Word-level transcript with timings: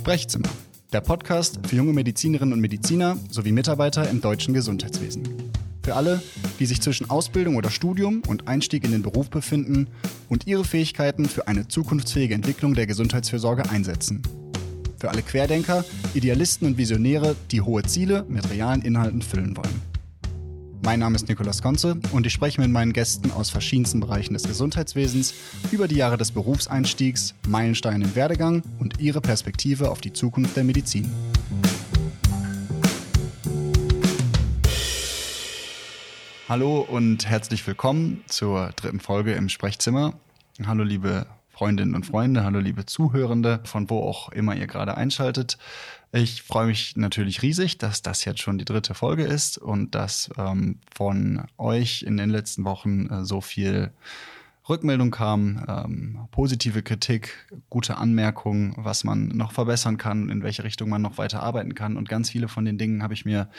Sprechzimmer, 0.00 0.48
der 0.94 1.02
Podcast 1.02 1.60
für 1.66 1.76
junge 1.76 1.92
Medizinerinnen 1.92 2.54
und 2.54 2.60
Mediziner 2.60 3.18
sowie 3.28 3.52
Mitarbeiter 3.52 4.08
im 4.08 4.22
deutschen 4.22 4.54
Gesundheitswesen. 4.54 5.24
Für 5.82 5.94
alle, 5.94 6.22
die 6.58 6.64
sich 6.64 6.80
zwischen 6.80 7.10
Ausbildung 7.10 7.56
oder 7.56 7.68
Studium 7.68 8.22
und 8.26 8.48
Einstieg 8.48 8.84
in 8.84 8.92
den 8.92 9.02
Beruf 9.02 9.28
befinden 9.28 9.88
und 10.30 10.46
ihre 10.46 10.64
Fähigkeiten 10.64 11.26
für 11.26 11.48
eine 11.48 11.68
zukunftsfähige 11.68 12.32
Entwicklung 12.32 12.72
der 12.72 12.86
Gesundheitsfürsorge 12.86 13.68
einsetzen. 13.68 14.22
Für 14.98 15.10
alle 15.10 15.20
Querdenker, 15.20 15.84
Idealisten 16.14 16.66
und 16.66 16.78
Visionäre, 16.78 17.36
die 17.50 17.60
hohe 17.60 17.82
Ziele 17.82 18.24
mit 18.26 18.48
realen 18.48 18.80
Inhalten 18.80 19.20
füllen 19.20 19.54
wollen. 19.54 19.89
Mein 20.82 21.00
Name 21.00 21.14
ist 21.14 21.28
Nikolaus 21.28 21.60
Konze 21.60 21.98
und 22.12 22.26
ich 22.26 22.32
spreche 22.32 22.58
mit 22.58 22.70
meinen 22.70 22.94
Gästen 22.94 23.30
aus 23.32 23.50
verschiedensten 23.50 24.00
Bereichen 24.00 24.32
des 24.32 24.44
Gesundheitswesens 24.44 25.34
über 25.72 25.86
die 25.86 25.96
Jahre 25.96 26.16
des 26.16 26.32
Berufseinstiegs, 26.32 27.34
Meilensteine 27.46 28.04
im 28.04 28.14
Werdegang 28.14 28.62
und 28.78 28.98
ihre 28.98 29.20
Perspektive 29.20 29.90
auf 29.90 30.00
die 30.00 30.14
Zukunft 30.14 30.56
der 30.56 30.64
Medizin. 30.64 31.12
Hallo 36.48 36.80
und 36.80 37.26
herzlich 37.28 37.66
willkommen 37.66 38.24
zur 38.26 38.70
dritten 38.74 39.00
Folge 39.00 39.34
im 39.34 39.50
Sprechzimmer. 39.50 40.14
Hallo 40.66 40.82
liebe 40.82 41.26
Freundinnen 41.60 41.94
und 41.94 42.06
Freunde, 42.06 42.42
hallo 42.42 42.58
liebe 42.58 42.86
Zuhörende, 42.86 43.60
von 43.64 43.90
wo 43.90 44.00
auch 44.02 44.30
immer 44.30 44.56
ihr 44.56 44.66
gerade 44.66 44.96
einschaltet. 44.96 45.58
Ich 46.10 46.40
freue 46.40 46.64
mich 46.64 46.96
natürlich 46.96 47.42
riesig, 47.42 47.76
dass 47.76 48.00
das 48.00 48.24
jetzt 48.24 48.40
schon 48.40 48.56
die 48.56 48.64
dritte 48.64 48.94
Folge 48.94 49.24
ist 49.24 49.58
und 49.58 49.94
dass 49.94 50.30
ähm, 50.38 50.78
von 50.90 51.44
euch 51.58 52.02
in 52.02 52.16
den 52.16 52.30
letzten 52.30 52.64
Wochen 52.64 53.08
äh, 53.08 53.26
so 53.26 53.42
viel 53.42 53.90
Rückmeldung 54.70 55.10
kam, 55.10 55.64
ähm, 55.68 56.18
positive 56.30 56.82
Kritik, 56.82 57.46
gute 57.68 57.98
Anmerkungen, 57.98 58.72
was 58.76 59.04
man 59.04 59.28
noch 59.28 59.52
verbessern 59.52 59.98
kann, 59.98 60.30
in 60.30 60.42
welche 60.42 60.64
Richtung 60.64 60.88
man 60.88 61.02
noch 61.02 61.18
weiter 61.18 61.42
arbeiten 61.42 61.74
kann. 61.74 61.96
Und 61.96 62.08
ganz 62.08 62.30
viele 62.30 62.48
von 62.48 62.64
den 62.64 62.78
Dingen 62.78 63.02
habe 63.02 63.12
ich 63.12 63.24
mir 63.24 63.50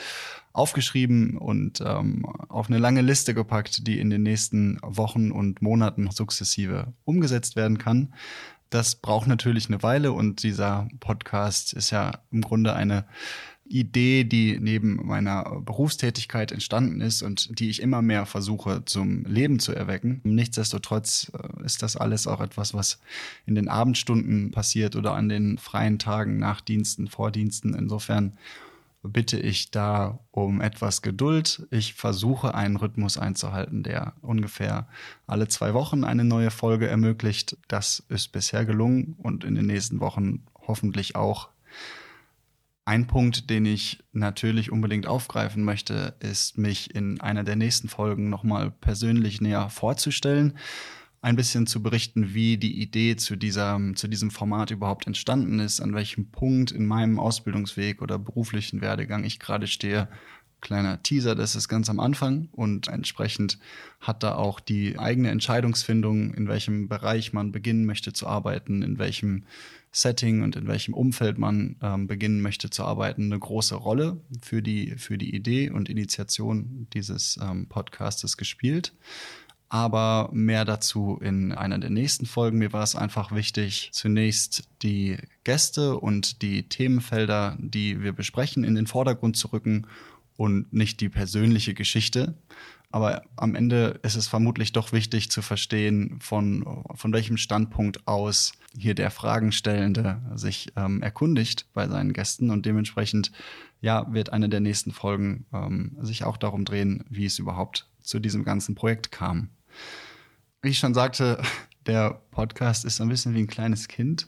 aufgeschrieben 0.52 1.36
und 1.36 1.80
ähm, 1.80 2.26
auf 2.48 2.68
eine 2.68 2.78
lange 2.78 3.02
Liste 3.02 3.34
gepackt, 3.34 3.86
die 3.86 4.00
in 4.00 4.10
den 4.10 4.22
nächsten 4.22 4.78
Wochen 4.82 5.30
und 5.30 5.62
Monaten 5.62 6.10
sukzessive 6.10 6.92
umgesetzt 7.04 7.54
werden 7.54 7.78
kann. 7.78 8.14
Das 8.70 8.94
braucht 8.94 9.26
natürlich 9.26 9.68
eine 9.68 9.82
Weile 9.82 10.12
und 10.12 10.42
dieser 10.42 10.88
Podcast 10.98 11.74
ist 11.74 11.90
ja 11.90 12.20
im 12.30 12.40
Grunde 12.40 12.74
eine 12.74 13.04
Idee, 13.72 14.24
die 14.24 14.58
neben 14.60 15.06
meiner 15.06 15.60
Berufstätigkeit 15.60 16.52
entstanden 16.52 17.00
ist 17.00 17.22
und 17.22 17.58
die 17.58 17.70
ich 17.70 17.80
immer 17.80 18.02
mehr 18.02 18.26
versuche 18.26 18.84
zum 18.84 19.24
Leben 19.24 19.58
zu 19.58 19.72
erwecken. 19.72 20.20
Nichtsdestotrotz 20.24 21.32
äh, 21.32 21.64
ist 21.64 21.82
das 21.82 21.96
alles 21.96 22.26
auch 22.26 22.40
etwas, 22.40 22.74
was 22.74 23.00
in 23.46 23.54
den 23.54 23.68
Abendstunden 23.68 24.50
passiert 24.50 24.94
oder 24.96 25.14
an 25.14 25.28
den 25.28 25.58
freien 25.58 25.98
Tagen, 25.98 26.38
Nachdiensten, 26.38 27.08
Vordiensten. 27.08 27.74
Insofern 27.74 28.32
bitte 29.02 29.38
ich 29.38 29.70
da 29.70 30.18
um 30.30 30.60
etwas 30.60 31.02
Geduld. 31.02 31.66
Ich 31.70 31.94
versuche 31.94 32.54
einen 32.54 32.76
Rhythmus 32.76 33.18
einzuhalten, 33.18 33.82
der 33.82 34.12
ungefähr 34.22 34.86
alle 35.26 35.48
zwei 35.48 35.74
Wochen 35.74 36.04
eine 36.04 36.24
neue 36.24 36.50
Folge 36.50 36.86
ermöglicht. 36.86 37.56
Das 37.68 38.02
ist 38.08 38.32
bisher 38.32 38.64
gelungen 38.64 39.16
und 39.18 39.44
in 39.44 39.54
den 39.54 39.66
nächsten 39.66 40.00
Wochen 40.00 40.44
hoffentlich 40.66 41.16
auch. 41.16 41.48
Ein 42.84 43.06
Punkt, 43.06 43.48
den 43.48 43.64
ich 43.64 44.02
natürlich 44.12 44.72
unbedingt 44.72 45.06
aufgreifen 45.06 45.64
möchte, 45.64 46.16
ist 46.20 46.58
mich 46.58 46.94
in 46.94 47.20
einer 47.20 47.44
der 47.44 47.56
nächsten 47.56 47.88
Folgen 47.88 48.28
nochmal 48.28 48.70
persönlich 48.70 49.40
näher 49.40 49.70
vorzustellen 49.70 50.58
ein 51.22 51.36
bisschen 51.36 51.68
zu 51.68 51.82
berichten, 51.82 52.34
wie 52.34 52.58
die 52.58 52.82
Idee 52.82 53.14
zu, 53.14 53.36
dieser, 53.36 53.80
zu 53.94 54.08
diesem 54.08 54.32
Format 54.32 54.72
überhaupt 54.72 55.06
entstanden 55.06 55.60
ist, 55.60 55.80
an 55.80 55.94
welchem 55.94 56.32
Punkt 56.32 56.72
in 56.72 56.84
meinem 56.84 57.20
Ausbildungsweg 57.20 58.02
oder 58.02 58.18
beruflichen 58.18 58.80
Werdegang 58.80 59.22
ich 59.22 59.38
gerade 59.38 59.68
stehe. 59.68 60.08
Kleiner 60.62 61.02
Teaser, 61.02 61.34
das 61.34 61.56
ist 61.56 61.68
ganz 61.68 61.90
am 61.90 61.98
Anfang 61.98 62.48
und 62.52 62.86
entsprechend 62.86 63.58
hat 64.00 64.22
da 64.22 64.36
auch 64.36 64.60
die 64.60 64.96
eigene 64.96 65.28
Entscheidungsfindung, 65.30 66.32
in 66.34 66.46
welchem 66.46 66.88
Bereich 66.88 67.32
man 67.32 67.50
beginnen 67.50 67.84
möchte 67.84 68.12
zu 68.12 68.28
arbeiten, 68.28 68.82
in 68.82 68.98
welchem 68.98 69.42
Setting 69.90 70.42
und 70.42 70.54
in 70.54 70.68
welchem 70.68 70.94
Umfeld 70.94 71.36
man 71.36 71.76
ähm, 71.82 72.06
beginnen 72.06 72.40
möchte 72.40 72.70
zu 72.70 72.84
arbeiten, 72.84 73.24
eine 73.24 73.40
große 73.40 73.74
Rolle 73.74 74.20
für 74.40 74.62
die, 74.62 74.94
für 74.96 75.18
die 75.18 75.34
Idee 75.34 75.68
und 75.68 75.88
Initiation 75.88 76.86
dieses 76.94 77.40
ähm, 77.42 77.66
Podcastes 77.66 78.36
gespielt 78.36 78.94
aber 79.72 80.28
mehr 80.32 80.66
dazu 80.66 81.18
in 81.22 81.52
einer 81.52 81.78
der 81.78 81.88
nächsten 81.88 82.26
Folgen. 82.26 82.58
Mir 82.58 82.74
war 82.74 82.82
es 82.82 82.94
einfach 82.94 83.32
wichtig, 83.32 83.88
zunächst 83.94 84.64
die 84.82 85.16
Gäste 85.44 85.96
und 85.98 86.42
die 86.42 86.68
Themenfelder, 86.68 87.56
die 87.58 88.02
wir 88.02 88.12
besprechen, 88.12 88.64
in 88.64 88.74
den 88.74 88.86
Vordergrund 88.86 89.38
zu 89.38 89.48
rücken 89.48 89.86
und 90.42 90.72
nicht 90.72 91.00
die 91.00 91.08
persönliche 91.08 91.72
Geschichte. 91.72 92.34
Aber 92.90 93.22
am 93.36 93.54
Ende 93.54 94.00
ist 94.02 94.16
es 94.16 94.26
vermutlich 94.26 94.72
doch 94.72 94.90
wichtig 94.90 95.30
zu 95.30 95.40
verstehen, 95.40 96.18
von, 96.20 96.84
von 96.96 97.12
welchem 97.12 97.36
Standpunkt 97.36 98.08
aus 98.08 98.50
hier 98.76 98.96
der 98.96 99.12
Fragenstellende 99.12 100.20
sich 100.34 100.72
ähm, 100.74 101.00
erkundigt 101.00 101.72
bei 101.74 101.86
seinen 101.86 102.12
Gästen. 102.12 102.50
Und 102.50 102.66
dementsprechend, 102.66 103.30
ja, 103.80 104.12
wird 104.12 104.32
eine 104.32 104.48
der 104.48 104.58
nächsten 104.58 104.90
Folgen 104.90 105.46
ähm, 105.52 105.96
sich 106.00 106.24
auch 106.24 106.36
darum 106.36 106.64
drehen, 106.64 107.04
wie 107.08 107.26
es 107.26 107.38
überhaupt 107.38 107.88
zu 108.00 108.18
diesem 108.18 108.42
ganzen 108.42 108.74
Projekt 108.74 109.12
kam. 109.12 109.50
Wie 110.60 110.70
ich 110.70 110.78
schon 110.80 110.92
sagte, 110.92 111.40
der 111.86 112.20
Podcast 112.32 112.84
ist 112.84 112.96
so 112.96 113.04
ein 113.04 113.08
bisschen 113.08 113.34
wie 113.34 113.42
ein 113.42 113.46
kleines 113.46 113.86
Kind, 113.86 114.26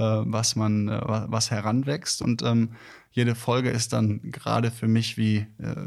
was 0.00 0.56
man, 0.56 0.88
äh, 0.88 1.00
was 1.02 1.50
heranwächst. 1.50 2.22
Und 2.22 2.42
ähm, 2.42 2.70
jede 3.10 3.34
Folge 3.34 3.70
ist 3.70 3.92
dann 3.92 4.20
gerade 4.30 4.70
für 4.70 4.88
mich 4.88 5.16
wie, 5.16 5.46
äh, 5.58 5.86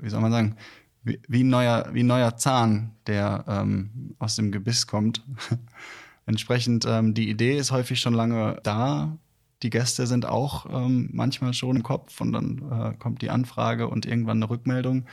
wie 0.00 0.08
soll 0.08 0.20
man 0.20 0.32
sagen, 0.32 0.56
wie, 1.02 1.20
wie, 1.28 1.44
neuer, 1.44 1.88
wie 1.92 2.02
neuer 2.02 2.36
Zahn, 2.36 2.92
der 3.06 3.44
ähm, 3.48 4.14
aus 4.18 4.36
dem 4.36 4.52
Gebiss 4.52 4.86
kommt. 4.86 5.24
Entsprechend, 6.26 6.84
ähm, 6.86 7.14
die 7.14 7.28
Idee 7.28 7.56
ist 7.56 7.72
häufig 7.72 8.00
schon 8.00 8.14
lange 8.14 8.60
da. 8.62 9.18
Die 9.62 9.70
Gäste 9.70 10.06
sind 10.06 10.26
auch 10.26 10.66
ähm, 10.70 11.10
manchmal 11.12 11.52
schon 11.52 11.76
im 11.76 11.82
Kopf 11.82 12.20
und 12.20 12.32
dann 12.32 12.62
äh, 12.70 12.94
kommt 12.98 13.20
die 13.20 13.30
Anfrage 13.30 13.88
und 13.88 14.06
irgendwann 14.06 14.38
eine 14.38 14.48
Rückmeldung. 14.48 15.06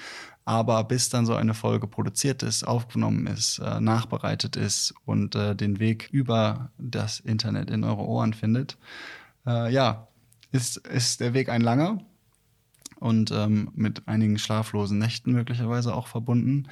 Aber 0.48 0.86
bis 0.86 1.10
dann 1.10 1.26
so 1.26 1.36
eine 1.36 1.54
Folge 1.54 1.88
produziert 1.88 2.42
ist, 2.42 2.66
aufgenommen 2.66 3.28
ist, 3.28 3.60
äh, 3.60 3.82
nachbereitet 3.82 4.56
ist 4.56 4.94
und 5.04 5.36
äh, 5.36 5.54
den 5.58 5.78
Weg 5.82 6.08
über 6.14 6.72
das 6.78 7.20
Internet 7.20 7.70
in 7.70 7.84
eure 7.84 8.04
Ohren 8.04 8.34
findet, 8.34 8.78
äh, 9.46 9.70
ja, 9.74 10.08
ist, 10.54 10.78
ist 10.78 11.20
der 11.20 11.34
Weg 11.34 11.50
ein 11.50 11.60
langer 11.60 12.00
und 13.02 13.30
ähm, 13.32 13.72
mit 13.76 14.08
einigen 14.08 14.40
schlaflosen 14.40 15.00
Nächten 15.00 15.34
möglicherweise 15.34 15.94
auch 15.94 16.08
verbunden. 16.08 16.70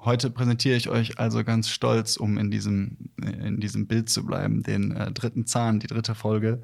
Heute 0.00 0.28
präsentiere 0.28 0.74
ich 0.74 0.88
euch 0.88 1.20
also 1.20 1.44
ganz 1.44 1.68
stolz, 1.68 2.16
um 2.16 2.38
in 2.38 2.50
diesem, 2.50 2.96
in 3.22 3.60
diesem 3.60 3.86
Bild 3.86 4.10
zu 4.10 4.26
bleiben, 4.26 4.64
den 4.64 4.90
äh, 4.96 5.12
dritten 5.12 5.46
Zahn, 5.46 5.78
die 5.78 5.86
dritte 5.86 6.16
Folge 6.16 6.60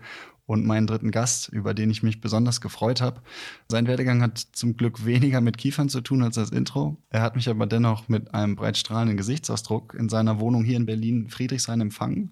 und 0.49 0.65
meinen 0.65 0.87
dritten 0.87 1.11
Gast, 1.11 1.51
über 1.51 1.75
den 1.75 1.91
ich 1.91 2.03
mich 2.03 2.23
besonders 2.23 2.63
gefreut 2.63 3.03
habe. 3.03 3.21
Sein 3.69 3.87
Werdegang 3.87 4.23
hat 4.23 4.39
zum 4.39 4.79
Glück 4.79 5.05
weniger 5.05 5.43
mit 5.43 5.59
Kiefern 5.59 5.91
zu 5.91 6.01
tun 6.01 6.23
als 6.23 6.37
das 6.37 6.51
Intro. 6.51 6.97
Er 7.11 7.21
hat 7.21 7.37
mich 7.37 7.51
aber 7.51 7.67
dennoch 7.67 8.09
mit 8.09 8.33
einem 8.33 8.57
breitstrahlenden 8.57 9.19
Gesichtsausdruck 9.19 9.95
in 9.95 10.09
seiner 10.09 10.41
Wohnung 10.41 10.65
hier 10.65 10.79
in 10.79 10.87
Berlin 10.87 11.29
Friedrichshain 11.29 11.83
empfangen 11.83 12.31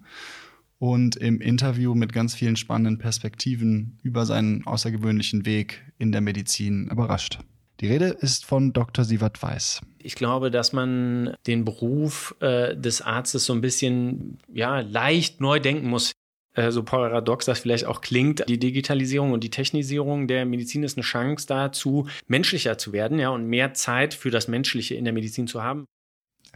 und 0.78 1.16
im 1.16 1.42
Interview 1.42 1.94
mit 1.94 2.14
ganz 2.14 2.34
vielen 2.34 2.56
spannenden 2.56 2.96
Perspektiven 2.96 3.98
über 4.02 4.24
seinen 4.24 4.66
außergewöhnlichen 4.66 5.44
Weg 5.44 5.84
in 5.98 6.10
der 6.10 6.22
Medizin 6.22 6.88
überrascht. 6.88 7.40
Die 7.80 7.86
Rede 7.86 8.06
ist 8.06 8.46
von 8.46 8.72
Dr. 8.72 9.04
Sievert 9.04 9.42
Weiß. 9.42 9.82
Ich 9.98 10.14
glaube, 10.14 10.50
dass 10.50 10.72
man 10.72 11.34
den 11.46 11.66
Beruf 11.66 12.34
äh, 12.40 12.74
des 12.74 13.02
Arztes 13.02 13.44
so 13.44 13.52
ein 13.52 13.60
bisschen 13.60 14.38
ja, 14.50 14.80
leicht 14.80 15.42
neu 15.42 15.60
denken 15.60 15.90
muss. 15.90 16.12
Äh, 16.56 16.72
so 16.72 16.82
paradox 16.82 17.44
das 17.44 17.60
vielleicht 17.60 17.84
auch 17.84 18.00
klingt, 18.00 18.48
die 18.48 18.58
Digitalisierung 18.58 19.32
und 19.32 19.44
die 19.44 19.50
Technisierung 19.50 20.26
der 20.26 20.46
Medizin 20.46 20.82
ist 20.82 20.96
eine 20.96 21.04
Chance 21.04 21.46
dazu, 21.46 22.08
menschlicher 22.26 22.78
zu 22.78 22.92
werden, 22.92 23.18
ja, 23.18 23.28
und 23.28 23.46
mehr 23.46 23.74
Zeit 23.74 24.14
für 24.14 24.30
das 24.30 24.48
Menschliche 24.48 24.94
in 24.94 25.04
der 25.04 25.12
Medizin 25.12 25.46
zu 25.46 25.62
haben. 25.62 25.84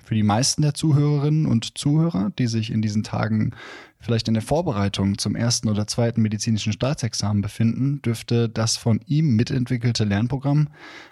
Für 0.02 0.14
die 0.14 0.22
meisten 0.22 0.62
der 0.62 0.74
Zuhörerinnen 0.74 1.46
und 1.46 1.78
Zuhörer, 1.78 2.32
die 2.38 2.46
sich 2.46 2.70
in 2.70 2.80
diesen 2.80 3.02
Tagen 3.02 3.52
vielleicht 4.00 4.28
in 4.28 4.34
der 4.34 4.42
Vorbereitung 4.42 5.18
zum 5.18 5.36
ersten 5.36 5.68
oder 5.68 5.86
zweiten 5.86 6.22
medizinischen 6.22 6.72
Staatsexamen 6.72 7.42
befinden, 7.42 8.00
dürfte 8.00 8.48
das 8.48 8.78
von 8.78 9.00
ihm 9.06 9.36
mitentwickelte 9.36 10.04
Lernprogramm 10.04 10.68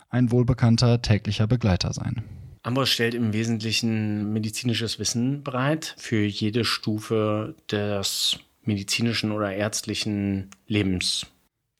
ein 0.08 0.32
wohlbekannter 0.32 1.02
täglicher 1.02 1.46
Begleiter 1.46 1.92
sein. 1.92 2.24
Ambros 2.62 2.88
stellt 2.88 3.14
im 3.14 3.32
Wesentlichen 3.34 4.32
medizinisches 4.32 4.98
Wissen 4.98 5.42
bereit 5.42 5.94
für 5.98 6.24
jede 6.24 6.64
Stufe 6.64 7.54
des 7.70 8.38
medizinischen 8.68 9.32
oder 9.32 9.52
ärztlichen 9.52 10.50
Lebens. 10.68 11.26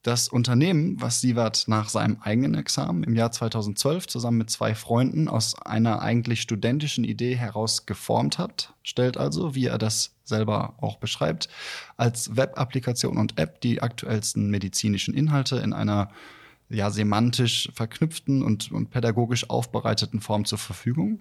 Das 0.03 0.29
Unternehmen, 0.29 1.01
was 1.01 1.21
Sievert 1.21 1.65
nach 1.67 1.89
seinem 1.89 2.19
eigenen 2.23 2.55
Examen 2.55 3.03
im 3.03 3.15
Jahr 3.15 3.31
2012 3.31 4.07
zusammen 4.07 4.39
mit 4.39 4.49
zwei 4.51 4.75
Freunden 4.75 5.29
aus 5.29 5.55
einer 5.61 6.01
eigentlich 6.01 6.41
studentischen 6.41 7.05
Idee 7.05 7.37
heraus 7.37 7.85
geformt 7.85 8.39
hat, 8.39 8.75
stellt 8.83 9.17
also, 9.17 9.55
wie 9.55 9.67
er 9.67 9.77
das 9.77 10.15
selber 10.25 10.75
auch 10.79 10.97
beschreibt, 10.97 11.49
als 11.97 12.37
Web-Applikation 12.37 13.19
und 13.19 13.39
App 13.39 13.61
die 13.61 13.83
aktuellsten 13.83 14.49
medizinischen 14.51 15.15
Inhalte 15.15 15.57
in 15.57 15.73
einer 15.73 16.11
ja, 16.71 16.91
semantisch 16.91 17.71
verknüpften 17.75 18.43
und, 18.43 18.73
und 18.73 18.91
pädagogisch 18.91 19.51
aufbereiteten 19.51 20.21
Form 20.21 20.45
zur 20.45 20.59
Verfügung 20.59 21.21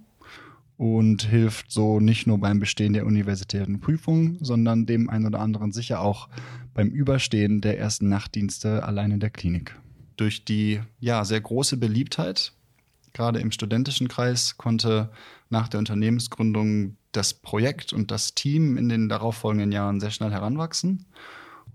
und 0.78 1.24
hilft 1.24 1.72
so 1.72 2.00
nicht 2.00 2.28
nur 2.28 2.38
beim 2.38 2.60
Bestehen 2.60 2.94
der 2.94 3.06
universitären 3.06 3.80
Prüfung, 3.80 4.38
sondern 4.40 4.86
dem 4.86 5.10
einen 5.10 5.26
oder 5.26 5.40
anderen 5.40 5.72
sicher 5.72 6.02
auch 6.02 6.30
beim 6.74 6.90
Überstehen 6.90 7.62
der 7.62 7.80
ersten 7.80 8.08
Nachtdienste 8.10 8.84
allein 8.84 9.12
in 9.12 9.20
der 9.20 9.32
Klinik. 9.32 9.76
Durch 10.16 10.46
die 10.46 10.80
ja 11.00 11.26
sehr 11.26 11.42
große 11.42 11.78
Beliebtheit, 11.78 12.54
gerade 13.14 13.40
im 13.40 13.52
studentischen 13.52 14.08
Kreis, 14.08 14.58
konnte 14.58 15.10
nach 15.50 15.68
der 15.68 15.80
Unternehmensgründung 15.80 16.98
das 17.12 17.34
Projekt 17.34 17.92
und 17.94 18.12
das 18.12 18.36
Team 18.36 18.78
in 18.78 18.90
den 18.90 19.10
darauffolgenden 19.10 19.72
Jahren 19.72 20.00
sehr 20.00 20.12
schnell 20.12 20.32
heranwachsen. 20.32 21.08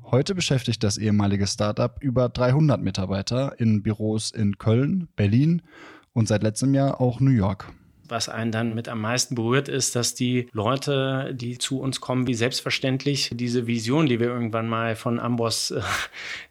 Heute 0.05 0.37
beschäftigt 0.37 0.85
das 0.85 0.99
ehemalige 0.99 1.49
Startup 1.49 1.97
über 2.01 2.29
300 2.29 2.81
Mitarbeiter 2.81 3.59
in 3.59 3.83
Büros 3.83 4.31
in 4.31 4.59
Köln, 4.59 5.09
Berlin 5.17 5.63
und 6.13 6.29
seit 6.29 6.45
letztem 6.45 6.75
Jahr 6.75 7.01
auch 7.01 7.19
New 7.19 7.31
York 7.31 7.73
was 8.09 8.29
einen 8.29 8.53
dann 8.53 8.75
mit 8.75 8.89
am 8.89 9.01
meisten 9.01 9.35
berührt, 9.35 9.69
ist, 9.69 9.97
dass 9.97 10.15
die 10.15 10.49
Leute, 10.53 11.35
die 11.35 11.59
zu 11.59 11.81
uns 11.81 12.01
kommen, 12.01 12.27
wie 12.27 12.35
selbstverständlich 12.35 13.31
diese 13.33 13.67
Vision, 13.67 14.07
die 14.07 14.21
wir 14.21 14.29
irgendwann 14.29 14.69
mal 14.69 14.97
von 14.97 15.21
Amboss 15.21 15.75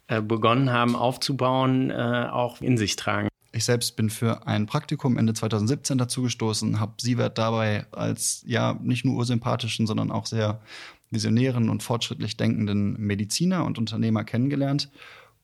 äh, 0.07 0.21
begonnen 0.21 0.71
haben 0.71 0.95
aufzubauen, 0.95 1.89
äh, 1.89 2.27
auch 2.31 2.61
in 2.61 2.77
sich 2.77 2.95
tragen. 2.95 3.29
Ich 3.53 3.65
selbst 3.65 3.95
bin 3.97 4.09
für 4.09 4.47
ein 4.47 4.65
Praktikum 4.65 5.17
Ende 5.17 5.33
2017 5.33 5.97
dazugestoßen, 5.97 6.79
habe 6.79 6.93
Sievert 6.99 7.37
dabei 7.37 7.85
als 7.91 8.43
ja 8.45 8.79
nicht 8.81 9.03
nur 9.03 9.17
ursympathischen, 9.17 9.87
sondern 9.87 10.09
auch 10.09 10.25
sehr 10.25 10.61
visionären 11.09 11.69
und 11.69 11.83
fortschrittlich 11.83 12.37
denkenden 12.37 12.93
Mediziner 12.97 13.65
und 13.65 13.77
Unternehmer 13.77 14.23
kennengelernt 14.23 14.89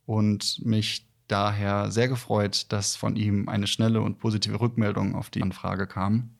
und 0.06 0.64
mich 0.64 1.07
daher 1.28 1.90
sehr 1.90 2.08
gefreut, 2.08 2.66
dass 2.70 2.96
von 2.96 3.16
ihm 3.16 3.48
eine 3.48 3.66
schnelle 3.66 4.00
und 4.00 4.18
positive 4.18 4.60
Rückmeldung 4.60 5.14
auf 5.14 5.30
die 5.30 5.42
Anfrage 5.42 5.86
kam. 5.86 6.30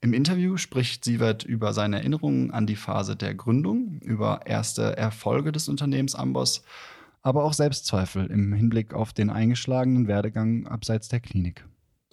Im 0.00 0.14
Interview 0.14 0.56
spricht 0.56 1.04
Sievert 1.04 1.42
über 1.42 1.72
seine 1.72 1.96
Erinnerungen 1.96 2.52
an 2.52 2.66
die 2.66 2.76
Phase 2.76 3.16
der 3.16 3.34
Gründung, 3.34 3.98
über 4.00 4.46
erste 4.46 4.96
Erfolge 4.96 5.50
des 5.50 5.68
Unternehmens 5.68 6.14
Amboss, 6.14 6.62
aber 7.22 7.42
auch 7.42 7.52
Selbstzweifel 7.52 8.26
im 8.26 8.52
Hinblick 8.52 8.94
auf 8.94 9.12
den 9.12 9.30
eingeschlagenen 9.30 10.06
Werdegang 10.06 10.68
abseits 10.68 11.08
der 11.08 11.20
Klinik 11.20 11.64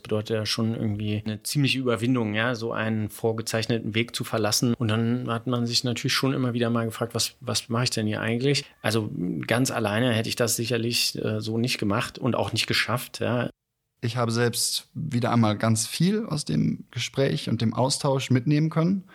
bedeutet 0.05 0.35
ja 0.35 0.45
schon 0.45 0.75
irgendwie 0.75 1.21
eine 1.25 1.41
ziemliche 1.41 1.79
Überwindung, 1.79 2.35
ja, 2.35 2.53
so 2.53 2.71
einen 2.71 3.09
vorgezeichneten 3.09 3.95
Weg 3.95 4.15
zu 4.15 4.23
verlassen. 4.23 4.75
Und 4.75 4.89
dann 4.89 5.29
hat 5.29 5.47
man 5.47 5.65
sich 5.65 5.83
natürlich 5.83 6.13
schon 6.13 6.33
immer 6.33 6.53
wieder 6.53 6.69
mal 6.69 6.85
gefragt, 6.85 7.15
was, 7.15 7.35
was 7.41 7.69
mache 7.69 7.85
ich 7.85 7.89
denn 7.89 8.05
hier 8.05 8.21
eigentlich? 8.21 8.65
Also 8.81 9.11
ganz 9.47 9.71
alleine 9.71 10.13
hätte 10.13 10.29
ich 10.29 10.35
das 10.35 10.55
sicherlich 10.55 11.17
äh, 11.23 11.41
so 11.41 11.57
nicht 11.57 11.79
gemacht 11.79 12.19
und 12.19 12.35
auch 12.35 12.53
nicht 12.53 12.67
geschafft, 12.67 13.19
ja. 13.19 13.49
Ich 14.01 14.17
habe 14.17 14.31
selbst 14.31 14.89
wieder 14.93 15.31
einmal 15.31 15.57
ganz 15.57 15.87
viel 15.87 16.25
aus 16.25 16.45
dem 16.45 16.85
Gespräch 16.91 17.49
und 17.49 17.61
dem 17.61 17.73
Austausch 17.73 18.29
mitnehmen 18.29 18.69
können 18.69 19.05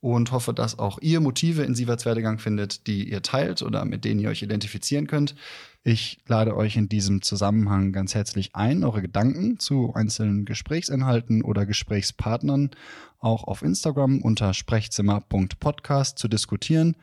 und 0.00 0.32
hoffe, 0.32 0.52
dass 0.52 0.80
auch 0.80 0.98
ihr 1.00 1.20
Motive 1.20 1.62
in 1.62 1.76
Sieverts 1.76 2.04
Werdegang 2.04 2.40
findet, 2.40 2.88
die 2.88 3.08
ihr 3.08 3.22
teilt 3.22 3.62
oder 3.62 3.84
mit 3.84 4.04
denen 4.04 4.18
ihr 4.18 4.30
euch 4.30 4.42
identifizieren 4.42 5.06
könnt. 5.06 5.36
Ich 5.84 6.20
lade 6.28 6.56
euch 6.56 6.76
in 6.76 6.88
diesem 6.88 7.22
Zusammenhang 7.22 7.90
ganz 7.90 8.14
herzlich 8.14 8.54
ein, 8.54 8.84
eure 8.84 9.02
Gedanken 9.02 9.58
zu 9.58 9.92
einzelnen 9.94 10.44
Gesprächsinhalten 10.44 11.42
oder 11.42 11.66
Gesprächspartnern 11.66 12.70
auch 13.18 13.42
auf 13.42 13.62
Instagram 13.62 14.22
unter 14.22 14.54
sprechzimmer.podcast 14.54 16.20
zu 16.20 16.28
diskutieren. 16.28 16.96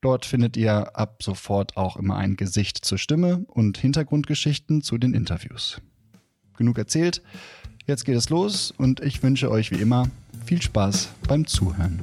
Dort 0.00 0.24
findet 0.24 0.56
ihr 0.56 0.96
ab 0.96 1.22
sofort 1.22 1.76
auch 1.76 1.98
immer 1.98 2.16
ein 2.16 2.36
Gesicht 2.36 2.82
zur 2.86 2.96
Stimme 2.96 3.44
und 3.48 3.76
Hintergrundgeschichten 3.76 4.80
zu 4.80 4.96
den 4.96 5.12
Interviews. 5.12 5.82
Genug 6.56 6.78
erzählt, 6.78 7.20
jetzt 7.86 8.06
geht 8.06 8.16
es 8.16 8.30
los 8.30 8.70
und 8.70 9.00
ich 9.00 9.22
wünsche 9.22 9.50
euch 9.50 9.70
wie 9.72 9.82
immer 9.82 10.08
viel 10.46 10.62
Spaß 10.62 11.10
beim 11.28 11.46
Zuhören. 11.46 12.00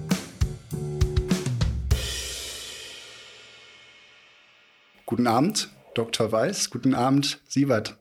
Guten 5.07 5.25
Abend, 5.25 5.69
Dr. 5.93 6.31
Weiß. 6.31 6.69
Guten 6.69 6.93
Abend, 6.93 7.39
Sievert. 7.47 7.97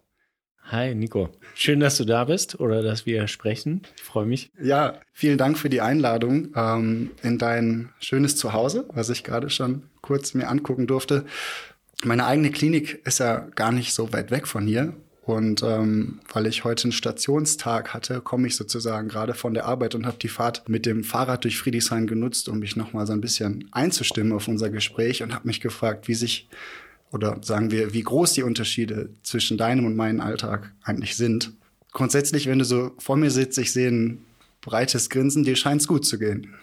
Hi, 0.71 0.95
Nico. 0.95 1.31
Schön, 1.55 1.81
dass 1.81 1.97
du 1.97 2.05
da 2.05 2.25
bist 2.25 2.61
oder 2.61 2.83
dass 2.83 3.07
wir 3.07 3.27
sprechen. 3.27 3.83
Ich 3.97 4.03
freue 4.03 4.27
mich. 4.27 4.51
Ja, 4.61 5.01
vielen 5.13 5.39
Dank 5.39 5.59
für 5.59 5.71
die 5.71 5.81
Einladung 5.81 6.49
ähm, 6.55 7.13
in 7.23 7.39
dein 7.39 7.89
schönes 8.01 8.37
Zuhause, 8.37 8.85
was 8.93 9.09
ich 9.09 9.25
gerade 9.25 9.49
schon 9.49 9.85
kurz 10.03 10.35
mir 10.35 10.49
angucken 10.49 10.87
durfte. 10.87 11.25
Meine 12.05 12.27
eigene 12.27 12.51
Klinik 12.51 13.01
ist 13.07 13.19
ja 13.19 13.49
gar 13.55 13.73
nicht 13.73 13.95
so 13.95 14.13
weit 14.13 14.31
weg 14.31 14.47
von 14.47 14.67
hier. 14.67 14.93
Und 15.23 15.63
ähm, 15.63 16.21
weil 16.33 16.47
ich 16.47 16.65
heute 16.65 16.85
einen 16.85 16.93
Stationstag 16.93 17.93
hatte, 17.93 18.21
komme 18.21 18.47
ich 18.47 18.57
sozusagen 18.57 19.09
gerade 19.09 19.35
von 19.35 19.53
der 19.53 19.67
Arbeit 19.67 19.95
und 19.95 20.07
habe 20.07 20.17
die 20.19 20.29
Fahrt 20.29 20.69
mit 20.69 20.87
dem 20.87 21.05
Fahrrad 21.05 21.45
durch 21.45 21.59
Friedrichshain 21.59 22.07
genutzt, 22.07 22.49
um 22.49 22.59
mich 22.59 22.77
nochmal 22.77 23.07
so 23.07 23.13
ein 23.13 23.21
bisschen 23.21 23.69
einzustimmen 23.73 24.33
auf 24.33 24.49
unser 24.49 24.71
Gespräch 24.71 25.23
und 25.23 25.35
habe 25.35 25.47
mich 25.47 25.61
gefragt, 25.61 26.09
wie 26.09 26.15
sich 26.15 26.49
oder 27.11 27.39
sagen 27.43 27.71
wir, 27.71 27.93
wie 27.93 28.03
groß 28.03 28.35
die 28.35 28.43
Unterschiede 28.43 29.11
zwischen 29.23 29.59
deinem 29.59 29.87
und 29.87 29.97
meinem 29.97 30.21
Alltag 30.21 30.73
eigentlich 30.83 31.17
sind. 31.17 31.53
Grundsätzlich, 31.93 32.47
wenn 32.47 32.59
du 32.59 32.65
so 32.65 32.93
vor 32.99 33.17
mir 33.17 33.31
sitzt, 33.31 33.59
ich 33.59 33.73
sehe 33.73 33.91
ein 33.91 34.25
breites 34.61 35.09
Grinsen, 35.11 35.45
dir 35.45 35.57
scheint 35.57 35.81
es 35.81 35.89
gut 35.89 36.05
zu 36.05 36.19
gehen. 36.19 36.55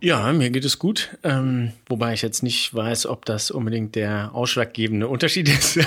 Ja, 0.00 0.32
mir 0.32 0.50
geht 0.50 0.64
es 0.64 0.78
gut. 0.78 1.16
Ähm, 1.22 1.72
wobei 1.86 2.12
ich 2.12 2.22
jetzt 2.22 2.42
nicht 2.42 2.74
weiß, 2.74 3.06
ob 3.06 3.24
das 3.24 3.50
unbedingt 3.50 3.94
der 3.94 4.34
ausschlaggebende 4.34 5.08
Unterschied 5.08 5.48
ist. 5.48 5.78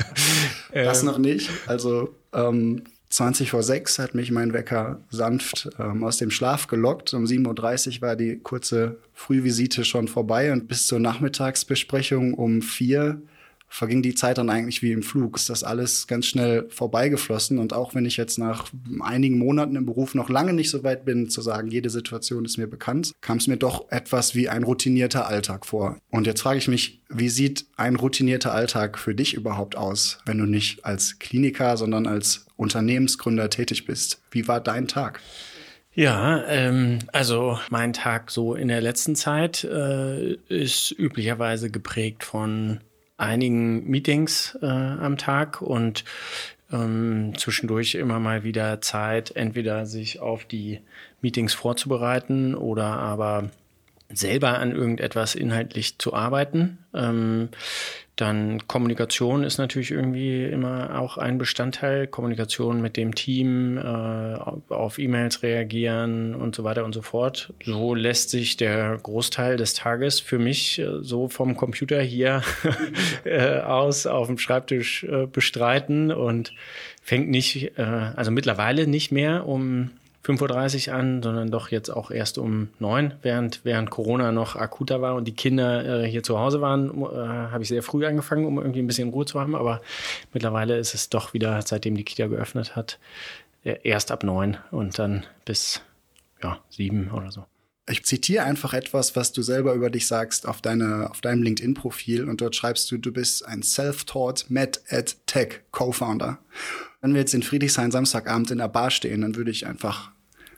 das 0.74 1.02
noch 1.02 1.18
nicht. 1.18 1.50
Also 1.66 2.14
ähm, 2.34 2.84
20 3.10 3.50
vor 3.50 3.64
6 3.64 3.98
hat 3.98 4.14
mich 4.14 4.30
mein 4.30 4.52
Wecker 4.52 5.00
sanft 5.10 5.68
ähm, 5.80 6.04
aus 6.04 6.18
dem 6.18 6.30
Schlaf 6.30 6.68
gelockt. 6.68 7.12
Um 7.12 7.24
7.30 7.24 7.96
Uhr 7.96 8.02
war 8.02 8.16
die 8.16 8.38
kurze 8.38 8.98
Frühvisite 9.14 9.84
schon 9.84 10.06
vorbei 10.06 10.52
und 10.52 10.68
bis 10.68 10.86
zur 10.86 11.00
Nachmittagsbesprechung 11.00 12.34
um 12.34 12.62
4 12.62 13.20
verging 13.70 14.02
die 14.02 14.16
Zeit 14.16 14.36
dann 14.36 14.50
eigentlich 14.50 14.82
wie 14.82 14.90
im 14.90 15.02
Flug. 15.02 15.36
Ist 15.36 15.48
das 15.48 15.62
alles 15.62 16.08
ganz 16.08 16.26
schnell 16.26 16.66
vorbeigeflossen. 16.68 17.58
Und 17.58 17.72
auch 17.72 17.94
wenn 17.94 18.04
ich 18.04 18.16
jetzt 18.16 18.36
nach 18.36 18.68
einigen 19.00 19.38
Monaten 19.38 19.76
im 19.76 19.86
Beruf 19.86 20.14
noch 20.14 20.28
lange 20.28 20.52
nicht 20.52 20.70
so 20.70 20.82
weit 20.82 21.04
bin, 21.04 21.30
zu 21.30 21.40
sagen, 21.40 21.70
jede 21.70 21.88
Situation 21.88 22.44
ist 22.44 22.58
mir 22.58 22.66
bekannt, 22.66 23.12
kam 23.20 23.38
es 23.38 23.46
mir 23.46 23.56
doch 23.56 23.90
etwas 23.90 24.34
wie 24.34 24.48
ein 24.48 24.64
routinierter 24.64 25.28
Alltag 25.28 25.64
vor. 25.66 25.96
Und 26.10 26.26
jetzt 26.26 26.42
frage 26.42 26.58
ich 26.58 26.66
mich, 26.66 27.00
wie 27.08 27.28
sieht 27.28 27.66
ein 27.76 27.94
routinierter 27.94 28.52
Alltag 28.52 28.98
für 28.98 29.14
dich 29.14 29.34
überhaupt 29.34 29.76
aus, 29.76 30.18
wenn 30.26 30.38
du 30.38 30.46
nicht 30.46 30.84
als 30.84 31.20
Kliniker, 31.20 31.76
sondern 31.76 32.08
als 32.08 32.46
Unternehmensgründer 32.56 33.50
tätig 33.50 33.86
bist? 33.86 34.20
Wie 34.32 34.48
war 34.48 34.60
dein 34.60 34.88
Tag? 34.88 35.20
Ja, 35.92 36.44
ähm, 36.46 36.98
also 37.12 37.58
mein 37.70 37.92
Tag 37.92 38.30
so 38.30 38.54
in 38.54 38.68
der 38.68 38.80
letzten 38.80 39.14
Zeit 39.14 39.64
äh, 39.64 40.34
ist 40.48 40.92
üblicherweise 40.92 41.70
geprägt 41.70 42.24
von 42.24 42.80
einigen 43.20 43.88
Meetings 43.88 44.58
äh, 44.62 44.66
am 44.66 45.18
Tag 45.18 45.62
und 45.62 46.04
ähm, 46.72 47.32
zwischendurch 47.36 47.94
immer 47.94 48.18
mal 48.18 48.44
wieder 48.44 48.80
Zeit, 48.80 49.36
entweder 49.36 49.86
sich 49.86 50.20
auf 50.20 50.44
die 50.44 50.80
Meetings 51.20 51.52
vorzubereiten 51.52 52.54
oder 52.54 52.86
aber 52.86 53.50
selber 54.12 54.58
an 54.58 54.72
irgendetwas 54.72 55.34
inhaltlich 55.34 55.98
zu 55.98 56.14
arbeiten. 56.14 56.78
Ähm, 56.94 57.50
dann 58.20 58.66
Kommunikation 58.66 59.44
ist 59.44 59.56
natürlich 59.56 59.90
irgendwie 59.90 60.44
immer 60.44 61.00
auch 61.00 61.16
ein 61.16 61.38
Bestandteil. 61.38 62.06
Kommunikation 62.06 62.82
mit 62.82 62.98
dem 62.98 63.14
Team, 63.14 63.78
äh, 63.78 64.36
auf 64.68 64.98
E-Mails 64.98 65.42
reagieren 65.42 66.34
und 66.34 66.54
so 66.54 66.62
weiter 66.62 66.84
und 66.84 66.92
so 66.92 67.00
fort. 67.00 67.54
So 67.64 67.94
lässt 67.94 68.28
sich 68.28 68.58
der 68.58 68.98
Großteil 69.02 69.56
des 69.56 69.72
Tages 69.72 70.20
für 70.20 70.38
mich 70.38 70.80
äh, 70.80 70.98
so 71.00 71.28
vom 71.28 71.56
Computer 71.56 72.02
hier 72.02 72.42
äh, 73.24 73.60
aus 73.60 74.06
auf 74.06 74.26
dem 74.26 74.36
Schreibtisch 74.36 75.04
äh, 75.04 75.26
bestreiten 75.26 76.12
und 76.12 76.52
fängt 77.02 77.30
nicht, 77.30 77.78
äh, 77.78 77.82
also 77.82 78.30
mittlerweile 78.30 78.86
nicht 78.86 79.12
mehr 79.12 79.46
um 79.46 79.92
5.30 80.24 80.88
Uhr 80.88 80.94
an, 80.94 81.22
sondern 81.22 81.50
doch 81.50 81.70
jetzt 81.70 81.88
auch 81.88 82.10
erst 82.10 82.36
um 82.36 82.68
9, 82.78 83.14
während, 83.22 83.64
während 83.64 83.90
Corona 83.90 84.32
noch 84.32 84.54
akuter 84.54 85.00
war 85.00 85.14
und 85.14 85.24
die 85.24 85.34
Kinder 85.34 86.02
äh, 86.02 86.06
hier 86.06 86.22
zu 86.22 86.38
Hause 86.38 86.60
waren, 86.60 86.90
äh, 86.90 87.16
habe 87.16 87.62
ich 87.62 87.68
sehr 87.68 87.82
früh 87.82 88.04
angefangen, 88.06 88.44
um 88.44 88.58
irgendwie 88.58 88.80
ein 88.80 88.86
bisschen 88.86 89.10
Ruhe 89.10 89.24
zu 89.24 89.40
haben. 89.40 89.54
Aber 89.54 89.80
mittlerweile 90.32 90.76
ist 90.76 90.94
es 90.94 91.08
doch 91.08 91.32
wieder, 91.32 91.60
seitdem 91.62 91.96
die 91.96 92.04
Kita 92.04 92.26
geöffnet 92.26 92.76
hat, 92.76 92.98
äh, 93.64 93.76
erst 93.82 94.10
ab 94.10 94.22
9 94.22 94.58
und 94.70 94.98
dann 94.98 95.24
bis 95.44 95.82
ja, 96.42 96.58
7 96.68 97.10
oder 97.12 97.30
so. 97.30 97.46
Ich 97.90 98.04
zitiere 98.04 98.44
einfach 98.44 98.72
etwas, 98.72 99.16
was 99.16 99.32
du 99.32 99.42
selber 99.42 99.74
über 99.74 99.90
dich 99.90 100.06
sagst 100.06 100.46
auf, 100.46 100.62
deine, 100.62 101.10
auf 101.10 101.20
deinem 101.20 101.42
LinkedIn-Profil 101.42 102.28
und 102.28 102.40
dort 102.40 102.54
schreibst 102.54 102.90
du, 102.90 102.98
du 102.98 103.12
bist 103.12 103.44
ein 103.44 103.62
Self-Taught 103.62 104.48
Med 104.48 104.80
Ed 104.88 105.16
Tech 105.26 105.60
Co-Founder. 105.72 106.38
Wenn 107.00 107.14
wir 107.14 107.20
jetzt 107.20 107.34
in 107.34 107.42
Friedrichshain 107.42 107.90
Samstagabend 107.90 108.50
in 108.50 108.58
der 108.58 108.68
Bar 108.68 108.90
stehen, 108.90 109.22
dann 109.22 109.34
würde 109.34 109.50
ich 109.50 109.66
einfach 109.66 110.12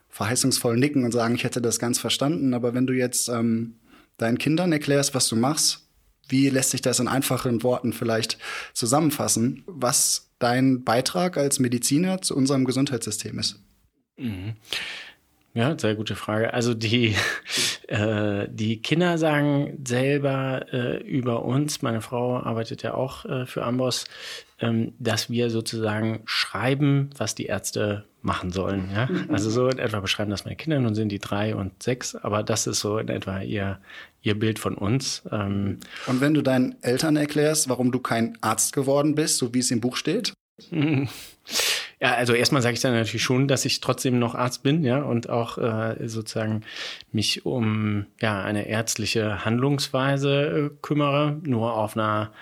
verheißungsvoll 0.09 0.77
nicken 0.77 1.05
und 1.05 1.13
sagen, 1.13 1.35
ich 1.35 1.45
hätte 1.45 1.63
das 1.63 1.79
ganz 1.79 1.99
verstanden. 1.99 2.53
Aber 2.53 2.75
wenn 2.75 2.87
du 2.87 2.93
jetzt 2.93 3.29
ähm, 3.29 3.77
deinen 4.19 4.39
Kindern 4.39 4.73
erklärst, 4.73 5.15
was 5.15 5.29
du 5.29 5.37
machst, 5.37 5.87
wie 6.29 6.51
lässt 6.51 6.71
sich 6.71 6.83
das 6.83 7.01
in 7.01 7.09
einfachen 7.09 7.63
Worten 7.63 7.93
vielleicht 7.93 8.39
zusammenfassen, 8.75 9.63
was 9.67 10.31
dein 10.39 10.85
Beitrag 10.85 11.37
als 11.37 11.59
Mediziner 11.59 12.21
zu 12.21 12.37
unserem 12.37 12.65
Gesundheitssystem 12.65 13.39
ist? 13.39 13.59
Mhm. 14.17 14.55
Ja, 15.55 15.79
sehr 15.79 15.95
gute 15.95 16.17
Frage. 16.17 16.55
Also 16.55 16.73
die, 16.73 17.15
äh, 17.89 18.47
die 18.49 18.81
Kinder 18.81 19.19
sagen 19.19 19.79
selber 19.87 20.67
äh, 20.73 21.03
über 21.03 21.45
uns, 21.45 21.83
meine 21.83 22.01
Frau 22.01 22.39
arbeitet 22.39 22.83
ja 22.83 22.95
auch 22.95 23.25
äh, 23.27 23.45
für 23.47 23.65
Amboss, 23.65 24.07
ähm, 24.61 24.95
dass 24.99 25.29
wir 25.29 25.51
sozusagen 25.51 26.23
schreiben, 26.25 27.11
was 27.19 27.35
die 27.35 27.47
Ärzte 27.47 28.05
machen 28.23 28.51
sollen. 28.51 28.89
Ja? 28.95 29.11
Also 29.29 29.51
so 29.51 29.69
in 29.69 29.79
etwa 29.79 30.01
beschreiben 30.01 30.31
das 30.31 30.45
meine 30.45 30.57
Kinder, 30.57 30.81
nun 30.81 30.95
sind 30.95 31.11
die 31.11 31.19
drei 31.19 31.55
und 31.55 31.83
sechs, 31.83 32.15
aber 32.15 32.43
das 32.43 32.67
ist 32.67 32.81
so 32.81 32.99
in 32.99 33.09
etwa 33.09 33.41
ihr, 33.41 33.79
ihr 34.23 34.39
Bild 34.39 34.59
von 34.59 34.75
uns. 34.75 35.23
Ähm, 35.31 35.81
und 36.07 36.21
wenn 36.21 36.33
du 36.33 36.41
deinen 36.41 36.77
Eltern 36.83 37.17
erklärst, 37.17 37.69
warum 37.69 37.93
du 37.93 37.99
kein 37.99 38.39
Arzt 38.41 38.73
geworden 38.73 39.15
bist, 39.15 39.39
so 39.39 39.53
wie 39.53 39.59
es 39.59 39.71
im 39.71 39.81
Buch 39.81 39.97
steht? 39.97 40.33
Ja, 42.03 42.15
also 42.17 42.33
erstmal 42.33 42.63
sage 42.63 42.75
ich 42.75 42.81
dann 42.81 42.95
natürlich 42.95 43.23
schon, 43.23 43.47
dass 43.47 43.65
ich 43.65 43.81
trotzdem 43.81 44.19
noch 44.19 44.35
Arzt 44.35 44.65
bin, 44.65 44.83
ja, 44.83 45.03
und 45.03 45.31
auch 45.31 45.57
äh, 45.57 46.09
sozusagen 46.09 46.65
mich 47.13 47.47
um 47.47 48.07
ja 48.21 48.43
eine 48.43 48.67
ärztliche 48.67 49.45
Handlungsweise 49.45 50.71
äh, 50.73 50.77
kümmere, 50.83 51.39
nur 51.45 51.75
auf 51.77 51.97
einer 51.97 52.33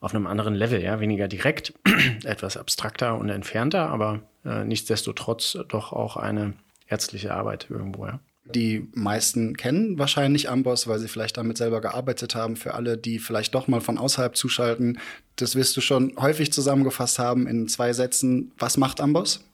auf 0.00 0.14
einem 0.14 0.28
anderen 0.28 0.54
Level, 0.54 0.80
ja, 0.80 1.00
weniger 1.00 1.26
direkt, 1.26 1.74
etwas 2.24 2.56
abstrakter 2.56 3.18
und 3.18 3.28
entfernter, 3.28 3.90
aber 3.90 4.20
äh, 4.44 4.62
nichtsdestotrotz 4.64 5.58
doch 5.66 5.92
auch 5.92 6.16
eine 6.16 6.54
ärztliche 6.86 7.34
Arbeit 7.34 7.66
irgendwo, 7.70 8.06
ja 8.06 8.20
die 8.54 8.88
meisten 8.94 9.56
kennen 9.56 9.98
wahrscheinlich 9.98 10.48
Amboss, 10.48 10.86
weil 10.86 10.98
sie 10.98 11.08
vielleicht 11.08 11.36
damit 11.36 11.58
selber 11.58 11.80
gearbeitet 11.80 12.34
haben. 12.34 12.56
Für 12.56 12.74
alle, 12.74 12.96
die 12.96 13.18
vielleicht 13.18 13.54
doch 13.54 13.68
mal 13.68 13.80
von 13.80 13.98
außerhalb 13.98 14.36
zuschalten, 14.36 14.98
das 15.36 15.54
wirst 15.54 15.76
du 15.76 15.80
schon 15.80 16.14
häufig 16.18 16.52
zusammengefasst 16.52 17.18
haben 17.18 17.46
in 17.46 17.68
zwei 17.68 17.92
Sätzen. 17.92 18.52
Was 18.58 18.76
macht 18.76 19.00
Amboss? 19.00 19.44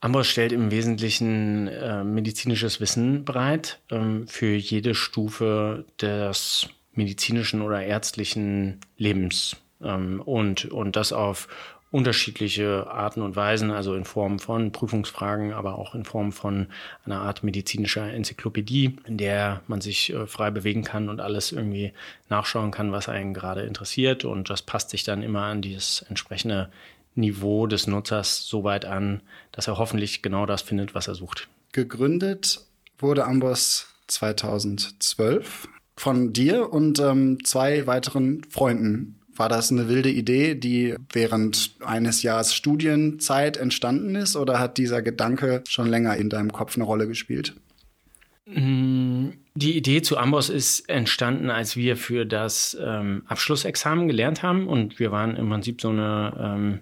Amboss 0.00 0.28
stellt 0.28 0.52
im 0.52 0.70
Wesentlichen 0.70 1.68
äh, 1.68 2.04
medizinisches 2.04 2.80
Wissen 2.80 3.24
bereit 3.24 3.80
ähm, 3.90 4.28
für 4.28 4.54
jede 4.54 4.94
Stufe 4.94 5.84
des 6.00 6.68
medizinischen 6.92 7.62
oder 7.62 7.82
ärztlichen 7.82 8.80
Lebens. 8.96 9.56
Ähm, 9.82 10.20
und, 10.24 10.66
und 10.66 10.96
das 10.96 11.12
auf 11.12 11.48
unterschiedliche 11.90 12.86
Arten 12.88 13.22
und 13.22 13.36
Weisen, 13.36 13.70
also 13.70 13.94
in 13.94 14.04
Form 14.04 14.38
von 14.38 14.72
Prüfungsfragen, 14.72 15.52
aber 15.52 15.78
auch 15.78 15.94
in 15.94 16.04
Form 16.04 16.32
von 16.32 16.66
einer 17.04 17.20
Art 17.20 17.42
medizinischer 17.42 18.12
Enzyklopädie, 18.12 18.96
in 19.06 19.18
der 19.18 19.62
man 19.66 19.80
sich 19.80 20.12
äh, 20.12 20.26
frei 20.26 20.50
bewegen 20.50 20.82
kann 20.82 21.08
und 21.08 21.20
alles 21.20 21.52
irgendwie 21.52 21.92
nachschauen 22.28 22.72
kann, 22.72 22.92
was 22.92 23.08
einen 23.08 23.34
gerade 23.34 23.62
interessiert. 23.62 24.24
Und 24.24 24.50
das 24.50 24.62
passt 24.62 24.90
sich 24.90 25.04
dann 25.04 25.22
immer 25.22 25.42
an 25.42 25.62
dieses 25.62 26.04
entsprechende 26.08 26.70
Niveau 27.14 27.66
des 27.66 27.86
Nutzers 27.86 28.46
so 28.46 28.64
weit 28.64 28.84
an, 28.84 29.22
dass 29.52 29.68
er 29.68 29.78
hoffentlich 29.78 30.22
genau 30.22 30.44
das 30.44 30.62
findet, 30.62 30.94
was 30.94 31.08
er 31.08 31.14
sucht. 31.14 31.48
Gegründet 31.72 32.60
wurde 32.98 33.24
Amboss 33.24 33.86
2012 34.08 35.68
von 35.96 36.32
dir 36.32 36.72
und 36.72 36.98
ähm, 37.00 37.44
zwei 37.44 37.86
weiteren 37.86 38.44
Freunden. 38.44 39.15
War 39.36 39.48
das 39.48 39.70
eine 39.70 39.88
wilde 39.88 40.10
Idee, 40.10 40.54
die 40.54 40.94
während 41.12 41.76
eines 41.84 42.22
Jahres 42.22 42.54
Studienzeit 42.54 43.56
entstanden 43.56 44.14
ist 44.14 44.36
oder 44.36 44.58
hat 44.58 44.78
dieser 44.78 45.02
Gedanke 45.02 45.62
schon 45.68 45.88
länger 45.88 46.16
in 46.16 46.30
deinem 46.30 46.52
Kopf 46.52 46.76
eine 46.76 46.84
Rolle 46.84 47.06
gespielt? 47.06 47.54
Mm, 48.46 49.30
die 49.54 49.76
Idee 49.76 50.02
zu 50.02 50.18
Amboss 50.18 50.50
ist 50.50 50.88
entstanden, 50.88 51.50
als 51.50 51.76
wir 51.76 51.96
für 51.96 52.24
das 52.24 52.76
ähm, 52.80 53.22
Abschlussexamen 53.26 54.06
gelernt 54.06 54.42
haben 54.42 54.68
und 54.68 54.98
wir 55.00 55.10
waren 55.10 55.36
im 55.36 55.48
Prinzip 55.48 55.80
so 55.80 55.88
eine 55.88 56.32
ähm, 56.38 56.80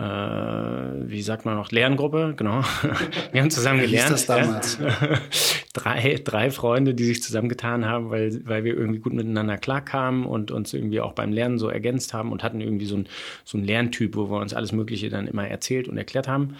äh, 0.00 1.10
wie 1.10 1.20
sagt 1.20 1.44
man 1.44 1.56
noch, 1.56 1.70
Lerngruppe, 1.72 2.32
genau. 2.34 2.62
Wir 3.32 3.42
haben 3.42 3.50
zusammen 3.50 3.80
gelernt. 3.80 4.08
Wie 4.08 4.14
ist 4.14 4.26
das 4.28 4.38
damals? 4.38 4.78
Ja? 4.80 5.20
drei, 5.74 6.20
drei 6.24 6.50
Freunde, 6.50 6.94
die 6.94 7.04
sich 7.04 7.22
zusammengetan 7.22 7.84
haben, 7.84 8.10
weil, 8.10 8.40
weil 8.46 8.64
wir 8.64 8.74
irgendwie 8.74 9.00
gut 9.00 9.12
miteinander 9.12 9.58
klarkamen 9.58 10.24
und 10.24 10.52
uns 10.52 10.72
irgendwie 10.72 11.00
auch 11.00 11.12
beim 11.12 11.32
Lernen 11.32 11.58
so 11.58 11.68
ergänzt 11.68 12.14
haben 12.14 12.32
und 12.32 12.42
hatten 12.42 12.62
irgendwie 12.62 12.86
so 12.86 12.96
ein, 12.96 13.08
so 13.44 13.58
ein 13.58 13.64
Lerntyp, 13.64 14.16
wo 14.16 14.30
wir 14.30 14.40
uns 14.40 14.54
alles 14.54 14.72
Mögliche 14.72 15.10
dann 15.10 15.26
immer 15.26 15.46
erzählt 15.46 15.86
und 15.86 15.98
erklärt 15.98 16.28
haben. 16.28 16.56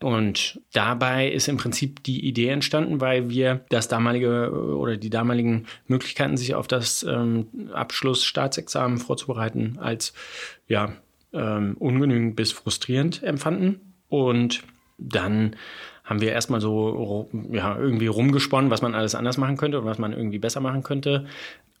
Und 0.00 0.60
dabei 0.72 1.28
ist 1.28 1.48
im 1.48 1.58
Prinzip 1.58 2.02
die 2.04 2.26
Idee 2.26 2.48
entstanden, 2.48 3.02
weil 3.02 3.28
wir 3.28 3.66
das 3.68 3.88
damalige 3.88 4.50
oder 4.50 4.96
die 4.96 5.10
damaligen 5.10 5.66
Möglichkeiten, 5.88 6.38
sich 6.38 6.54
auf 6.54 6.68
das 6.68 7.02
ähm, 7.02 7.48
Abschlussstaatsexamen 7.74 8.98
vorzubereiten, 8.98 9.76
als 9.78 10.14
ja, 10.68 10.92
ähm, 11.32 11.76
ungenügend 11.78 12.36
bis 12.36 12.52
frustrierend 12.52 13.22
empfanden. 13.22 13.94
Und 14.08 14.62
dann 14.98 15.56
haben 16.04 16.20
wir 16.20 16.32
erstmal 16.32 16.60
so 16.60 17.28
ja, 17.50 17.76
irgendwie 17.78 18.06
rumgesponnen, 18.06 18.70
was 18.70 18.82
man 18.82 18.94
alles 18.94 19.14
anders 19.14 19.36
machen 19.36 19.56
könnte 19.56 19.78
und 19.78 19.84
was 19.84 19.98
man 19.98 20.12
irgendwie 20.12 20.38
besser 20.38 20.60
machen 20.60 20.82
könnte. 20.82 21.26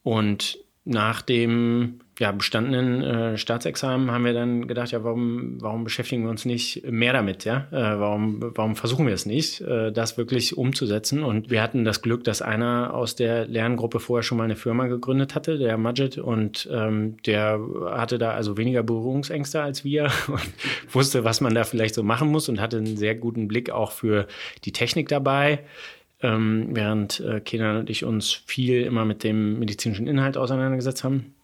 Und 0.02 0.58
nach 0.84 1.22
dem 1.22 2.00
ja, 2.18 2.32
bestandenen 2.32 3.02
äh, 3.02 3.38
Staatsexamen 3.38 4.10
haben 4.10 4.24
wir 4.24 4.32
dann 4.32 4.66
gedacht, 4.66 4.90
ja, 4.90 5.04
warum, 5.04 5.62
warum 5.62 5.84
beschäftigen 5.84 6.24
wir 6.24 6.30
uns 6.30 6.44
nicht 6.44 6.84
mehr 6.90 7.12
damit, 7.12 7.44
ja? 7.44 7.68
Äh, 7.70 8.00
warum, 8.00 8.38
warum 8.56 8.74
versuchen 8.74 9.06
wir 9.06 9.14
es 9.14 9.24
nicht, 9.24 9.60
äh, 9.60 9.92
das 9.92 10.18
wirklich 10.18 10.58
umzusetzen? 10.58 11.22
Und 11.22 11.50
wir 11.50 11.62
hatten 11.62 11.84
das 11.84 12.02
Glück, 12.02 12.24
dass 12.24 12.42
einer 12.42 12.92
aus 12.92 13.14
der 13.14 13.46
Lerngruppe 13.46 14.00
vorher 14.00 14.24
schon 14.24 14.38
mal 14.38 14.44
eine 14.44 14.56
Firma 14.56 14.88
gegründet 14.88 15.36
hatte, 15.36 15.58
der 15.58 15.78
Majid, 15.78 16.18
und 16.18 16.68
ähm, 16.72 17.18
der 17.24 17.60
hatte 17.86 18.18
da 18.18 18.32
also 18.32 18.56
weniger 18.56 18.82
Berührungsängste 18.82 19.62
als 19.62 19.84
wir 19.84 20.10
und 20.26 20.52
wusste, 20.90 21.22
was 21.22 21.40
man 21.40 21.54
da 21.54 21.62
vielleicht 21.62 21.94
so 21.94 22.02
machen 22.02 22.30
muss 22.30 22.48
und 22.48 22.60
hatte 22.60 22.78
einen 22.78 22.96
sehr 22.96 23.14
guten 23.14 23.46
Blick 23.46 23.70
auch 23.70 23.92
für 23.92 24.26
die 24.64 24.72
Technik 24.72 25.08
dabei. 25.08 25.60
Ähm, 26.20 26.70
während 26.72 27.20
äh, 27.20 27.38
Kenan 27.38 27.76
und 27.76 27.90
ich 27.90 28.04
uns 28.04 28.32
viel 28.32 28.82
immer 28.82 29.04
mit 29.04 29.22
dem 29.22 29.60
medizinischen 29.60 30.08
Inhalt 30.08 30.36
auseinandergesetzt 30.36 31.04
haben. 31.04 31.36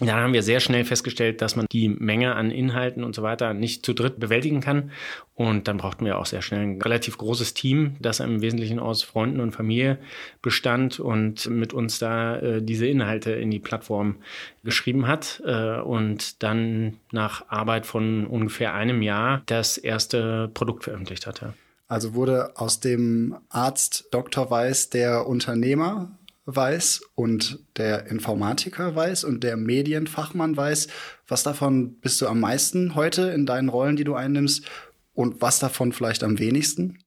Da 0.00 0.16
haben 0.16 0.32
wir 0.32 0.42
sehr 0.42 0.58
schnell 0.58 0.84
festgestellt, 0.84 1.40
dass 1.40 1.54
man 1.54 1.66
die 1.70 1.88
Menge 1.88 2.34
an 2.34 2.50
Inhalten 2.50 3.04
und 3.04 3.14
so 3.14 3.22
weiter 3.22 3.54
nicht 3.54 3.86
zu 3.86 3.92
dritt 3.92 4.18
bewältigen 4.18 4.60
kann. 4.60 4.90
Und 5.36 5.68
dann 5.68 5.76
brauchten 5.76 6.04
wir 6.04 6.18
auch 6.18 6.26
sehr 6.26 6.42
schnell 6.42 6.62
ein 6.62 6.82
relativ 6.82 7.16
großes 7.16 7.54
Team, 7.54 7.94
das 8.00 8.18
im 8.18 8.40
Wesentlichen 8.40 8.80
aus 8.80 9.04
Freunden 9.04 9.38
und 9.38 9.52
Familie 9.52 9.98
bestand 10.42 10.98
und 10.98 11.48
mit 11.48 11.72
uns 11.72 12.00
da 12.00 12.38
äh, 12.38 12.60
diese 12.60 12.88
Inhalte 12.88 13.30
in 13.30 13.52
die 13.52 13.60
Plattform 13.60 14.16
geschrieben 14.64 15.06
hat. 15.06 15.40
Äh, 15.46 15.78
und 15.78 16.42
dann 16.42 16.96
nach 17.12 17.48
Arbeit 17.48 17.86
von 17.86 18.26
ungefähr 18.26 18.74
einem 18.74 19.00
Jahr 19.00 19.42
das 19.46 19.78
erste 19.78 20.50
Produkt 20.54 20.84
veröffentlicht 20.84 21.28
hatte. 21.28 21.54
Also 21.86 22.14
wurde 22.14 22.56
aus 22.56 22.80
dem 22.80 23.36
Arzt 23.48 24.08
Dr. 24.10 24.50
Weiß 24.50 24.90
der 24.90 25.28
Unternehmer 25.28 26.10
weiß 26.46 27.02
und 27.14 27.60
der 27.76 28.06
Informatiker 28.06 28.94
weiß 28.94 29.24
und 29.24 29.44
der 29.44 29.56
Medienfachmann 29.56 30.56
weiß. 30.56 30.88
Was 31.26 31.42
davon 31.42 32.00
bist 32.00 32.20
du 32.20 32.26
am 32.26 32.40
meisten 32.40 32.94
heute 32.94 33.30
in 33.30 33.46
deinen 33.46 33.68
Rollen, 33.68 33.96
die 33.96 34.04
du 34.04 34.14
einnimmst? 34.14 34.66
Und 35.14 35.40
was 35.40 35.58
davon 35.58 35.92
vielleicht 35.92 36.24
am 36.24 36.38
wenigsten? 36.38 36.98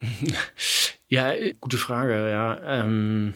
Ja, 1.12 1.32
gute 1.60 1.76
Frage, 1.76 2.30
ja. 2.30 2.60
Ähm 2.62 3.34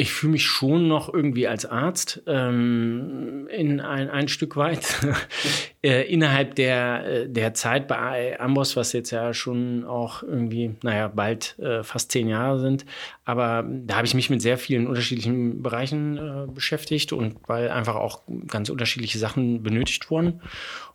ich 0.00 0.12
fühle 0.14 0.32
mich 0.32 0.46
schon 0.46 0.88
noch 0.88 1.12
irgendwie 1.12 1.46
als 1.46 1.66
Arzt 1.66 2.22
ähm, 2.26 3.46
in 3.50 3.80
ein, 3.80 4.08
ein 4.08 4.28
Stück 4.28 4.56
weit. 4.56 4.98
äh, 5.82 6.10
innerhalb 6.10 6.54
der, 6.54 7.04
äh, 7.06 7.28
der 7.28 7.52
Zeit 7.52 7.86
bei 7.86 8.40
Amboss, 8.40 8.76
was 8.76 8.94
jetzt 8.94 9.10
ja 9.10 9.34
schon 9.34 9.84
auch 9.84 10.22
irgendwie, 10.22 10.74
naja, 10.82 11.08
bald 11.08 11.58
äh, 11.58 11.82
fast 11.82 12.12
zehn 12.12 12.28
Jahre 12.28 12.60
sind. 12.60 12.86
Aber 13.26 13.62
da 13.68 13.96
habe 13.96 14.06
ich 14.06 14.14
mich 14.14 14.30
mit 14.30 14.40
sehr 14.40 14.56
vielen 14.56 14.86
unterschiedlichen 14.86 15.62
Bereichen 15.62 16.16
äh, 16.16 16.46
beschäftigt 16.50 17.12
und 17.12 17.36
weil 17.46 17.68
einfach 17.68 17.96
auch 17.96 18.22
ganz 18.46 18.70
unterschiedliche 18.70 19.18
Sachen 19.18 19.62
benötigt 19.62 20.10
wurden. 20.10 20.40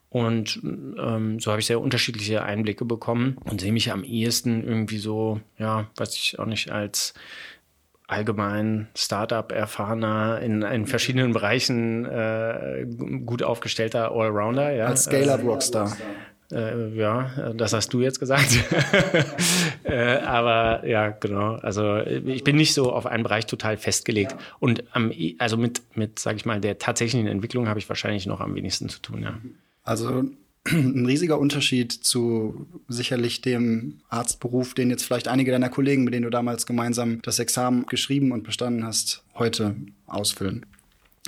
Und 0.10 0.62
ähm, 0.64 1.40
so 1.40 1.52
habe 1.52 1.60
ich 1.60 1.68
sehr 1.68 1.82
unterschiedliche 1.82 2.42
Einblicke 2.42 2.86
bekommen 2.86 3.38
und 3.44 3.62
sehe 3.62 3.74
mich 3.74 3.92
am 3.92 4.04
ehesten 4.04 4.64
irgendwie 4.64 4.98
so, 4.98 5.42
ja, 5.60 5.92
weiß 5.98 6.16
ich 6.16 6.40
auch 6.40 6.46
nicht, 6.46 6.72
als 6.72 7.14
allgemein 8.08 8.88
Startup-erfahrener 8.96 10.40
in, 10.42 10.62
in 10.62 10.86
verschiedenen 10.86 11.34
Bereichen 11.34 12.06
äh, 12.06 12.86
gut 13.26 13.44
aufgestellter 13.44 14.12
Allrounder. 14.12 14.72
Ja. 14.72 14.88
Als 14.88 15.06
Scale-Up-Rockstar. 15.06 15.96
Äh, 16.52 16.96
ja, 16.96 17.54
das 17.56 17.74
hast 17.74 17.92
du 17.94 18.02
jetzt 18.02 18.20
gesagt. 18.20 18.60
äh, 19.84 19.90
äh, 20.18 20.20
aber 20.20 20.86
ja, 20.88 21.10
genau. 21.10 21.56
Also 21.56 21.98
ich 21.98 22.44
bin 22.44 22.56
nicht 22.56 22.76
so 22.76 22.92
auf 22.92 23.08
einen 23.08 23.24
Bereich 23.24 23.48
total 23.48 23.78
festgelegt. 23.78 24.34
Ja. 24.34 24.38
Und 24.60 24.84
am, 24.96 25.12
also 25.40 25.58
mit, 25.58 25.82
mit, 25.96 26.20
sag 26.20 26.36
ich 26.36 26.46
mal, 26.46 26.62
der 26.62 26.78
tatsächlichen 26.78 27.28
Entwicklung 27.28 27.68
habe 27.68 27.80
ich 27.80 27.90
wahrscheinlich 27.90 28.28
noch 28.28 28.42
am 28.42 28.54
wenigsten 28.54 28.90
zu 28.90 29.02
tun, 29.02 29.24
ja. 29.24 29.38
Also 29.84 30.26
ein 30.68 31.06
riesiger 31.06 31.40
Unterschied 31.40 31.92
zu 31.92 32.66
sicherlich 32.88 33.42
dem 33.42 34.00
Arztberuf, 34.10 34.74
den 34.74 34.90
jetzt 34.90 35.04
vielleicht 35.04 35.28
einige 35.28 35.52
deiner 35.52 35.70
Kollegen, 35.70 36.04
mit 36.04 36.14
denen 36.14 36.24
du 36.24 36.32
damals 36.32 36.66
gemeinsam 36.66 37.22
das 37.22 37.40
Examen 37.40 37.86
geschrieben 37.86 38.32
und 38.32 38.44
bestanden 38.44 38.84
hast, 38.84 39.24
heute 39.36 39.76
ausfüllen. 40.08 40.66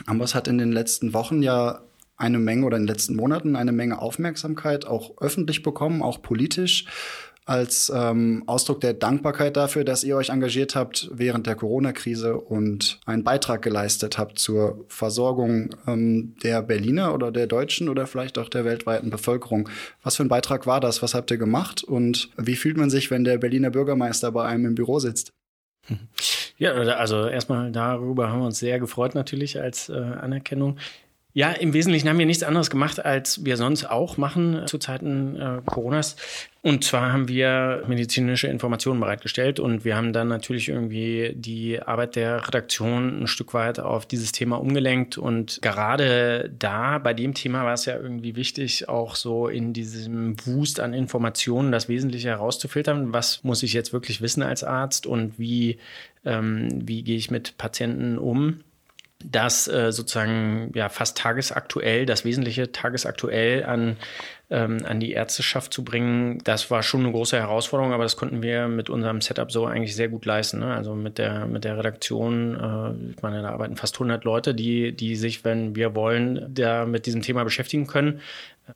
Amboss 0.05 0.33
hat 0.33 0.47
in 0.47 0.57
den 0.57 0.71
letzten 0.71 1.13
Wochen 1.13 1.43
ja 1.43 1.81
eine 2.17 2.39
Menge 2.39 2.65
oder 2.65 2.77
in 2.77 2.83
den 2.83 2.87
letzten 2.87 3.15
Monaten 3.15 3.55
eine 3.55 3.71
Menge 3.71 4.01
Aufmerksamkeit 4.01 4.85
auch 4.85 5.17
öffentlich 5.21 5.61
bekommen, 5.61 6.01
auch 6.01 6.21
politisch 6.21 6.85
als 7.47 7.89
ähm, 7.95 8.43
Ausdruck 8.45 8.81
der 8.81 8.93
Dankbarkeit 8.93 9.55
dafür, 9.55 9.85
dass 9.85 10.03
ihr 10.03 10.17
euch 10.17 10.29
engagiert 10.29 10.75
habt 10.75 11.09
während 11.13 11.47
der 11.47 11.55
Corona-Krise 11.55 12.37
und 12.37 12.99
einen 13.05 13.23
Beitrag 13.23 13.61
geleistet 13.61 14.17
habt 14.17 14.37
zur 14.37 14.83
Versorgung 14.89 15.69
ähm, 15.87 16.35
der 16.43 16.61
Berliner 16.61 17.13
oder 17.13 17.31
der 17.31 17.47
deutschen 17.47 17.87
oder 17.87 18.05
vielleicht 18.05 18.37
auch 18.37 18.49
der 18.49 18.65
weltweiten 18.65 19.09
Bevölkerung. 19.09 19.69
Was 20.03 20.17
für 20.17 20.23
ein 20.23 20.29
Beitrag 20.29 20.67
war 20.67 20.81
das? 20.81 21.01
Was 21.01 21.13
habt 21.13 21.31
ihr 21.31 21.37
gemacht? 21.37 21.85
Und 21.85 22.29
wie 22.35 22.57
fühlt 22.57 22.75
man 22.75 22.89
sich, 22.89 23.11
wenn 23.11 23.23
der 23.23 23.37
Berliner 23.37 23.69
Bürgermeister 23.69 24.29
bei 24.33 24.45
einem 24.45 24.65
im 24.65 24.75
Büro 24.75 24.99
sitzt? 24.99 25.31
Ja, 26.57 26.73
also 26.73 27.27
erstmal 27.27 27.71
darüber 27.71 28.29
haben 28.29 28.39
wir 28.41 28.47
uns 28.47 28.59
sehr 28.59 28.79
gefreut 28.79 29.15
natürlich 29.15 29.61
als 29.61 29.87
äh, 29.87 29.93
Anerkennung. 29.93 30.77
Ja, 31.37 31.51
im 31.51 31.71
Wesentlichen 31.71 32.09
haben 32.09 32.17
wir 32.17 32.25
nichts 32.25 32.41
anderes 32.41 32.71
gemacht, 32.71 33.05
als 33.05 33.45
wir 33.45 33.57
sonst 33.57 33.85
auch 33.85 34.17
machen 34.17 34.63
zu 34.65 34.79
Zeiten 34.79 35.39
äh, 35.39 35.61
Coronas. 35.67 36.15
Und 36.63 36.83
zwar 36.83 37.13
haben 37.13 37.27
wir 37.27 37.83
medizinische 37.87 38.47
Informationen 38.47 38.99
bereitgestellt 38.99 39.59
und 39.59 39.85
wir 39.85 39.95
haben 39.95 40.13
dann 40.13 40.29
natürlich 40.29 40.67
irgendwie 40.67 41.33
die 41.35 41.79
Arbeit 41.79 42.15
der 42.15 42.47
Redaktion 42.47 43.21
ein 43.21 43.27
Stück 43.27 43.53
weit 43.53 43.79
auf 43.79 44.07
dieses 44.07 44.31
Thema 44.31 44.55
umgelenkt. 44.55 45.19
Und 45.19 45.59
gerade 45.61 46.51
da, 46.57 46.97
bei 46.97 47.13
dem 47.13 47.35
Thema 47.35 47.65
war 47.65 47.73
es 47.73 47.85
ja 47.85 47.95
irgendwie 47.95 48.35
wichtig, 48.35 48.89
auch 48.89 49.13
so 49.13 49.47
in 49.47 49.73
diesem 49.73 50.43
Wust 50.47 50.79
an 50.79 50.95
Informationen 50.95 51.71
das 51.71 51.87
Wesentliche 51.87 52.29
herauszufiltern. 52.29 53.13
Was 53.13 53.43
muss 53.43 53.61
ich 53.61 53.73
jetzt 53.73 53.93
wirklich 53.93 54.21
wissen 54.21 54.41
als 54.41 54.63
Arzt 54.63 55.05
und 55.05 55.37
wie, 55.37 55.77
ähm, 56.25 56.67
wie 56.83 57.03
gehe 57.03 57.17
ich 57.17 57.29
mit 57.29 57.59
Patienten 57.59 58.17
um? 58.17 58.61
Das 59.23 59.67
äh, 59.67 59.91
sozusagen 59.91 60.71
ja 60.75 60.89
fast 60.89 61.17
tagesaktuell, 61.17 62.05
das 62.05 62.23
Wesentliche 62.23 62.71
tagesaktuell 62.71 63.65
an, 63.65 63.97
ähm, 64.51 64.85
an 64.85 64.99
die 64.99 65.11
Ärzteschaft 65.11 65.73
zu 65.73 65.83
bringen, 65.83 66.37
das 66.43 66.69
war 66.69 66.83
schon 66.83 67.01
eine 67.01 67.11
große 67.11 67.35
Herausforderung, 67.35 67.93
aber 67.93 68.03
das 68.03 68.15
konnten 68.15 68.43
wir 68.43 68.67
mit 68.67 68.89
unserem 68.89 69.21
Setup 69.21 69.51
so 69.51 69.65
eigentlich 69.65 69.95
sehr 69.95 70.09
gut 70.09 70.25
leisten. 70.25 70.59
Ne? 70.59 70.73
Also 70.73 70.93
mit 70.93 71.17
der, 71.17 71.47
mit 71.47 71.63
der 71.63 71.77
Redaktion, 71.77 72.55
äh, 72.55 73.11
ich 73.11 73.21
meine, 73.23 73.41
da 73.41 73.49
arbeiten 73.49 73.75
fast 73.75 73.95
100 73.95 74.23
Leute, 74.23 74.53
die, 74.53 74.95
die 74.95 75.15
sich, 75.15 75.43
wenn 75.43 75.75
wir 75.75 75.95
wollen, 75.95 76.45
da 76.53 76.85
mit 76.85 77.07
diesem 77.07 77.23
Thema 77.23 77.43
beschäftigen 77.43 77.87
können. 77.87 78.21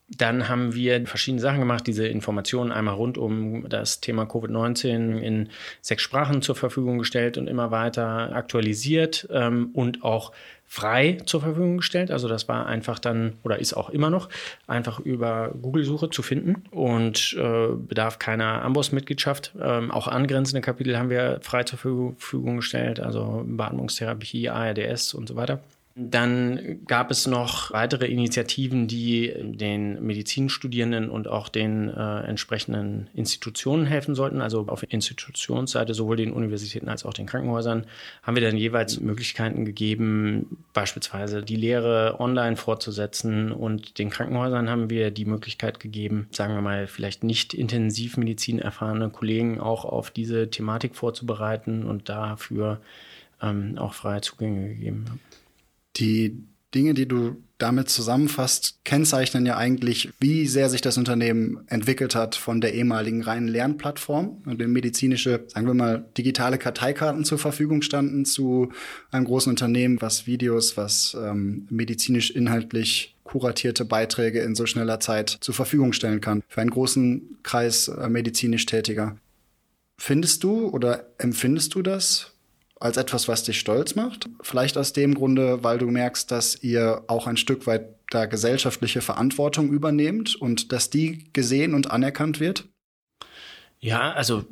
Dann 0.07 0.47
haben 0.49 0.73
wir 0.73 1.05
verschiedene 1.07 1.41
Sachen 1.41 1.59
gemacht, 1.59 1.87
diese 1.87 2.07
Informationen 2.07 2.71
einmal 2.71 2.95
rund 2.95 3.17
um 3.17 3.67
das 3.69 3.99
Thema 3.99 4.23
Covid-19 4.23 5.19
in 5.19 5.49
sechs 5.81 6.03
Sprachen 6.03 6.41
zur 6.41 6.55
Verfügung 6.55 6.97
gestellt 6.99 7.37
und 7.37 7.47
immer 7.47 7.71
weiter 7.71 8.35
aktualisiert 8.35 9.27
ähm, 9.31 9.69
und 9.73 10.03
auch 10.03 10.31
frei 10.71 11.17
zur 11.25 11.41
Verfügung 11.41 11.77
gestellt. 11.77 12.11
Also 12.11 12.29
das 12.29 12.47
war 12.47 12.65
einfach 12.65 12.97
dann 12.97 13.33
oder 13.43 13.59
ist 13.59 13.73
auch 13.73 13.89
immer 13.89 14.09
noch 14.09 14.29
einfach 14.67 15.01
über 15.01 15.53
Google-Suche 15.61 16.09
zu 16.09 16.23
finden 16.23 16.63
und 16.71 17.35
äh, 17.37 17.67
bedarf 17.75 18.19
keiner 18.19 18.61
Amboss-Mitgliedschaft. 18.61 19.53
Ähm, 19.61 19.91
auch 19.91 20.07
angrenzende 20.07 20.61
Kapitel 20.61 20.97
haben 20.97 21.09
wir 21.09 21.39
frei 21.41 21.63
zur 21.63 21.77
Verfügung 21.77 22.55
gestellt, 22.55 23.01
also 23.01 23.43
Beatmungstherapie, 23.45 24.47
ARDS 24.47 25.13
und 25.13 25.27
so 25.27 25.35
weiter. 25.35 25.59
Dann 25.93 26.79
gab 26.87 27.11
es 27.11 27.27
noch 27.27 27.71
weitere 27.71 28.05
Initiativen, 28.07 28.87
die 28.87 29.33
den 29.37 30.01
Medizinstudierenden 30.01 31.09
und 31.09 31.27
auch 31.27 31.49
den 31.49 31.89
äh, 31.89 32.21
entsprechenden 32.21 33.09
Institutionen 33.13 33.85
helfen 33.85 34.15
sollten. 34.15 34.39
Also 34.39 34.67
auf 34.67 34.83
Institutionsseite 34.87 35.93
sowohl 35.93 36.15
den 36.15 36.31
Universitäten 36.31 36.87
als 36.87 37.03
auch 37.05 37.13
den 37.13 37.25
Krankenhäusern 37.25 37.85
haben 38.23 38.35
wir 38.35 38.41
dann 38.41 38.55
jeweils 38.55 39.01
Möglichkeiten 39.01 39.65
gegeben, 39.65 40.57
beispielsweise 40.71 41.43
die 41.43 41.57
Lehre 41.57 42.19
online 42.19 42.55
fortzusetzen. 42.55 43.51
Und 43.51 43.99
den 43.99 44.09
Krankenhäusern 44.09 44.69
haben 44.69 44.89
wir 44.89 45.11
die 45.11 45.25
Möglichkeit 45.25 45.81
gegeben, 45.81 46.27
sagen 46.31 46.53
wir 46.53 46.61
mal, 46.61 46.87
vielleicht 46.87 47.25
nicht 47.25 47.53
Intensivmedizin 47.53 48.59
erfahrene 48.59 49.09
Kollegen 49.09 49.59
auch 49.59 49.83
auf 49.83 50.09
diese 50.09 50.49
Thematik 50.49 50.95
vorzubereiten 50.95 51.83
und 51.83 52.07
dafür 52.07 52.79
ähm, 53.41 53.77
auch 53.77 53.93
freie 53.93 54.21
Zugänge 54.21 54.69
gegeben 54.69 55.05
haben. 55.09 55.19
Die 55.97 56.43
Dinge, 56.73 56.93
die 56.93 57.07
du 57.07 57.43
damit 57.57 57.89
zusammenfasst, 57.89 58.79
kennzeichnen 58.85 59.45
ja 59.45 59.55
eigentlich, 59.55 60.09
wie 60.19 60.47
sehr 60.47 60.69
sich 60.69 60.81
das 60.81 60.97
Unternehmen 60.97 61.63
entwickelt 61.67 62.15
hat 62.15 62.35
von 62.35 62.59
der 62.59 62.73
ehemaligen 62.73 63.21
reinen 63.21 63.47
Lernplattform, 63.47 64.41
in 64.47 64.57
dem 64.57 64.71
medizinische, 64.71 65.45
sagen 65.47 65.67
wir 65.67 65.73
mal, 65.75 66.05
digitale 66.17 66.57
Karteikarten 66.57 67.23
zur 67.23 67.37
Verfügung 67.37 67.81
standen, 67.83 68.25
zu 68.25 68.71
einem 69.11 69.25
großen 69.25 69.51
Unternehmen, 69.51 70.01
was 70.01 70.25
Videos, 70.25 70.75
was 70.75 71.15
ähm, 71.21 71.67
medizinisch 71.69 72.31
inhaltlich 72.31 73.15
kuratierte 73.23 73.85
Beiträge 73.85 74.41
in 74.41 74.55
so 74.55 74.65
schneller 74.65 74.99
Zeit 74.99 75.29
zur 75.29 75.53
Verfügung 75.53 75.93
stellen 75.93 76.19
kann 76.19 76.43
für 76.47 76.61
einen 76.61 76.71
großen 76.71 77.37
Kreis 77.43 77.89
äh, 77.89 78.09
medizinisch 78.09 78.65
Tätiger. 78.65 79.17
Findest 79.97 80.43
du 80.43 80.67
oder 80.67 81.05
empfindest 81.19 81.75
du 81.75 81.83
das 81.83 82.30
als 82.81 82.97
etwas, 82.97 83.27
was 83.27 83.43
dich 83.43 83.59
stolz 83.59 83.95
macht. 83.95 84.29
Vielleicht 84.41 84.77
aus 84.77 84.93
dem 84.93 85.13
Grunde, 85.13 85.63
weil 85.63 85.77
du 85.77 85.87
merkst, 85.87 86.31
dass 86.31 86.61
ihr 86.63 87.03
auch 87.07 87.27
ein 87.27 87.37
Stück 87.37 87.67
weit 87.67 87.89
da 88.09 88.25
gesellschaftliche 88.25 89.01
Verantwortung 89.01 89.71
übernehmt 89.71 90.35
und 90.35 90.71
dass 90.71 90.89
die 90.89 91.25
gesehen 91.33 91.73
und 91.73 91.91
anerkannt 91.91 92.39
wird? 92.39 92.65
Ja, 93.79 94.11
also 94.11 94.43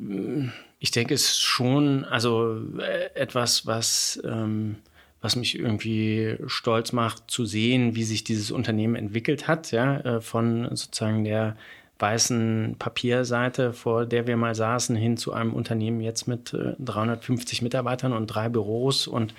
ich 0.78 0.90
denke, 0.90 1.14
es 1.14 1.24
ist 1.24 1.40
schon 1.40 2.04
also 2.04 2.60
äh, 2.78 3.14
etwas, 3.14 3.66
was 3.66 4.20
ähm, 4.24 4.76
was 5.20 5.36
mich 5.36 5.58
irgendwie 5.58 6.36
stolz 6.46 6.92
macht, 6.92 7.30
zu 7.30 7.44
sehen, 7.44 7.94
wie 7.94 8.04
sich 8.04 8.24
dieses 8.24 8.50
Unternehmen 8.50 8.94
entwickelt 8.94 9.48
hat, 9.48 9.70
ja, 9.70 10.00
äh, 10.00 10.20
von 10.20 10.64
sozusagen 10.74 11.24
der 11.24 11.56
weißen 12.00 12.76
Papierseite, 12.78 13.72
vor 13.72 14.06
der 14.06 14.26
wir 14.26 14.36
mal 14.36 14.54
saßen, 14.54 14.96
hin 14.96 15.16
zu 15.16 15.32
einem 15.32 15.52
Unternehmen 15.52 16.00
jetzt 16.00 16.26
mit 16.26 16.54
äh, 16.54 16.74
350 16.78 17.62
Mitarbeitern 17.62 18.12
und 18.12 18.26
drei 18.26 18.48
Büros 18.48 19.06
und 19.06 19.34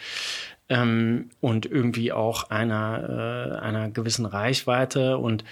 ähm, 0.72 1.30
und 1.42 1.66
irgendwie 1.66 2.14
auch 2.14 2.50
einer, 2.50 3.58
äh, 3.58 3.60
einer 3.60 3.90
gewissen 3.90 4.26
Reichweite. 4.26 5.18
Und 5.18 5.44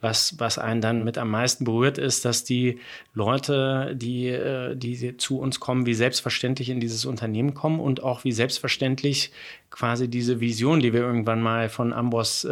was, 0.00 0.38
was 0.38 0.58
einen 0.58 0.80
dann 0.80 1.04
mit 1.04 1.18
am 1.18 1.30
meisten 1.30 1.64
berührt, 1.64 1.98
ist, 1.98 2.24
dass 2.24 2.44
die 2.44 2.78
Leute, 3.14 3.94
die, 3.96 4.28
äh, 4.28 4.76
die 4.76 5.16
zu 5.16 5.40
uns 5.40 5.58
kommen, 5.58 5.86
wie 5.86 5.94
selbstverständlich 5.94 6.70
in 6.70 6.78
dieses 6.78 7.04
Unternehmen 7.04 7.54
kommen 7.54 7.80
und 7.80 8.02
auch 8.02 8.22
wie 8.22 8.32
selbstverständlich 8.32 9.32
quasi 9.70 10.08
diese 10.08 10.40
Vision, 10.40 10.80
die 10.80 10.92
wir 10.92 11.00
irgendwann 11.00 11.42
mal 11.42 11.68
von 11.68 11.92
Amboss 11.92 12.46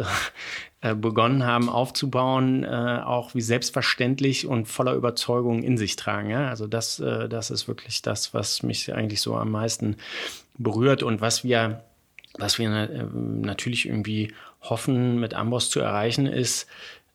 äh, 0.81 0.93
begonnen 0.93 1.45
haben 1.45 1.69
aufzubauen, 1.69 2.63
äh, 2.63 3.01
auch 3.03 3.33
wie 3.33 3.41
selbstverständlich 3.41 4.45
und 4.45 4.67
voller 4.67 4.93
Überzeugung 4.93 5.63
in 5.63 5.77
sich 5.77 5.95
tragen. 5.95 6.29
Ja? 6.29 6.49
Also 6.49 6.67
das, 6.67 6.99
äh, 6.99 7.29
das 7.29 7.49
ist 7.49 7.67
wirklich 7.67 8.01
das, 8.01 8.33
was 8.33 8.61
mich 8.61 8.93
eigentlich 8.93 9.21
so 9.21 9.35
am 9.35 9.51
meisten 9.51 9.95
berührt 10.57 11.01
und 11.01 11.21
was 11.21 11.43
wir, 11.43 11.83
was 12.37 12.59
wir 12.59 12.69
äh, 12.69 13.05
natürlich 13.13 13.87
irgendwie 13.87 14.33
hoffen, 14.61 15.19
mit 15.19 15.33
Amboss 15.33 15.69
zu 15.69 15.79
erreichen, 15.79 16.27
ist, 16.27 16.67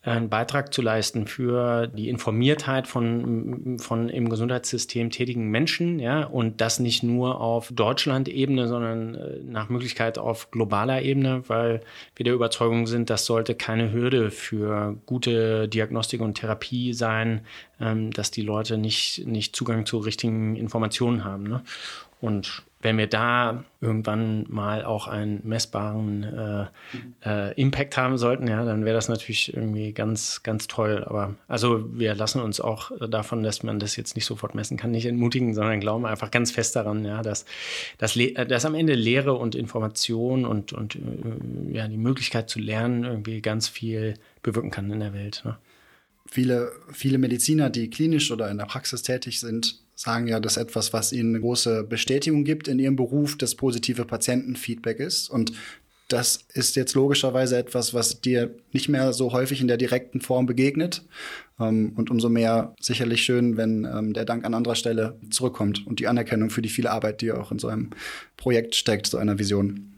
einen 0.03 0.29
Beitrag 0.29 0.75
zu 0.75 0.83
leisten 0.83 1.29
für 1.29 1.87
die 1.87 2.09
Informiertheit 2.09 2.89
von, 2.89 3.79
von 3.79 4.09
im 4.09 4.29
Gesundheitssystem 4.29 5.11
tätigen 5.11 5.49
Menschen, 5.49 6.01
ja, 6.01 6.25
und 6.25 6.61
das 6.61 6.81
nicht 6.81 7.05
nur 7.05 7.41
auf 7.41 7.71
Deutschland-Ebene, 7.73 8.67
sondern 8.67 9.15
äh, 9.15 9.39
nach 9.45 9.69
Möglichkeit 9.69 10.19
auf 10.19 10.51
globaler 10.51 11.03
Ebene, 11.03 11.45
weil 11.47 11.83
wir 12.17 12.25
der 12.25 12.35
Überzeugung 12.35 12.89
sind, 12.89 13.11
das 13.11 13.27
sollte 13.27 13.55
keine 13.55 13.93
Hürde 13.93 14.33
für 14.33 14.97
gute 15.07 15.69
Diagnostik 15.69 16.21
und 16.21 16.35
Therapie 16.35 16.95
sein, 16.95 17.43
ähm, 17.81 18.11
dass 18.11 18.33
die 18.33 18.43
Leute 18.43 18.79
nicht, 18.79 19.25
nicht 19.25 19.55
Zugang 19.55 19.87
zu 19.87 19.99
richtigen 19.99 20.57
Informationen 20.57 21.23
haben. 21.23 21.45
Ne? 21.45 21.63
Und 22.21 22.65
wenn 22.83 22.99
wir 22.99 23.07
da 23.07 23.65
irgendwann 23.81 24.45
mal 24.49 24.85
auch 24.85 25.07
einen 25.07 25.41
messbaren 25.45 26.25
äh, 26.25 26.67
äh, 27.25 27.61
Impact 27.61 27.97
haben 27.97 28.19
sollten, 28.19 28.49
ja, 28.49 28.65
dann 28.65 28.85
wäre 28.85 28.95
das 28.95 29.09
natürlich 29.09 29.55
irgendwie 29.55 29.93
ganz, 29.93 30.43
ganz 30.43 30.67
toll. 30.67 31.05
Aber 31.07 31.37
also 31.47 31.89
wir 31.97 32.15
lassen 32.15 32.41
uns 32.43 32.61
auch 32.61 32.91
davon, 33.09 33.45
dass 33.45 33.63
man 33.63 33.79
das 33.79 33.95
jetzt 33.97 34.17
nicht 34.17 34.27
sofort 34.27 34.57
messen 34.57 34.77
kann, 34.77 34.91
nicht 34.91 35.07
entmutigen, 35.07 35.55
sondern 35.55 35.79
glauben 35.79 36.05
einfach 36.07 36.33
ganz 36.33 36.51
fest 36.51 36.75
daran, 36.75 37.05
ja, 37.05 37.23
dass, 37.23 37.45
dass, 37.99 38.19
dass 38.49 38.65
am 38.65 38.75
Ende 38.75 38.95
Lehre 38.95 39.35
und 39.35 39.55
Information 39.55 40.45
und, 40.45 40.73
und 40.73 40.97
äh, 40.97 41.73
ja, 41.73 41.87
die 41.87 41.97
Möglichkeit 41.97 42.51
zu 42.51 42.59
lernen 42.59 43.05
irgendwie 43.05 43.41
ganz 43.41 43.69
viel 43.69 44.15
bewirken 44.43 44.73
kann 44.73 44.91
in 44.91 45.01
der 45.01 45.15
Welt. 45.15 45.43
Ne? 45.45 45.57
Viele, 46.27 46.73
viele 46.93 47.19
Mediziner, 47.19 47.71
die 47.71 47.91
klinisch 47.91 48.33
oder 48.33 48.51
in 48.51 48.59
der 48.59 48.65
Praxis 48.65 49.03
tätig 49.03 49.39
sind, 49.39 49.82
sagen 49.95 50.27
ja, 50.27 50.41
dass 50.41 50.57
etwas, 50.57 50.93
was 50.93 51.13
ihnen 51.13 51.35
eine 51.35 51.41
große 51.41 51.85
Bestätigung 51.85 52.45
gibt 52.45 52.69
in 52.69 52.79
ihrem 52.79 52.97
Beruf, 52.97 53.37
das 53.37 53.55
positive 53.55 54.05
Patientenfeedback 54.05 54.99
ist. 54.99 55.29
Und 55.29 55.53
das 56.09 56.45
ist 56.53 56.77
jetzt 56.77 56.95
logischerweise 56.95 57.57
etwas, 57.57 57.95
was 57.95 58.21
dir 58.21 58.55
nicht 58.73 58.89
mehr 58.89 59.13
so 59.13 59.33
häufig 59.33 59.61
in 59.61 59.69
der 59.69 59.79
direkten 59.79 60.21
Form 60.21 60.47
begegnet. 60.47 61.05
Ähm, 61.59 61.93
und 61.97 62.11
umso 62.11 62.29
mehr 62.29 62.75
sicherlich 62.81 63.23
schön, 63.23 63.57
wenn 63.57 63.85
ähm, 63.85 64.13
der 64.13 64.25
Dank 64.25 64.45
an 64.45 64.55
anderer 64.55 64.75
Stelle 64.75 65.19
zurückkommt 65.31 65.87
und 65.87 66.01
die 66.01 66.09
Anerkennung 66.09 66.51
für 66.51 66.63
die 66.63 66.69
viele 66.69 66.91
Arbeit, 66.91 67.23
die 67.23 67.33
auch 67.33 67.51
in 67.51 67.59
so 67.59 67.69
einem 67.69 67.91
Projekt 68.37 68.75
steckt, 68.75 69.07
so 69.07 69.17
einer 69.17 69.39
Vision. 69.39 69.95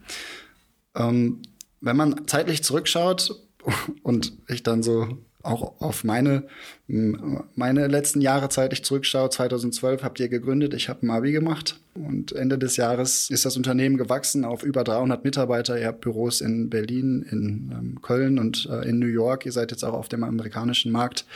Ähm, 0.95 1.43
wenn 1.81 1.97
man 1.97 2.27
zeitlich 2.27 2.63
zurückschaut 2.63 3.41
und 4.03 4.33
ich 4.49 4.63
dann 4.63 4.83
so 4.83 5.19
auch 5.45 5.81
auf 5.81 6.05
meine, 6.05 6.45
meine 6.87 7.87
letzten 7.87 8.21
Jahre 8.21 8.49
zeitlich 8.49 8.85
zurückschaue, 8.85 9.31
2012 9.31 10.03
habt 10.03 10.21
ihr 10.21 10.29
gegründet, 10.29 10.75
ich 10.75 10.89
habe 10.89 11.09
Abi 11.11 11.33
gemacht 11.33 11.81
und 11.95 12.33
Ende 12.33 12.59
des 12.59 12.77
Jahres 12.77 13.31
ist 13.31 13.45
das 13.45 13.57
Unternehmen 13.57 13.97
gewachsen 13.97 14.45
auf 14.45 14.63
über 14.63 14.85
300 14.85 15.25
Mitarbeiter. 15.25 15.79
Ihr 15.79 15.87
habt 15.87 16.01
Büros 16.01 16.41
in 16.41 16.71
Berlin, 16.71 17.25
in 17.31 17.73
ähm, 17.73 18.03
Köln 18.03 18.39
und 18.39 18.69
äh, 18.71 18.89
in 18.89 18.99
New 18.99 19.07
York. 19.07 19.47
Ihr 19.47 19.53
seid 19.53 19.71
jetzt 19.71 19.85
auch 19.85 19.95
auf 19.95 20.09
dem 20.09 20.25
amerikanischen 20.25 20.91
Markt 20.91 21.27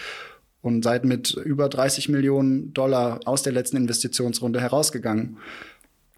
und 0.62 0.82
seid 0.82 1.04
mit 1.04 1.34
über 1.34 1.68
30 1.68 2.08
Millionen 2.08 2.72
Dollar 2.74 3.20
aus 3.24 3.42
der 3.42 3.52
letzten 3.52 3.76
Investitionsrunde 3.76 4.60
herausgegangen. 4.60 5.36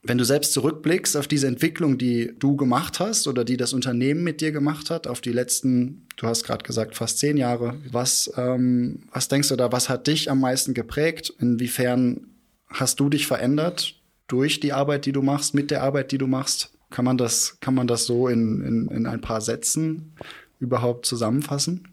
Wenn 0.02 0.16
du 0.16 0.24
selbst 0.24 0.54
zurückblickst 0.54 1.16
auf 1.16 1.28
diese 1.28 1.46
Entwicklung, 1.46 1.98
die 1.98 2.32
du 2.38 2.56
gemacht 2.56 3.00
hast 3.00 3.26
oder 3.26 3.44
die 3.44 3.58
das 3.58 3.74
Unternehmen 3.74 4.24
mit 4.24 4.40
dir 4.40 4.50
gemacht 4.50 4.88
hat, 4.88 5.06
auf 5.06 5.20
die 5.20 5.32
letzten, 5.32 6.06
du 6.16 6.26
hast 6.26 6.44
gerade 6.44 6.64
gesagt, 6.64 6.96
fast 6.96 7.18
zehn 7.18 7.36
Jahre, 7.36 7.74
was, 7.90 8.32
ähm, 8.36 9.02
was 9.12 9.28
denkst 9.28 9.48
du 9.48 9.56
da, 9.56 9.72
was 9.72 9.90
hat 9.90 10.06
dich 10.06 10.30
am 10.30 10.40
meisten 10.40 10.72
geprägt? 10.72 11.32
Inwiefern 11.38 12.28
hast 12.68 12.98
du 12.98 13.10
dich 13.10 13.26
verändert 13.26 13.94
durch 14.26 14.60
die 14.60 14.72
Arbeit, 14.72 15.04
die 15.04 15.12
du 15.12 15.20
machst, 15.20 15.54
mit 15.54 15.70
der 15.70 15.82
Arbeit, 15.82 16.12
die 16.12 16.18
du 16.18 16.26
machst? 16.26 16.72
Kann 16.88 17.04
man 17.04 17.18
das, 17.18 17.58
kann 17.60 17.74
man 17.74 17.86
das 17.86 18.06
so 18.06 18.26
in, 18.26 18.64
in, 18.64 18.88
in 18.88 19.06
ein 19.06 19.20
paar 19.20 19.42
Sätzen 19.42 20.14
überhaupt 20.60 21.04
zusammenfassen? 21.04 21.88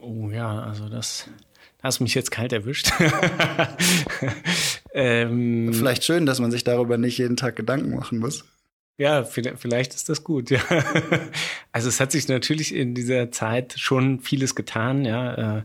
Oh 0.00 0.30
ja, 0.30 0.62
also 0.62 0.88
das 0.88 1.28
hast 1.82 2.00
mich 2.00 2.14
jetzt 2.14 2.30
kalt 2.30 2.52
erwischt. 2.52 2.92
ähm, 4.94 5.72
Vielleicht 5.72 6.04
schön, 6.04 6.26
dass 6.26 6.40
man 6.40 6.50
sich 6.50 6.64
darüber 6.64 6.98
nicht 6.98 7.18
jeden 7.18 7.36
Tag 7.36 7.56
Gedanken 7.56 7.94
machen 7.94 8.18
muss. 8.18 8.44
Ja, 8.98 9.24
vielleicht 9.24 9.94
ist 9.94 10.08
das 10.08 10.22
gut, 10.22 10.50
ja. 10.50 10.60
Also 11.72 11.88
es 11.88 11.98
hat 11.98 12.12
sich 12.12 12.28
natürlich 12.28 12.74
in 12.74 12.94
dieser 12.94 13.30
Zeit 13.30 13.74
schon 13.78 14.20
vieles 14.20 14.54
getan, 14.54 15.04
ja. 15.04 15.58
Äh, 15.58 15.62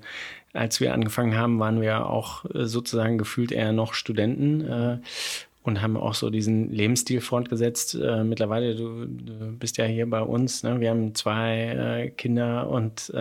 als 0.54 0.80
wir 0.80 0.94
angefangen 0.94 1.36
haben, 1.36 1.60
waren 1.60 1.82
wir 1.82 2.08
auch 2.08 2.46
äh, 2.46 2.66
sozusagen 2.66 3.18
gefühlt 3.18 3.52
eher 3.52 3.74
noch 3.74 3.94
Studenten 3.94 4.62
äh, 4.62 4.98
und 5.62 5.82
haben 5.82 5.98
auch 5.98 6.16
so 6.16 6.30
diesen 6.30 6.72
Lebensstil 6.72 7.22
fortgesetzt. 7.22 7.96
Äh, 7.96 8.24
mittlerweile, 8.24 8.76
du, 8.76 9.06
du, 9.06 9.52
bist 9.52 9.78
ja 9.78 9.86
hier 9.86 10.10
bei 10.10 10.22
uns, 10.22 10.64
ne? 10.64 10.80
wir 10.80 10.90
haben 10.90 11.14
zwei 11.14 12.06
äh, 12.06 12.10
Kinder 12.10 12.70
und 12.70 13.14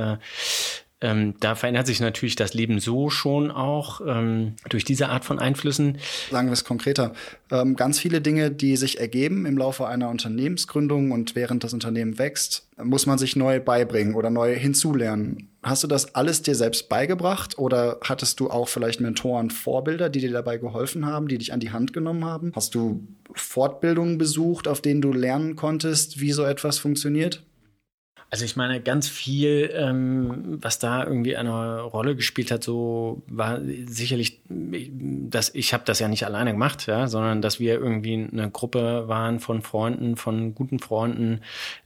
ähm, 1.02 1.34
da 1.40 1.54
verändert 1.54 1.86
sich 1.86 2.00
natürlich 2.00 2.36
das 2.36 2.54
Leben 2.54 2.80
so 2.80 3.10
schon 3.10 3.50
auch 3.50 4.00
ähm, 4.06 4.54
durch 4.70 4.82
diese 4.82 5.10
Art 5.10 5.26
von 5.26 5.38
Einflüssen. 5.38 5.98
Sagen 6.30 6.48
wir 6.48 6.54
es 6.54 6.64
konkreter. 6.64 7.12
Ähm, 7.50 7.76
ganz 7.76 7.98
viele 7.98 8.22
Dinge, 8.22 8.50
die 8.50 8.76
sich 8.76 8.98
ergeben 8.98 9.44
im 9.44 9.58
Laufe 9.58 9.86
einer 9.86 10.08
Unternehmensgründung 10.08 11.12
und 11.12 11.36
während 11.36 11.64
das 11.64 11.74
Unternehmen 11.74 12.18
wächst, 12.18 12.68
muss 12.82 13.04
man 13.04 13.18
sich 13.18 13.36
neu 13.36 13.60
beibringen 13.60 14.14
oder 14.14 14.30
neu 14.30 14.56
hinzulernen. 14.56 15.50
Hast 15.62 15.82
du 15.82 15.86
das 15.86 16.14
alles 16.14 16.40
dir 16.40 16.54
selbst 16.54 16.88
beigebracht 16.88 17.58
oder 17.58 17.98
hattest 18.02 18.40
du 18.40 18.48
auch 18.48 18.68
vielleicht 18.68 19.00
Mentoren, 19.00 19.50
Vorbilder, 19.50 20.08
die 20.08 20.20
dir 20.20 20.32
dabei 20.32 20.56
geholfen 20.56 21.04
haben, 21.04 21.28
die 21.28 21.36
dich 21.36 21.52
an 21.52 21.60
die 21.60 21.72
Hand 21.72 21.92
genommen 21.92 22.24
haben? 22.24 22.52
Hast 22.56 22.74
du 22.74 23.06
Fortbildungen 23.34 24.16
besucht, 24.16 24.66
auf 24.66 24.80
denen 24.80 25.02
du 25.02 25.12
lernen 25.12 25.56
konntest, 25.56 26.20
wie 26.20 26.32
so 26.32 26.42
etwas 26.42 26.78
funktioniert? 26.78 27.42
Also 28.28 28.44
ich 28.44 28.56
meine, 28.56 28.80
ganz 28.80 29.08
viel, 29.08 29.70
ähm, 29.72 30.58
was 30.60 30.80
da 30.80 31.04
irgendwie 31.04 31.36
eine 31.36 31.80
Rolle 31.80 32.16
gespielt 32.16 32.50
hat, 32.50 32.64
so 32.64 33.22
war 33.28 33.60
sicherlich, 33.86 34.40
dass 34.48 35.54
ich 35.54 35.72
habe 35.72 35.84
das 35.86 36.00
ja 36.00 36.08
nicht 36.08 36.26
alleine 36.26 36.50
gemacht, 36.50 36.86
ja, 36.88 37.06
sondern 37.06 37.40
dass 37.40 37.60
wir 37.60 37.74
irgendwie 37.74 38.28
eine 38.32 38.50
Gruppe 38.50 39.04
waren 39.06 39.38
von 39.38 39.62
Freunden, 39.62 40.16
von 40.16 40.56
guten 40.56 40.80
Freunden, 40.80 41.40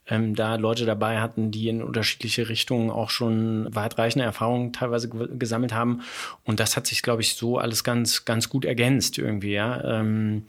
ähm, 0.08 0.34
da 0.34 0.56
Leute 0.56 0.86
dabei 0.86 1.20
hatten, 1.20 1.50
die 1.50 1.68
in 1.68 1.82
unterschiedliche 1.82 2.48
Richtungen 2.48 2.90
auch 2.90 3.10
schon 3.10 3.68
weitreichende 3.74 4.24
Erfahrungen 4.24 4.72
teilweise 4.72 5.08
gesammelt 5.08 5.74
haben. 5.74 6.00
Und 6.44 6.58
das 6.58 6.74
hat 6.74 6.86
sich, 6.86 7.02
glaube 7.02 7.20
ich, 7.20 7.34
so 7.34 7.58
alles 7.58 7.84
ganz, 7.84 8.24
ganz 8.24 8.48
gut 8.48 8.64
ergänzt 8.64 9.18
irgendwie, 9.18 9.52
ja. 9.52 10.00
Ähm, 10.00 10.44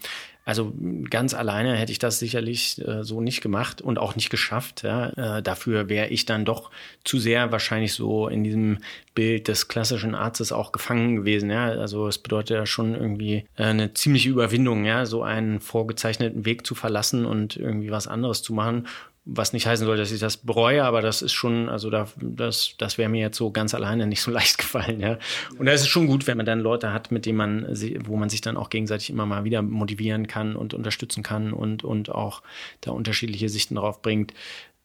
also 0.51 0.73
ganz 1.09 1.33
alleine 1.33 1.77
hätte 1.77 1.93
ich 1.93 1.99
das 1.99 2.19
sicherlich 2.19 2.85
äh, 2.85 3.05
so 3.05 3.21
nicht 3.21 3.39
gemacht 3.39 3.81
und 3.81 3.97
auch 3.97 4.17
nicht 4.17 4.29
geschafft. 4.29 4.83
Ja. 4.83 5.37
Äh, 5.37 5.41
dafür 5.41 5.87
wäre 5.87 6.09
ich 6.09 6.25
dann 6.25 6.43
doch 6.43 6.71
zu 7.05 7.19
sehr 7.19 7.53
wahrscheinlich 7.53 7.93
so 7.93 8.27
in 8.27 8.43
diesem 8.43 8.79
Bild 9.15 9.47
des 9.47 9.69
klassischen 9.69 10.13
Arztes 10.13 10.51
auch 10.51 10.73
gefangen 10.73 11.15
gewesen. 11.15 11.49
Ja. 11.49 11.69
Also 11.69 12.05
es 12.09 12.17
bedeutet 12.17 12.57
ja 12.57 12.65
schon 12.65 12.95
irgendwie 12.95 13.45
äh, 13.55 13.63
eine 13.63 13.93
ziemliche 13.93 14.29
Überwindung, 14.29 14.83
ja, 14.83 15.05
so 15.05 15.23
einen 15.23 15.61
vorgezeichneten 15.61 16.43
Weg 16.43 16.67
zu 16.67 16.75
verlassen 16.75 17.25
und 17.25 17.55
irgendwie 17.55 17.91
was 17.91 18.07
anderes 18.07 18.41
zu 18.41 18.51
machen. 18.51 18.87
Was 19.23 19.53
nicht 19.53 19.67
heißen 19.67 19.85
soll, 19.85 19.97
dass 19.97 20.11
ich 20.11 20.19
das 20.19 20.37
bereue, 20.37 20.83
aber 20.83 21.01
das 21.01 21.21
ist 21.21 21.33
schon, 21.33 21.69
also 21.69 21.91
da, 21.91 22.07
das, 22.19 22.73
das 22.79 22.97
wäre 22.97 23.07
mir 23.07 23.21
jetzt 23.21 23.37
so 23.37 23.51
ganz 23.51 23.75
alleine 23.75 24.07
nicht 24.07 24.21
so 24.21 24.31
leicht 24.31 24.57
gefallen, 24.57 24.99
ja. 24.99 25.19
Und 25.57 25.67
da 25.67 25.73
ist 25.73 25.81
es 25.81 25.87
schon 25.87 26.07
gut, 26.07 26.25
wenn 26.25 26.37
man 26.37 26.45
dann 26.45 26.59
Leute 26.59 26.91
hat, 26.91 27.11
mit 27.11 27.25
denen 27.25 27.37
man, 27.37 27.67
wo 28.05 28.17
man 28.17 28.29
sich 28.29 28.41
dann 28.41 28.57
auch 28.57 28.69
gegenseitig 28.69 29.09
immer 29.09 29.25
mal 29.25 29.43
wieder 29.43 29.61
motivieren 29.61 30.25
kann 30.25 30.55
und 30.55 30.73
unterstützen 30.73 31.21
kann 31.21 31.53
und, 31.53 31.83
und 31.83 32.09
auch 32.09 32.41
da 32.81 32.91
unterschiedliche 32.91 33.49
Sichten 33.49 33.75
drauf 33.75 34.01
bringt. 34.01 34.33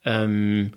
Ähm, 0.05 0.73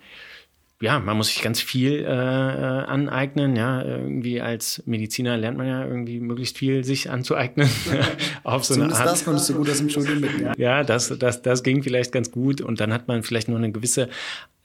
ja, 0.81 0.99
man 0.99 1.17
muss 1.17 1.27
sich 1.27 1.41
ganz 1.41 1.61
viel 1.61 2.05
äh, 2.05 2.05
äh, 2.05 2.07
aneignen. 2.07 3.55
Ja, 3.57 3.83
irgendwie 3.83 4.39
als 4.39 4.81
Mediziner 4.85 5.37
lernt 5.37 5.57
man 5.57 5.67
ja 5.67 5.85
irgendwie 5.85 6.21
möglichst 6.21 6.57
viel 6.57 6.85
sich 6.85 7.09
anzueignen. 7.09 7.69
auf 8.43 8.63
so 8.63 8.75
Zumindest 8.75 9.01
eine 9.01 9.09
Art. 9.09 9.17
das 9.17 9.25
konntest 9.25 9.49
du 9.49 9.55
gut 9.55 9.69
aus 9.69 9.77
dem 9.79 9.89
Studium 9.89 10.21
mitnehmen. 10.21 10.53
Ja, 10.57 10.83
das, 10.83 11.13
das, 11.19 11.41
das 11.41 11.63
ging 11.63 11.83
vielleicht 11.83 12.13
ganz 12.13 12.31
gut. 12.31 12.61
Und 12.61 12.79
dann 12.79 12.93
hat 12.93 13.09
man 13.09 13.23
vielleicht 13.23 13.49
noch 13.49 13.57
eine 13.57 13.71
gewisse 13.71 14.07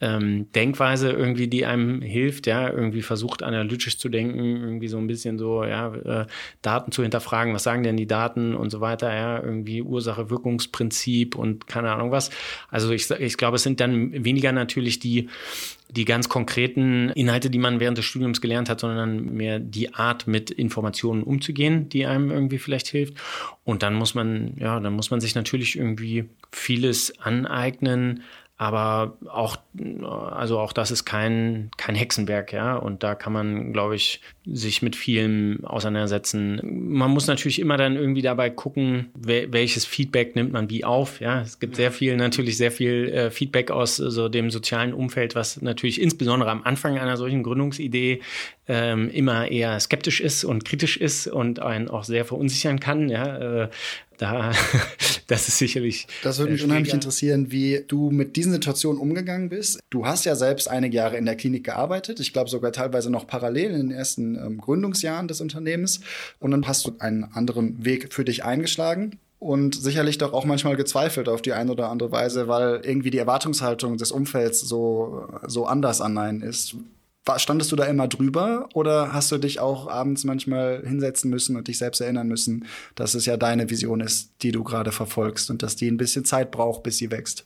ähm, 0.00 0.50
Denkweise 0.52 1.10
irgendwie, 1.10 1.46
die 1.46 1.64
einem 1.64 2.02
hilft, 2.02 2.46
ja, 2.46 2.68
irgendwie 2.68 3.02
versucht 3.02 3.42
analytisch 3.42 3.96
zu 3.98 4.08
denken, 4.08 4.38
irgendwie 4.38 4.88
so 4.88 4.98
ein 4.98 5.06
bisschen 5.06 5.38
so, 5.38 5.64
ja, 5.64 5.94
äh, 5.94 6.26
Daten 6.62 6.90
zu 6.90 7.02
hinterfragen, 7.02 7.54
was 7.54 7.62
sagen 7.62 7.84
denn 7.84 7.96
die 7.96 8.06
Daten 8.06 8.54
und 8.54 8.70
so 8.70 8.80
weiter, 8.80 9.14
ja, 9.14 9.42
irgendwie 9.42 9.82
Ursache-Wirkungsprinzip 9.82 11.36
und 11.36 11.68
keine 11.68 11.92
Ahnung 11.92 12.10
was. 12.10 12.30
Also 12.70 12.90
ich, 12.90 13.08
ich 13.10 13.36
glaube, 13.36 13.56
es 13.56 13.62
sind 13.62 13.80
dann 13.80 14.24
weniger 14.24 14.50
natürlich 14.50 14.98
die, 14.98 15.28
die 15.88 16.04
ganz 16.04 16.28
konkreten 16.28 17.10
Inhalte, 17.10 17.48
die 17.48 17.58
man 17.58 17.78
während 17.78 17.96
des 17.96 18.04
Studiums 18.04 18.40
gelernt 18.40 18.68
hat, 18.68 18.80
sondern 18.80 19.32
mehr 19.34 19.60
die 19.60 19.94
Art, 19.94 20.26
mit 20.26 20.50
Informationen 20.50 21.22
umzugehen, 21.22 21.88
die 21.88 22.04
einem 22.06 22.30
irgendwie 22.30 22.58
vielleicht 22.58 22.88
hilft. 22.88 23.14
Und 23.62 23.82
dann 23.82 23.94
muss 23.94 24.14
man, 24.14 24.54
ja, 24.56 24.80
dann 24.80 24.94
muss 24.94 25.10
man 25.10 25.20
sich 25.20 25.34
natürlich 25.34 25.76
irgendwie 25.76 26.24
vieles 26.50 27.18
aneignen, 27.20 28.22
aber 28.56 29.18
auch, 29.28 29.56
also 30.30 30.60
auch 30.60 30.72
das 30.72 30.92
ist 30.92 31.04
kein, 31.04 31.72
kein 31.76 31.96
Hexenwerk, 31.96 32.52
ja. 32.52 32.76
Und 32.76 33.02
da 33.02 33.16
kann 33.16 33.32
man, 33.32 33.72
glaube 33.72 33.96
ich, 33.96 34.20
sich 34.46 34.80
mit 34.80 34.94
vielem 34.94 35.64
auseinandersetzen. 35.64 36.60
Man 36.62 37.10
muss 37.10 37.26
natürlich 37.26 37.60
immer 37.60 37.76
dann 37.76 37.96
irgendwie 37.96 38.22
dabei 38.22 38.50
gucken, 38.50 39.10
welches 39.14 39.84
Feedback 39.86 40.36
nimmt 40.36 40.52
man 40.52 40.70
wie 40.70 40.84
auf, 40.84 41.20
ja. 41.20 41.40
Es 41.40 41.58
gibt 41.58 41.74
sehr 41.74 41.90
viel, 41.90 42.16
natürlich 42.16 42.56
sehr 42.56 42.70
viel 42.70 43.08
äh, 43.08 43.30
Feedback 43.32 43.72
aus 43.72 43.96
so 43.96 44.28
dem 44.28 44.52
sozialen 44.52 44.94
Umfeld, 44.94 45.34
was 45.34 45.60
natürlich 45.60 46.00
insbesondere 46.00 46.50
am 46.50 46.62
Anfang 46.62 46.96
einer 46.96 47.16
solchen 47.16 47.42
Gründungsidee 47.42 48.20
ähm, 48.68 49.10
immer 49.10 49.50
eher 49.50 49.78
skeptisch 49.80 50.20
ist 50.20 50.44
und 50.44 50.64
kritisch 50.64 50.96
ist 50.96 51.26
und 51.26 51.58
einen 51.58 51.88
auch 51.88 52.04
sehr 52.04 52.24
verunsichern 52.24 52.78
kann, 52.78 53.08
ja. 53.08 53.64
Äh, 53.64 53.68
da, 54.24 54.52
das 55.26 55.48
ist 55.48 55.58
sicherlich. 55.58 56.06
Das 56.22 56.38
würde 56.38 56.52
mich 56.52 56.64
unheimlich 56.64 56.94
interessieren, 56.94 57.50
wie 57.50 57.84
du 57.86 58.10
mit 58.10 58.36
diesen 58.36 58.52
Situationen 58.52 59.00
umgegangen 59.00 59.50
bist. 59.50 59.80
Du 59.90 60.06
hast 60.06 60.24
ja 60.24 60.34
selbst 60.34 60.68
einige 60.68 60.96
Jahre 60.96 61.16
in 61.16 61.26
der 61.26 61.36
Klinik 61.36 61.64
gearbeitet, 61.64 62.20
ich 62.20 62.32
glaube 62.32 62.48
sogar 62.50 62.72
teilweise 62.72 63.10
noch 63.10 63.26
parallel 63.26 63.72
in 63.72 63.88
den 63.88 63.90
ersten 63.90 64.36
ähm, 64.36 64.58
Gründungsjahren 64.58 65.28
des 65.28 65.40
Unternehmens. 65.40 66.00
Und 66.40 66.52
dann 66.52 66.66
hast 66.66 66.86
du 66.86 66.94
einen 66.98 67.24
anderen 67.24 67.84
Weg 67.84 68.12
für 68.12 68.24
dich 68.24 68.44
eingeschlagen 68.44 69.18
und 69.38 69.74
sicherlich 69.74 70.16
doch 70.16 70.32
auch 70.32 70.46
manchmal 70.46 70.76
gezweifelt 70.76 71.28
auf 71.28 71.42
die 71.42 71.52
eine 71.52 71.72
oder 71.72 71.90
andere 71.90 72.10
Weise, 72.10 72.48
weil 72.48 72.80
irgendwie 72.82 73.10
die 73.10 73.18
Erwartungshaltung 73.18 73.98
des 73.98 74.10
Umfelds 74.10 74.60
so, 74.60 75.28
so 75.46 75.66
anders 75.66 76.00
an 76.00 76.16
einen 76.16 76.40
ist. 76.40 76.76
Standest 77.36 77.72
du 77.72 77.76
da 77.76 77.84
immer 77.84 78.06
drüber 78.06 78.68
oder 78.74 79.12
hast 79.12 79.32
du 79.32 79.38
dich 79.38 79.58
auch 79.58 79.88
abends 79.88 80.24
manchmal 80.24 80.82
hinsetzen 80.86 81.30
müssen 81.30 81.56
und 81.56 81.68
dich 81.68 81.78
selbst 81.78 82.00
erinnern 82.00 82.28
müssen, 82.28 82.66
dass 82.94 83.14
es 83.14 83.24
ja 83.26 83.36
deine 83.36 83.70
Vision 83.70 84.00
ist, 84.00 84.32
die 84.42 84.52
du 84.52 84.62
gerade 84.62 84.92
verfolgst 84.92 85.50
und 85.50 85.62
dass 85.62 85.76
die 85.76 85.90
ein 85.90 85.96
bisschen 85.96 86.24
Zeit 86.24 86.50
braucht, 86.50 86.82
bis 86.82 86.98
sie 86.98 87.10
wächst? 87.10 87.44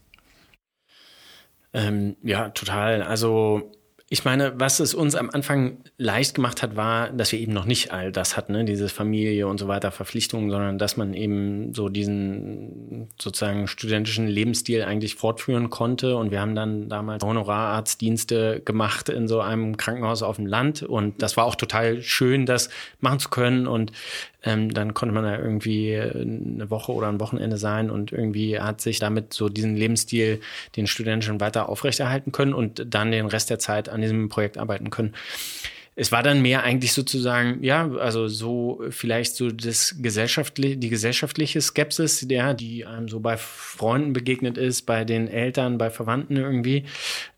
Ähm, 1.73 2.17
ja, 2.23 2.51
total. 2.51 3.03
Also 3.03 3.71
Ich 4.11 4.25
meine, 4.25 4.59
was 4.59 4.81
es 4.81 4.95
uns 4.95 5.15
am 5.15 5.29
Anfang 5.29 5.79
leicht 5.99 6.35
gemacht 6.35 6.63
hat, 6.63 6.77
war, 6.77 7.11
dass 7.11 7.31
wir 7.31 7.39
eben 7.39 7.53
noch 7.53 7.67
nicht 7.67 7.93
all 7.93 8.11
das 8.11 8.39
hatten, 8.39 8.53
ne? 8.53 8.65
diese 8.65 8.89
Familie 8.89 9.47
und 9.47 9.59
so 9.59 9.69
weiter, 9.69 9.91
Verpflichtungen, 9.91 10.51
sondern 10.51 10.79
dass 10.79 10.97
man 10.97 11.13
eben 11.13 11.75
so 11.75 11.91
diesen 11.91 13.09
sozusagen 13.21 13.67
studentischen 13.67 14.27
Lebensstil 14.27 14.83
eigentlich 14.83 15.17
fortführen 15.17 15.69
konnte. 15.69 16.17
Und 16.17 16.31
wir 16.31 16.41
haben 16.41 16.55
dann 16.55 16.89
damals 16.89 17.23
Honorararztdienste 17.23 18.63
gemacht 18.65 19.11
in 19.11 19.29
so 19.29 19.41
einem 19.41 19.77
Krankenhaus 19.77 20.23
auf 20.23 20.37
dem 20.37 20.47
Land. 20.47 20.83
Und 20.83 21.21
das 21.21 21.37
war 21.37 21.45
auch 21.45 21.57
total 21.57 22.01
schön, 22.01 22.47
das 22.47 22.71
machen 23.01 23.19
zu 23.19 23.29
können. 23.29 23.67
Und 23.67 23.93
ähm, 24.43 24.73
dann 24.73 24.95
konnte 24.95 25.15
man 25.15 25.25
da 25.25 25.39
irgendwie 25.39 25.97
eine 25.97 26.71
Woche 26.71 26.93
oder 26.93 27.09
ein 27.09 27.21
Wochenende 27.21 27.57
sein 27.57 27.91
und 27.91 28.13
irgendwie 28.13 28.61
hat 28.61 28.81
sich 28.81 28.99
damit 28.99 29.35
so 29.35 29.49
diesen 29.49 29.77
Lebensstil 29.77 30.41
den 30.77 30.87
Studenten 30.87 31.41
weiter 31.41 31.69
aufrechterhalten 31.69 32.33
können 32.33 32.55
und 32.55 32.95
dann 32.95 33.11
den 33.11 33.27
Rest 33.27 33.51
der 33.51 33.59
Zeit 33.59 33.89
an 33.89 34.01
diesem 34.01 34.29
Projekt 34.29 34.59
arbeiten 34.59 34.91
können 34.91 35.15
es 36.01 36.13
war 36.13 36.23
dann 36.23 36.43
mehr 36.43 36.63
eigentlich 36.63 36.93
sozusagen, 36.93 37.65
ja, 37.65 37.91
also 37.91 38.29
so 38.29 38.81
vielleicht 38.91 39.35
so 39.35 39.51
das 39.51 39.97
gesellschaftliche, 40.01 40.77
die 40.77 40.91
gesellschaftliche 40.91 41.61
Skepsis, 41.61 42.25
ja, 42.31 42.55
die 42.55 42.87
einem 42.87 43.09
so 43.09 43.19
bei 43.19 43.37
Freunden 43.37 44.13
begegnet 44.13 44.59
ist, 44.59 44.83
bei 44.83 45.05
den 45.05 45.27
Eltern, 45.27 45.77
bei 45.77 45.91
Verwandten 45.91 46.37
irgendwie. 46.37 46.85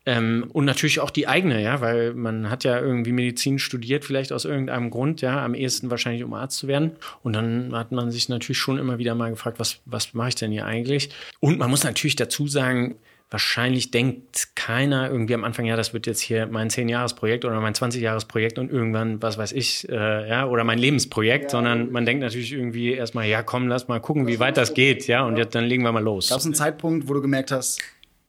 Ähm, 0.05 0.45
und 0.53 0.65
natürlich 0.65 0.99
auch 0.99 1.09
die 1.09 1.27
eigene, 1.27 1.59
ja, 1.63 1.81
weil 1.81 2.13
man 2.13 2.51
hat 2.51 2.63
ja 2.63 2.79
irgendwie 2.79 3.13
Medizin 3.13 3.57
studiert, 3.57 4.05
vielleicht 4.05 4.31
aus 4.31 4.45
irgendeinem 4.45 4.91
Grund, 4.91 5.21
ja, 5.21 5.43
am 5.43 5.55
ehesten 5.55 5.89
wahrscheinlich, 5.89 6.23
um 6.23 6.35
Arzt 6.35 6.59
zu 6.59 6.67
werden. 6.67 6.91
Und 7.23 7.33
dann 7.33 7.75
hat 7.75 7.91
man 7.91 8.11
sich 8.11 8.29
natürlich 8.29 8.59
schon 8.59 8.77
immer 8.77 8.99
wieder 8.99 9.15
mal 9.15 9.31
gefragt, 9.31 9.59
was, 9.59 9.79
was 9.85 10.13
mache 10.13 10.29
ich 10.29 10.35
denn 10.35 10.51
hier 10.51 10.67
eigentlich? 10.67 11.09
Und 11.39 11.57
man 11.57 11.71
muss 11.71 11.83
natürlich 11.83 12.15
dazu 12.15 12.47
sagen, 12.47 12.93
wahrscheinlich 13.31 13.91
denkt 13.91 14.49
keiner 14.55 15.09
irgendwie 15.09 15.33
am 15.33 15.45
Anfang, 15.45 15.65
ja, 15.65 15.77
das 15.77 15.93
wird 15.93 16.05
jetzt 16.05 16.19
hier 16.19 16.47
mein 16.47 16.69
10-Jahres-Projekt 16.69 17.45
oder 17.45 17.59
mein 17.61 17.73
20-Jahres-Projekt 17.73 18.59
und 18.59 18.69
irgendwann, 18.69 19.21
was 19.21 19.37
weiß 19.37 19.53
ich, 19.53 19.87
äh, 19.89 20.29
ja, 20.29 20.45
oder 20.45 20.65
mein 20.65 20.77
Lebensprojekt, 20.77 21.45
ja. 21.45 21.49
sondern 21.49 21.91
man 21.91 22.05
denkt 22.05 22.21
natürlich 22.21 22.51
irgendwie 22.51 22.91
erstmal, 22.91 23.27
ja, 23.27 23.41
komm, 23.41 23.69
lass 23.69 23.87
mal 23.87 24.01
gucken, 24.01 24.27
wie 24.27 24.39
weit 24.39 24.57
das 24.57 24.73
geht, 24.73 25.07
ja, 25.07 25.25
und 25.25 25.37
jetzt, 25.37 25.55
dann 25.55 25.63
legen 25.63 25.83
wir 25.83 25.93
mal 25.93 26.03
los. 26.03 26.29
Gab 26.29 26.39
es 26.39 26.45
einen 26.45 26.53
Zeitpunkt, 26.53 27.07
wo 27.07 27.13
du 27.13 27.21
gemerkt 27.21 27.51
hast, 27.51 27.81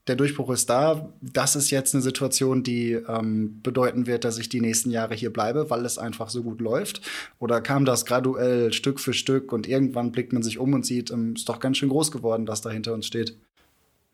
der 0.06 0.16
Durchbruch 0.16 0.50
ist 0.50 0.68
da, 0.68 1.12
das 1.20 1.54
ist 1.56 1.70
jetzt 1.70 1.94
eine 1.94 2.02
Situation, 2.02 2.62
die 2.62 2.92
ähm, 2.92 3.60
bedeuten 3.62 4.06
wird, 4.06 4.24
dass 4.24 4.38
ich 4.38 4.48
die 4.48 4.60
nächsten 4.60 4.90
Jahre 4.90 5.14
hier 5.14 5.32
bleibe, 5.32 5.70
weil 5.70 5.84
es 5.84 5.98
einfach 5.98 6.28
so 6.28 6.42
gut 6.42 6.60
läuft? 6.60 7.02
Oder 7.38 7.60
kam 7.60 7.84
das 7.84 8.04
graduell 8.04 8.72
Stück 8.72 8.98
für 8.98 9.12
Stück 9.12 9.52
und 9.52 9.68
irgendwann 9.68 10.10
blickt 10.10 10.32
man 10.32 10.42
sich 10.42 10.58
um 10.58 10.74
und 10.74 10.84
sieht, 10.84 11.12
ähm, 11.12 11.34
ist 11.34 11.48
doch 11.48 11.60
ganz 11.60 11.78
schön 11.78 11.88
groß 11.88 12.10
geworden, 12.10 12.48
was 12.48 12.62
da 12.62 12.70
hinter 12.70 12.94
uns 12.94 13.06
steht? 13.06 13.36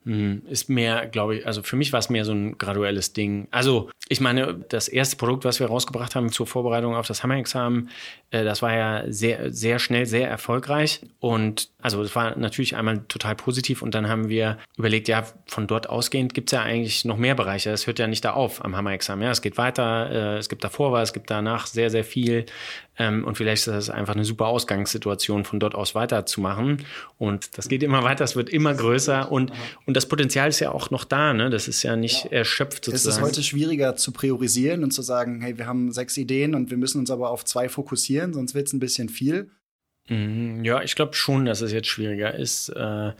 Hm, 0.09 0.41
ist 0.49 0.69
mehr, 0.69 1.05
glaube 1.05 1.35
ich, 1.35 1.45
also 1.45 1.61
für 1.61 1.75
mich 1.75 1.93
war 1.93 1.99
es 1.99 2.09
mehr 2.09 2.25
so 2.25 2.31
ein 2.31 2.57
graduelles 2.57 3.13
Ding. 3.13 3.47
Also, 3.51 3.91
ich 4.07 4.19
meine, 4.19 4.55
das 4.55 4.87
erste 4.87 5.17
Produkt, 5.17 5.45
was 5.45 5.59
wir 5.59 5.67
rausgebracht 5.67 6.15
haben 6.15 6.31
zur 6.31 6.47
Vorbereitung 6.47 6.95
auf 6.95 7.05
das 7.05 7.21
Hammer-Examen, 7.21 7.91
das 8.31 8.61
war 8.61 8.75
ja 8.75 9.03
sehr, 9.11 9.51
sehr 9.51 9.79
schnell, 9.79 10.05
sehr 10.05 10.29
erfolgreich. 10.29 11.01
Und 11.19 11.69
also, 11.81 12.03
es 12.03 12.15
war 12.15 12.37
natürlich 12.37 12.75
einmal 12.75 12.99
total 13.07 13.35
positiv. 13.35 13.81
Und 13.81 13.95
dann 13.95 14.07
haben 14.07 14.29
wir 14.29 14.57
überlegt, 14.77 15.07
ja, 15.07 15.25
von 15.47 15.65
dort 15.65 15.89
ausgehend 15.89 16.33
gibt 16.33 16.49
es 16.49 16.57
ja 16.57 16.61
eigentlich 16.61 17.05
noch 17.05 17.17
mehr 17.17 17.35
Bereiche. 17.35 17.71
Es 17.71 17.87
hört 17.87 17.99
ja 17.99 18.07
nicht 18.07 18.23
da 18.23 18.33
auf 18.33 18.63
am 18.63 18.75
Hammer-Examen. 18.75 19.23
Ja, 19.23 19.31
es 19.31 19.41
geht 19.41 19.57
weiter, 19.57 20.09
äh, 20.11 20.37
es 20.37 20.49
gibt 20.49 20.63
davor 20.63 20.91
was, 20.91 21.09
es 21.09 21.13
gibt 21.13 21.29
danach 21.29 21.65
sehr, 21.65 21.89
sehr 21.89 22.03
viel. 22.03 22.45
Ähm, 22.99 23.23
und 23.23 23.37
vielleicht 23.37 23.65
ist 23.65 23.73
das 23.73 23.89
einfach 23.89 24.13
eine 24.13 24.25
super 24.25 24.47
Ausgangssituation, 24.47 25.45
von 25.45 25.59
dort 25.59 25.73
aus 25.73 25.95
weiterzumachen. 25.95 26.85
Und 27.17 27.57
das 27.57 27.69
geht 27.69 27.81
immer 27.81 28.03
weiter, 28.03 28.25
es 28.25 28.35
wird 28.35 28.49
immer 28.49 28.73
größer 28.73 29.31
und, 29.31 29.53
und 29.85 29.95
das 29.95 30.05
Potenzial 30.07 30.49
ist 30.49 30.59
ja 30.59 30.71
auch 30.71 30.91
noch 30.91 31.05
da. 31.05 31.33
Ne? 31.33 31.49
Das 31.49 31.69
ist 31.69 31.81
ja 31.81 31.95
nicht 31.95 32.25
ja. 32.25 32.31
erschöpft 32.31 32.85
sozusagen. 32.85 33.09
Es 33.09 33.17
ist 33.17 33.23
heute 33.23 33.41
schwieriger 33.41 33.95
zu 33.95 34.11
priorisieren 34.11 34.83
und 34.83 34.91
zu 34.91 35.01
sagen, 35.01 35.39
hey, 35.41 35.57
wir 35.57 35.65
haben 35.65 35.93
sechs 35.93 36.17
Ideen 36.17 36.53
und 36.53 36.69
wir 36.69 36.77
müssen 36.77 36.99
uns 36.99 37.09
aber 37.09 37.29
auf 37.29 37.45
zwei 37.45 37.69
fokussieren, 37.69 38.18
sonst 38.33 38.55
wird 38.55 38.67
es 38.67 38.73
ein 38.73 38.79
bisschen 38.79 39.09
viel. 39.09 39.51
Mhm, 40.07 40.63
ja, 40.63 40.81
ich 40.81 40.95
glaube 40.95 41.13
schon, 41.13 41.45
dass 41.45 41.61
es 41.61 41.71
jetzt 41.71 41.87
schwieriger 41.87 42.33
ist. 42.33 42.69
Äh, 42.69 43.13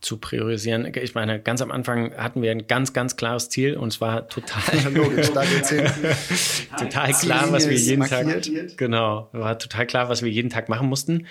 zu 0.00 0.18
priorisieren. 0.18 0.92
Ich 1.02 1.14
meine, 1.14 1.40
ganz 1.40 1.62
am 1.62 1.70
Anfang 1.70 2.14
hatten 2.16 2.42
wir 2.42 2.50
ein 2.50 2.66
ganz, 2.66 2.92
ganz 2.92 3.16
klares 3.16 3.48
Ziel 3.48 3.76
und 3.76 3.92
zwar 3.92 4.28
total 4.28 4.62
logisch, 4.94 5.30
total 6.78 7.12
klar, 7.12 7.50
was 7.50 7.68
wir 7.68 7.76
jeden 7.76 8.00
markiert. 8.00 8.44
Tag 8.44 8.76
genau 8.76 9.28
war 9.32 9.58
total 9.58 9.86
klar, 9.86 10.08
was 10.08 10.22
wir 10.22 10.30
jeden 10.30 10.50
Tag 10.50 10.68
machen 10.68 10.88
mussten. 10.88 11.26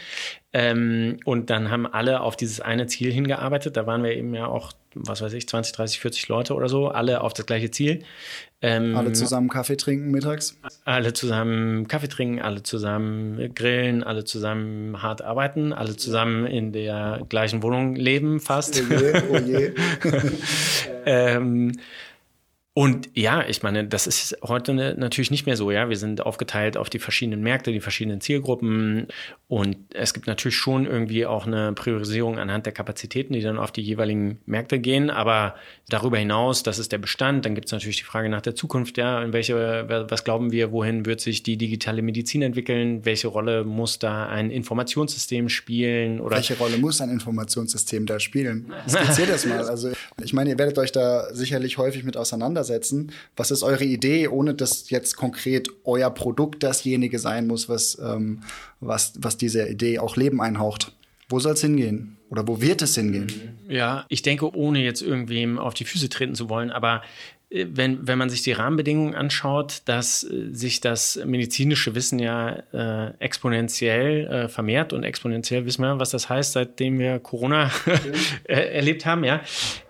Ähm, 0.52 1.20
und 1.26 1.50
dann 1.50 1.70
haben 1.70 1.86
alle 1.86 2.22
auf 2.22 2.36
dieses 2.36 2.60
eine 2.60 2.88
Ziel 2.88 3.13
hingearbeitet. 3.13 3.78
Da 3.78 3.86
waren 3.86 4.04
wir 4.04 4.12
eben 4.12 4.34
ja 4.34 4.48
auch, 4.48 4.74
was 4.95 5.21
weiß 5.21 5.34
ich, 5.34 5.47
20, 5.47 5.73
30, 5.73 5.99
40 5.99 6.27
Leute 6.27 6.55
oder 6.55 6.69
so, 6.69 6.88
alle 6.88 7.21
auf 7.21 7.34
das 7.34 7.45
gleiche 7.45 7.69
Ziel. 7.69 8.03
Ähm, 8.62 8.95
alle 8.95 9.12
zusammen 9.12 9.49
Kaffee 9.49 9.77
trinken 9.77 10.10
mittags? 10.10 10.58
Alle 10.86 11.13
zusammen 11.13 11.88
Kaffee 11.88 12.08
trinken, 12.08 12.41
alle 12.41 12.63
zusammen 12.63 13.53
grillen, 13.53 14.03
alle 14.03 14.23
zusammen 14.23 15.01
hart 15.03 15.21
arbeiten, 15.21 15.73
alle 15.73 15.95
zusammen 15.97 16.47
in 16.47 16.71
der 16.71 17.21
gleichen 17.29 17.62
Wohnung 17.62 17.95
leben, 17.95 18.39
fast. 18.39 18.81
Oh 18.81 18.93
je, 18.93 19.21
oh 19.29 19.38
je. 19.38 19.71
ähm, 21.05 21.73
und 22.77 23.09
ja, 23.13 23.47
ich 23.47 23.63
meine, 23.63 23.88
das 23.88 24.05
ist 24.05 24.38
heute 24.43 24.73
ne, 24.73 24.95
natürlich 24.97 25.31
nicht 25.31 25.45
mehr 25.45 25.55
so. 25.55 25.71
Ja, 25.71 25.88
wir 25.88 25.95
sind 25.95 26.25
aufgeteilt 26.25 26.75
auf 26.75 26.89
die 26.89 26.99
verschiedenen 26.99 27.41
Märkte, 27.41 27.71
die 27.71 27.79
verschiedenen 27.79 28.19
Zielgruppen. 28.19 29.07
Und 29.47 29.77
es 29.93 30.13
gibt 30.13 30.27
natürlich 30.27 30.57
schon 30.57 30.85
irgendwie 30.85 31.25
auch 31.25 31.47
eine 31.47 31.71
Priorisierung 31.71 32.38
anhand 32.38 32.65
der 32.65 32.73
Kapazitäten, 32.73 33.31
die 33.31 33.39
dann 33.39 33.57
auf 33.57 33.71
die 33.71 33.81
jeweiligen 33.81 34.39
Märkte 34.45 34.79
gehen. 34.79 35.09
Aber 35.09 35.55
darüber 35.88 36.17
hinaus, 36.17 36.63
das 36.63 36.77
ist 36.77 36.91
der 36.91 36.97
Bestand. 36.97 37.45
Dann 37.45 37.55
gibt 37.55 37.67
es 37.67 37.71
natürlich 37.71 37.95
die 37.95 38.03
Frage 38.03 38.27
nach 38.27 38.41
der 38.41 38.55
Zukunft. 38.55 38.97
Ja, 38.97 39.23
in 39.23 39.31
welche, 39.31 39.55
was 40.09 40.25
glauben 40.25 40.51
wir, 40.51 40.73
wohin 40.73 41.05
wird 41.05 41.21
sich 41.21 41.43
die 41.43 41.55
digitale 41.55 42.01
Medizin 42.01 42.41
entwickeln? 42.41 43.05
Welche 43.05 43.29
Rolle 43.29 43.63
muss 43.63 43.99
da 43.99 44.27
ein 44.27 44.51
Informationssystem 44.51 45.47
spielen? 45.47 46.19
Oder 46.19 46.35
welche 46.35 46.57
Rolle 46.57 46.77
muss 46.77 46.99
ein 46.99 47.09
Informationssystem 47.09 48.05
da 48.05 48.19
spielen? 48.19 48.73
Skizziert 48.85 49.29
das 49.29 49.45
mal. 49.45 49.63
Also, 49.63 49.93
ich 50.21 50.33
meine, 50.33 50.49
ihr 50.49 50.59
werdet 50.59 50.77
euch 50.77 50.91
da 50.91 51.33
sicherlich 51.33 51.77
häufig 51.77 52.03
mit 52.03 52.17
auseinandersetzen 52.17 52.64
auseinandersetzen. 52.65 53.12
Was 53.36 53.51
ist 53.51 53.63
eure 53.63 53.86
Idee, 53.86 54.28
ohne 54.28 54.54
dass 54.54 54.89
jetzt 54.89 55.15
konkret 55.15 55.69
euer 55.84 56.10
Produkt 56.10 56.63
dasjenige 56.63 57.19
sein 57.19 57.47
muss, 57.47 57.69
was, 57.69 57.97
ähm, 58.01 58.41
was, 58.80 59.13
was 59.17 59.38
diese 59.38 59.67
Idee 59.67 59.99
auch 59.99 60.15
Leben 60.15 60.41
einhaucht? 60.41 60.91
Wo 61.30 61.39
soll 61.39 61.54
es 61.54 61.62
hingehen? 61.62 62.17
Oder 62.30 62.47
wo 62.47 62.62
wird 62.62 62.82
es 62.82 62.95
hingehen? 62.95 63.58
Ja, 63.67 64.06
ich 64.10 64.21
denke, 64.21 64.56
ohne 64.56 64.84
jetzt 64.84 65.01
irgendwem 65.01 65.58
auf 65.58 65.73
die 65.73 65.86
Füße 65.86 66.10
treten 66.10 66.36
zu 66.36 66.49
wollen, 66.49 66.71
aber 66.71 67.01
äh, 67.49 67.65
wenn, 67.69 68.08
wenn 68.08 68.17
man 68.17 68.30
sich 68.30 68.41
die 68.43 68.51
Rahmenbedingungen 68.51 69.15
anschaut, 69.15 69.82
dass 69.86 70.23
äh, 70.23 70.49
sich 70.51 70.82
das 70.82 71.19
medizinische 71.23 71.95
Wissen 71.95 72.19
ja 72.19 72.63
äh, 72.73 73.13
exponentiell 73.19 74.28
äh, 74.28 74.49
vermehrt 74.49 74.93
und 74.93 75.04
exponentiell 75.04 75.65
wissen 75.65 75.82
wir, 75.82 75.99
was 75.99 76.10
das 76.12 76.30
heißt, 76.30 76.54
seitdem 76.54 76.99
wir 76.99 77.19
Corona 77.19 77.71
erlebt 78.43 79.06
haben, 79.06 79.23
ja, 79.23 79.41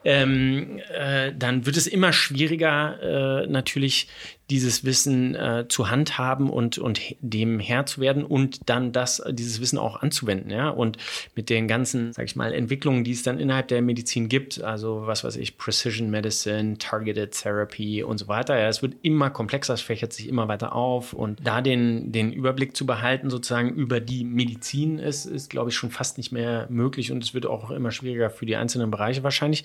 ähm, 0.05 0.79
äh, 0.93 1.33
dann 1.37 1.65
wird 1.65 1.77
es 1.77 1.87
immer 1.87 2.13
schwieriger, 2.13 3.43
äh, 3.43 3.47
natürlich 3.47 4.07
dieses 4.49 4.83
Wissen 4.83 5.33
äh, 5.33 5.65
zu 5.67 5.89
handhaben 5.89 6.51
und, 6.51 6.77
und 6.77 7.01
dem 7.19 7.59
Herr 7.59 7.87
zu 7.87 7.99
werden 7.99 8.23
und 8.23 8.69
dann 8.69 8.91
das, 8.91 9.23
dieses 9.31 9.59
Wissen 9.59 9.79
auch 9.79 10.03
anzuwenden, 10.03 10.51
ja. 10.51 10.69
Und 10.69 10.97
mit 11.35 11.49
den 11.49 11.67
ganzen, 11.67 12.13
sag 12.13 12.25
ich 12.25 12.35
mal, 12.35 12.53
Entwicklungen, 12.53 13.03
die 13.03 13.11
es 13.11 13.23
dann 13.23 13.39
innerhalb 13.39 13.69
der 13.69 13.81
Medizin 13.81 14.29
gibt, 14.29 14.61
also 14.61 15.07
was 15.07 15.23
weiß 15.23 15.37
ich, 15.37 15.57
Precision 15.57 16.11
Medicine, 16.11 16.77
Targeted 16.77 17.31
Therapy 17.31 18.03
und 18.03 18.19
so 18.19 18.27
weiter, 18.27 18.57
ja, 18.59 18.67
es 18.67 18.83
wird 18.83 18.93
immer 19.01 19.31
komplexer, 19.31 19.73
es 19.73 19.81
fächert 19.81 20.13
sich 20.13 20.29
immer 20.29 20.47
weiter 20.47 20.75
auf 20.75 21.13
und 21.13 21.39
da 21.43 21.61
den, 21.61 22.11
den 22.11 22.31
Überblick 22.31 22.77
zu 22.77 22.85
behalten, 22.85 23.31
sozusagen 23.31 23.73
über 23.73 23.99
die 23.99 24.23
Medizin 24.23 24.99
ist, 24.99 25.25
ist, 25.25 25.49
glaube 25.49 25.71
ich, 25.71 25.75
schon 25.75 25.89
fast 25.89 26.19
nicht 26.19 26.31
mehr 26.31 26.67
möglich 26.69 27.11
und 27.11 27.23
es 27.23 27.33
wird 27.33 27.47
auch 27.47 27.71
immer 27.71 27.91
schwieriger 27.91 28.29
für 28.29 28.45
die 28.45 28.57
einzelnen 28.57 28.91
Bereiche 28.91 29.23
wahrscheinlich. 29.23 29.63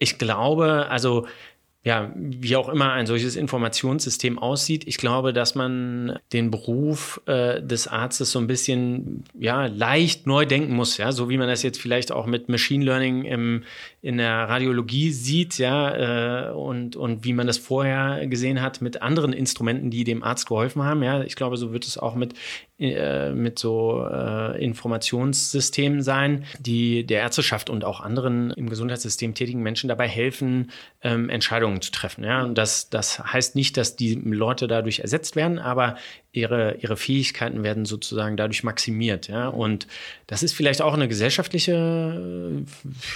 Ich 0.00 0.18
glaube, 0.18 0.88
also 0.90 1.26
ja, 1.82 2.12
wie 2.14 2.56
auch 2.56 2.68
immer 2.68 2.92
ein 2.92 3.06
solches 3.06 3.36
Informationssystem 3.36 4.38
aussieht. 4.38 4.86
Ich 4.86 4.98
glaube, 4.98 5.32
dass 5.32 5.54
man 5.54 6.18
den 6.30 6.50
Beruf 6.50 7.22
äh, 7.24 7.62
des 7.62 7.88
Arztes 7.88 8.32
so 8.32 8.38
ein 8.38 8.46
bisschen 8.46 9.24
ja 9.38 9.64
leicht 9.64 10.26
neu 10.26 10.44
denken 10.44 10.74
muss, 10.74 10.98
ja, 10.98 11.10
so 11.10 11.30
wie 11.30 11.38
man 11.38 11.48
das 11.48 11.62
jetzt 11.62 11.80
vielleicht 11.80 12.12
auch 12.12 12.26
mit 12.26 12.50
Machine 12.50 12.84
Learning 12.84 13.24
im, 13.24 13.64
in 14.02 14.18
der 14.18 14.46
Radiologie 14.50 15.10
sieht, 15.10 15.56
ja, 15.56 16.50
äh, 16.50 16.52
und 16.52 16.96
und 16.96 17.24
wie 17.24 17.32
man 17.32 17.46
das 17.46 17.56
vorher 17.56 18.26
gesehen 18.26 18.60
hat 18.60 18.82
mit 18.82 19.00
anderen 19.00 19.32
Instrumenten, 19.32 19.90
die 19.90 20.04
dem 20.04 20.22
Arzt 20.22 20.48
geholfen 20.48 20.82
haben, 20.82 21.02
ja. 21.02 21.22
Ich 21.22 21.34
glaube, 21.34 21.56
so 21.56 21.72
wird 21.72 21.86
es 21.86 21.96
auch 21.96 22.14
mit 22.14 22.34
äh, 22.80 23.32
mit 23.32 23.58
so 23.58 24.08
äh, 24.10 24.58
Informationssystemen 24.64 26.00
sein, 26.00 26.46
die 26.58 27.04
der 27.04 27.20
Ärzteschaft 27.20 27.68
und 27.68 27.84
auch 27.84 28.00
anderen 28.00 28.50
im 28.52 28.70
Gesundheitssystem 28.70 29.34
tätigen 29.34 29.62
Menschen 29.62 29.88
dabei 29.88 30.08
helfen, 30.08 30.70
ähm, 31.02 31.28
Entscheidungen 31.28 31.82
zu 31.82 31.92
treffen. 31.92 32.24
Ja? 32.24 32.42
Und 32.42 32.56
das, 32.56 32.88
das 32.88 33.18
heißt 33.18 33.54
nicht, 33.54 33.76
dass 33.76 33.96
die 33.96 34.14
Leute 34.14 34.66
dadurch 34.66 35.00
ersetzt 35.00 35.36
werden, 35.36 35.58
aber 35.58 35.96
ihre, 36.32 36.76
ihre 36.76 36.96
Fähigkeiten 36.96 37.62
werden 37.64 37.84
sozusagen 37.84 38.38
dadurch 38.38 38.64
maximiert. 38.64 39.28
Ja? 39.28 39.48
Und 39.48 39.86
das 40.26 40.42
ist 40.42 40.54
vielleicht 40.54 40.80
auch 40.80 40.94
eine 40.94 41.06
gesellschaftliche 41.06 42.64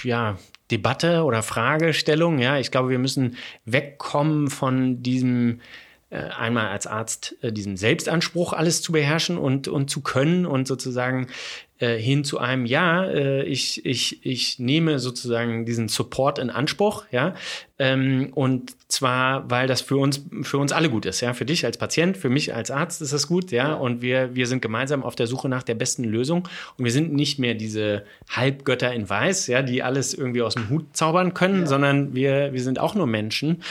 ja, 0.03 0.37
Debatte 0.69 1.23
oder 1.23 1.41
Fragestellung. 1.41 2.37
Ja? 2.37 2.59
Ich 2.59 2.69
glaube, 2.69 2.89
wir 2.89 2.99
müssen 2.99 3.35
wegkommen 3.65 4.51
von 4.51 5.01
diesem 5.01 5.59
äh, 5.59 5.84
einmal 6.11 6.67
als 6.67 6.87
Arzt 6.87 7.35
äh, 7.41 7.51
diesem 7.51 7.77
Selbstanspruch 7.77 8.53
alles 8.53 8.81
zu 8.81 8.91
beherrschen 8.91 9.37
und, 9.37 9.67
und 9.67 9.89
zu 9.89 10.01
können 10.01 10.45
und 10.45 10.67
sozusagen 10.67 11.27
äh, 11.79 11.97
hin 11.97 12.23
zu 12.23 12.39
einem, 12.39 12.65
ja, 12.65 13.05
äh, 13.05 13.43
ich, 13.43 13.85
ich, 13.85 14.25
ich 14.25 14.59
nehme 14.59 14.99
sozusagen 14.99 15.65
diesen 15.65 15.89
Support 15.89 16.39
in 16.39 16.49
Anspruch, 16.49 17.05
ja, 17.11 17.35
ähm, 17.77 18.31
und 18.33 18.75
zwar, 18.87 19.49
weil 19.49 19.67
das 19.67 19.81
für 19.81 19.97
uns, 19.97 20.25
für 20.43 20.57
uns 20.57 20.71
alle 20.71 20.89
gut 20.89 21.05
ist, 21.05 21.19
ja, 21.21 21.33
für 21.33 21.45
dich 21.45 21.65
als 21.65 21.77
Patient, 21.77 22.15
für 22.15 22.29
mich 22.29 22.53
als 22.53 22.71
Arzt 22.71 23.01
ist 23.01 23.11
das 23.11 23.27
gut, 23.27 23.51
ja, 23.51 23.73
und 23.73 24.01
wir, 24.01 24.33
wir 24.33 24.47
sind 24.47 24.61
gemeinsam 24.61 25.03
auf 25.03 25.15
der 25.15 25.27
Suche 25.27 25.49
nach 25.49 25.63
der 25.63 25.75
besten 25.75 26.05
Lösung 26.05 26.47
und 26.77 26.85
wir 26.85 26.91
sind 26.91 27.13
nicht 27.13 27.37
mehr 27.37 27.53
diese 27.53 28.03
Halbgötter 28.29 28.93
in 28.93 29.09
Weiß, 29.09 29.47
ja, 29.47 29.61
die 29.61 29.83
alles 29.83 30.13
irgendwie 30.13 30.41
aus 30.41 30.55
dem 30.55 30.69
Hut 30.69 30.95
zaubern 30.95 31.33
können, 31.33 31.61
ja. 31.61 31.67
sondern 31.67 32.15
wir, 32.15 32.53
wir 32.53 32.61
sind 32.61 32.79
auch 32.79 32.95
nur 32.95 33.07
Menschen 33.07 33.61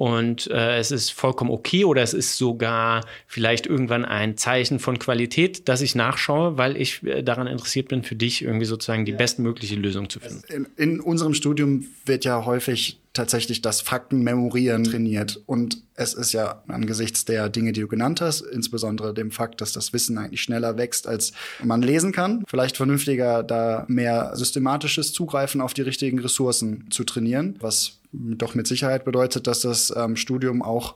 und 0.00 0.50
äh, 0.50 0.78
es 0.78 0.92
ist 0.92 1.10
vollkommen 1.10 1.50
okay 1.50 1.84
oder 1.84 2.00
es 2.00 2.14
ist 2.14 2.38
sogar 2.38 3.04
vielleicht 3.26 3.66
irgendwann 3.66 4.06
ein 4.06 4.38
Zeichen 4.38 4.78
von 4.78 4.98
Qualität, 4.98 5.68
dass 5.68 5.82
ich 5.82 5.94
nachschaue, 5.94 6.56
weil 6.56 6.78
ich 6.78 7.02
äh, 7.02 7.22
daran 7.22 7.46
interessiert 7.46 7.88
bin, 7.88 8.02
für 8.02 8.14
dich 8.14 8.40
irgendwie 8.40 8.64
sozusagen 8.64 9.04
die 9.04 9.12
ja. 9.12 9.18
bestmögliche 9.18 9.74
Lösung 9.74 10.08
zu 10.08 10.18
finden. 10.18 10.42
In, 10.48 10.68
in, 10.78 11.00
unserem 11.00 11.34
Studium 11.34 11.84
wird 12.06 12.24
ja 12.24 12.46
häufig 12.46 12.98
tatsächlich 13.12 13.60
das 13.60 13.80
Faktenmemorieren 13.80 14.84
trainiert. 14.84 15.42
Und 15.46 15.82
es 15.94 16.14
ist 16.14 16.32
ja 16.32 16.62
angesichts 16.68 17.24
der 17.24 17.48
Dinge, 17.48 17.72
die 17.72 17.80
du 17.80 17.88
genannt 17.88 18.20
hast, 18.20 18.40
insbesondere 18.42 19.12
dem 19.12 19.32
Fakt, 19.32 19.60
dass 19.60 19.72
das 19.72 19.92
Wissen 19.92 20.16
eigentlich 20.16 20.42
schneller 20.42 20.76
wächst, 20.76 21.08
als 21.08 21.32
man 21.62 21.82
lesen 21.82 22.12
kann, 22.12 22.44
vielleicht 22.46 22.76
vernünftiger, 22.76 23.42
da 23.42 23.84
mehr 23.88 24.36
systematisches 24.36 25.12
Zugreifen 25.12 25.60
auf 25.60 25.74
die 25.74 25.82
richtigen 25.82 26.20
Ressourcen 26.20 26.86
zu 26.90 27.02
trainieren, 27.02 27.56
was 27.60 27.98
doch 28.12 28.54
mit 28.54 28.66
Sicherheit 28.66 29.04
bedeutet, 29.04 29.46
dass 29.46 29.60
das 29.60 29.92
ähm, 29.96 30.16
Studium 30.16 30.62
auch 30.62 30.94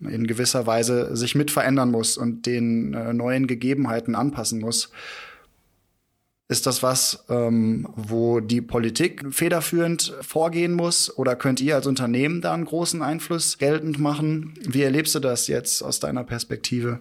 in 0.00 0.26
gewisser 0.26 0.66
Weise 0.66 1.16
sich 1.16 1.34
mit 1.34 1.50
verändern 1.50 1.90
muss 1.90 2.16
und 2.16 2.46
den 2.46 2.92
äh, 2.94 3.12
neuen 3.12 3.46
Gegebenheiten 3.46 4.14
anpassen 4.14 4.60
muss. 4.60 4.90
Ist 6.52 6.66
das 6.66 6.82
was, 6.82 7.24
ähm, 7.30 7.88
wo 7.96 8.40
die 8.40 8.60
Politik 8.60 9.24
federführend 9.30 10.12
vorgehen 10.20 10.74
muss? 10.74 11.16
Oder 11.16 11.34
könnt 11.34 11.62
ihr 11.62 11.76
als 11.76 11.86
Unternehmen 11.86 12.42
da 12.42 12.52
einen 12.52 12.66
großen 12.66 13.00
Einfluss 13.00 13.56
geltend 13.56 13.98
machen? 13.98 14.52
Wie 14.68 14.82
erlebst 14.82 15.14
du 15.14 15.20
das 15.20 15.46
jetzt 15.46 15.80
aus 15.80 15.98
deiner 15.98 16.24
Perspektive? 16.24 17.00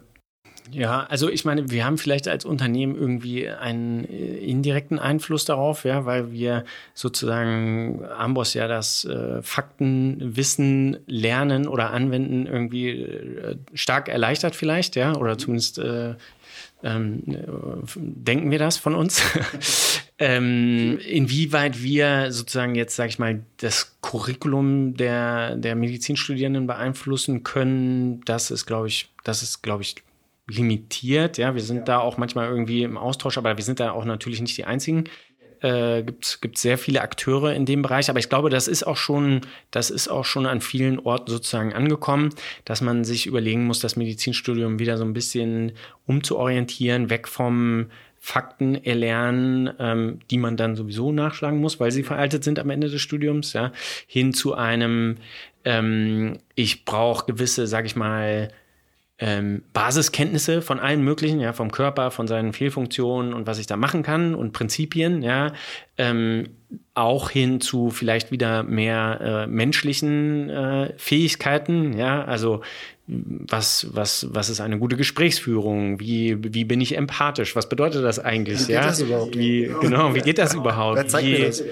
Ja, 0.71 1.05
also 1.09 1.29
ich 1.29 1.43
meine, 1.43 1.69
wir 1.69 1.83
haben 1.83 1.97
vielleicht 1.97 2.29
als 2.29 2.45
Unternehmen 2.45 2.95
irgendwie 2.95 3.49
einen 3.49 4.05
äh, 4.05 4.37
indirekten 4.37 4.99
Einfluss 4.99 5.43
darauf, 5.43 5.83
ja, 5.83 6.05
weil 6.05 6.31
wir 6.31 6.63
sozusagen 6.93 8.05
Amboss 8.05 8.53
ja 8.53 8.69
das 8.69 9.03
äh, 9.03 9.41
Faktenwissen 9.41 10.99
lernen 11.07 11.67
oder 11.67 11.91
anwenden 11.91 12.45
irgendwie 12.47 12.91
äh, 12.91 13.57
stark 13.73 14.07
erleichtert 14.07 14.55
vielleicht, 14.55 14.95
ja, 14.95 15.13
oder 15.17 15.37
zumindest 15.37 15.77
äh, 15.77 16.15
ähm, 16.83 17.23
denken 17.95 18.51
wir 18.51 18.59
das 18.59 18.77
von 18.77 18.95
uns? 18.95 19.21
ähm, 20.19 20.99
inwieweit 20.99 21.81
wir 21.81 22.31
sozusagen 22.31 22.75
jetzt, 22.75 22.95
sage 22.95 23.09
ich 23.09 23.19
mal, 23.19 23.43
das 23.57 23.97
Curriculum 24.01 24.95
der, 24.95 25.55
der 25.55 25.75
Medizinstudierenden 25.75 26.67
beeinflussen 26.67 27.43
können, 27.43 28.21
das 28.25 28.51
ist, 28.51 28.65
glaube 28.65 28.87
ich, 28.87 29.09
das 29.23 29.43
ist, 29.43 29.61
glaube 29.61 29.83
ich, 29.83 29.95
limitiert. 30.47 31.37
Ja, 31.37 31.55
wir 31.55 31.61
sind 31.61 31.77
ja. 31.77 31.83
da 31.83 31.99
auch 31.99 32.17
manchmal 32.17 32.47
irgendwie 32.49 32.83
im 32.83 32.97
Austausch, 32.97 33.37
aber 33.37 33.57
wir 33.57 33.63
sind 33.63 33.79
da 33.79 33.91
auch 33.91 34.05
natürlich 34.05 34.41
nicht 34.41 34.57
die 34.57 34.65
einzigen. 34.65 35.05
Äh, 35.61 36.03
gibt 36.03 36.39
gibt 36.41 36.57
sehr 36.57 36.77
viele 36.77 37.01
Akteure 37.01 37.53
in 37.53 37.65
dem 37.65 37.83
Bereich, 37.83 38.09
aber 38.09 38.19
ich 38.19 38.29
glaube, 38.29 38.49
das 38.49 38.67
ist 38.67 38.83
auch 38.83 38.97
schon, 38.97 39.41
das 39.69 39.91
ist 39.91 40.07
auch 40.07 40.25
schon 40.25 40.45
an 40.47 40.59
vielen 40.59 40.99
Orten 40.99 41.29
sozusagen 41.29 41.73
angekommen, 41.73 42.29
dass 42.65 42.81
man 42.81 43.03
sich 43.03 43.27
überlegen 43.27 43.65
muss, 43.65 43.79
das 43.79 43.95
Medizinstudium 43.95 44.79
wieder 44.79 44.97
so 44.97 45.05
ein 45.05 45.13
bisschen 45.13 45.73
umzuorientieren, 46.07 47.09
weg 47.11 47.27
vom 47.27 47.87
Fakten 48.23 48.75
erlernen, 48.75 49.71
ähm, 49.79 50.19
die 50.29 50.37
man 50.37 50.55
dann 50.55 50.75
sowieso 50.75 51.11
nachschlagen 51.11 51.59
muss, 51.59 51.79
weil 51.79 51.91
sie 51.91 52.03
veraltet 52.03 52.43
sind 52.43 52.59
am 52.59 52.69
Ende 52.69 52.89
des 52.89 53.01
Studiums, 53.01 53.53
ja, 53.53 53.71
hin 54.05 54.31
zu 54.31 54.53
einem, 54.53 55.17
ähm, 55.65 56.37
ich 56.53 56.85
brauche 56.85 57.25
gewisse, 57.25 57.65
sag 57.65 57.85
ich 57.85 57.95
mal, 57.95 58.51
ähm, 59.21 59.61
Basiskenntnisse 59.71 60.63
von 60.63 60.79
allen 60.79 61.03
möglichen, 61.03 61.39
ja, 61.39 61.53
vom 61.53 61.71
Körper, 61.71 62.09
von 62.09 62.27
seinen 62.27 62.53
Fehlfunktionen 62.53 63.33
und 63.33 63.45
was 63.45 63.59
ich 63.59 63.67
da 63.67 63.77
machen 63.77 64.01
kann 64.01 64.33
und 64.33 64.51
Prinzipien, 64.51 65.21
ja, 65.21 65.53
ähm, 65.97 66.49
auch 66.95 67.29
hin 67.29 67.61
zu 67.61 67.91
vielleicht 67.91 68.31
wieder 68.31 68.63
mehr 68.63 69.45
äh, 69.45 69.47
menschlichen 69.47 70.49
äh, 70.49 70.93
Fähigkeiten, 70.97 71.95
ja, 71.97 72.25
also 72.25 72.61
was, 73.07 73.87
was, 73.91 74.27
was 74.31 74.49
ist 74.49 74.61
eine 74.61 74.79
gute 74.79 74.95
Gesprächsführung? 74.95 75.99
Wie, 75.99 76.37
wie 76.53 76.63
bin 76.63 76.79
ich 76.79 76.95
empathisch? 76.95 77.55
Was 77.55 77.67
bedeutet 77.67 78.03
das 78.03 78.19
eigentlich? 78.19 78.61
Wie 78.61 78.67
geht 78.67 78.75
ja? 78.75 78.87
das 78.87 79.01
überhaupt? 79.01 79.37
Wie, 79.37 79.71
genau, 79.81 80.15
wie 80.15 80.21
geht 80.21 80.37
das 80.37 80.53
überhaupt? 80.53 80.97
Wer 80.97 81.07
zeigt 81.07 81.27
wie, 81.27 81.33
mir 81.33 81.47
das? 81.47 81.63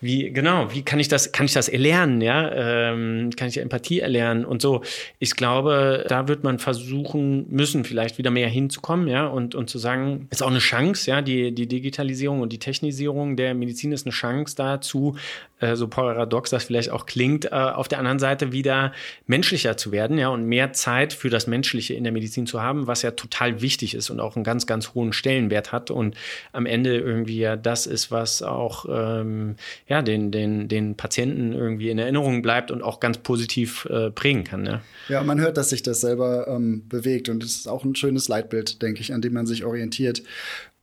Wie, 0.00 0.30
genau, 0.30 0.72
wie 0.72 0.82
kann 0.82 0.98
ich 0.98 1.08
das, 1.08 1.32
kann 1.32 1.46
ich 1.46 1.52
das 1.52 1.68
erlernen, 1.68 2.20
ja? 2.20 2.50
Ähm, 2.52 3.30
kann 3.36 3.48
ich 3.48 3.58
Empathie 3.58 4.00
erlernen 4.00 4.44
und 4.44 4.62
so. 4.62 4.82
Ich 5.18 5.36
glaube, 5.36 6.04
da 6.08 6.28
wird 6.28 6.42
man 6.42 6.58
versuchen 6.58 7.46
müssen, 7.50 7.84
vielleicht 7.84 8.18
wieder 8.18 8.30
mehr 8.30 8.48
hinzukommen, 8.48 9.08
ja, 9.08 9.26
und, 9.26 9.54
und 9.54 9.68
zu 9.68 9.78
sagen, 9.78 10.26
ist 10.30 10.42
auch 10.42 10.50
eine 10.50 10.58
Chance, 10.58 11.10
ja, 11.10 11.22
die, 11.22 11.52
die 11.52 11.66
Digitalisierung 11.66 12.40
und 12.40 12.52
die 12.52 12.58
Technisierung 12.58 13.36
der 13.36 13.54
Medizin 13.54 13.92
ist 13.92 14.06
eine 14.06 14.12
Chance 14.12 14.56
dazu, 14.56 15.16
äh, 15.60 15.76
so 15.76 15.88
paradox 15.88 16.50
das 16.50 16.64
vielleicht 16.64 16.90
auch 16.90 17.06
klingt, 17.06 17.46
äh, 17.46 17.50
auf 17.50 17.88
der 17.88 17.98
anderen 17.98 18.18
Seite 18.18 18.52
wieder 18.52 18.92
menschlicher 19.26 19.76
zu 19.76 19.92
werden, 19.92 20.18
ja, 20.18 20.28
und 20.28 20.44
mehr 20.44 20.72
Zeit 20.72 21.12
für 21.12 21.30
das 21.30 21.46
Menschliche 21.46 21.94
in 21.94 22.04
der 22.04 22.12
Medizin 22.12 22.46
zu 22.46 22.62
haben, 22.62 22.86
was 22.86 23.02
ja 23.02 23.12
total 23.12 23.62
wichtig 23.62 23.94
ist 23.94 24.10
und 24.10 24.20
auch 24.20 24.36
einen 24.36 24.44
ganz, 24.44 24.66
ganz 24.66 24.94
hohen 24.94 25.12
Stellenwert 25.12 25.72
hat 25.72 25.90
und 25.90 26.16
am 26.52 26.66
Ende 26.66 26.98
irgendwie 26.98 27.38
ja 27.38 27.56
das 27.56 27.86
ist, 27.86 28.10
was 28.10 28.42
auch 28.42 28.86
ähm, 28.88 29.56
ja, 29.86 30.02
den, 30.02 30.30
den, 30.30 30.68
den 30.68 30.96
Patienten 30.96 31.52
irgendwie 31.52 31.90
in 31.90 31.98
Erinnerung 31.98 32.42
bleibt 32.42 32.70
und 32.70 32.82
auch 32.82 33.00
ganz 33.00 33.18
positiv 33.18 33.84
äh, 33.86 34.10
prägen 34.10 34.44
kann. 34.44 34.66
Ja. 34.66 34.80
ja, 35.08 35.22
man 35.22 35.40
hört, 35.40 35.56
dass 35.56 35.70
sich 35.70 35.82
das 35.82 36.00
selber 36.00 36.48
ähm, 36.48 36.88
bewegt 36.88 37.28
und 37.28 37.42
es 37.42 37.56
ist 37.56 37.68
auch 37.68 37.84
ein 37.84 37.94
schönes 37.94 38.28
Leitbild, 38.28 38.82
denke 38.82 39.00
ich, 39.00 39.12
an 39.12 39.20
dem 39.20 39.34
man 39.34 39.46
sich 39.46 39.64
orientiert. 39.64 40.22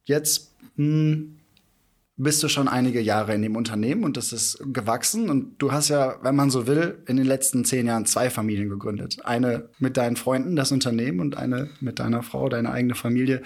Jetzt 0.06 0.54
mh, 0.76 0.86
hm, 0.86 1.37
bist 2.18 2.42
du 2.42 2.50
schon 2.50 2.68
einige 2.68 3.00
Jahre 3.00 3.36
in 3.36 3.44
dem 3.44 3.56
Unternehmen 3.56 4.04
und 4.04 4.18
das 4.18 4.34
ist 4.34 4.60
gewachsen. 4.74 5.30
Und 5.30 5.58
du 5.60 5.72
hast 5.72 5.90
ja, 5.90 6.16
wenn 6.24 6.36
man 6.36 6.50
so 6.50 6.66
will, 6.66 6.98
in 7.08 7.16
den 7.16 7.28
letzten 7.28 7.64
zehn 7.64 7.86
Jahren 7.86 8.08
zwei 8.08 8.32
Familien 8.32 8.70
gegründet. 8.70 9.20
Eine 9.24 9.70
mit 9.78 9.98
deinen 9.98 10.16
Freunden, 10.16 10.56
das 10.56 10.72
Unternehmen, 10.72 11.20
und 11.20 11.38
eine 11.38 11.70
mit 11.80 12.00
deiner 12.00 12.24
Frau, 12.24 12.50
deine 12.50 12.72
eigene 12.72 12.96
Familie. 12.96 13.44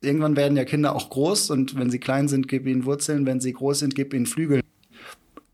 Irgendwann 0.00 0.34
werden 0.34 0.56
ja 0.56 0.64
Kinder 0.64 0.96
auch 0.96 1.10
groß 1.10 1.50
und 1.50 1.78
wenn 1.78 1.90
sie 1.90 1.98
klein 1.98 2.26
sind, 2.26 2.48
gib 2.48 2.66
ihnen 2.66 2.86
Wurzeln, 2.86 3.26
wenn 3.26 3.40
sie 3.40 3.52
groß 3.52 3.80
sind, 3.80 3.94
gib 3.94 4.14
ihnen 4.14 4.24
Flügel. 4.24 4.62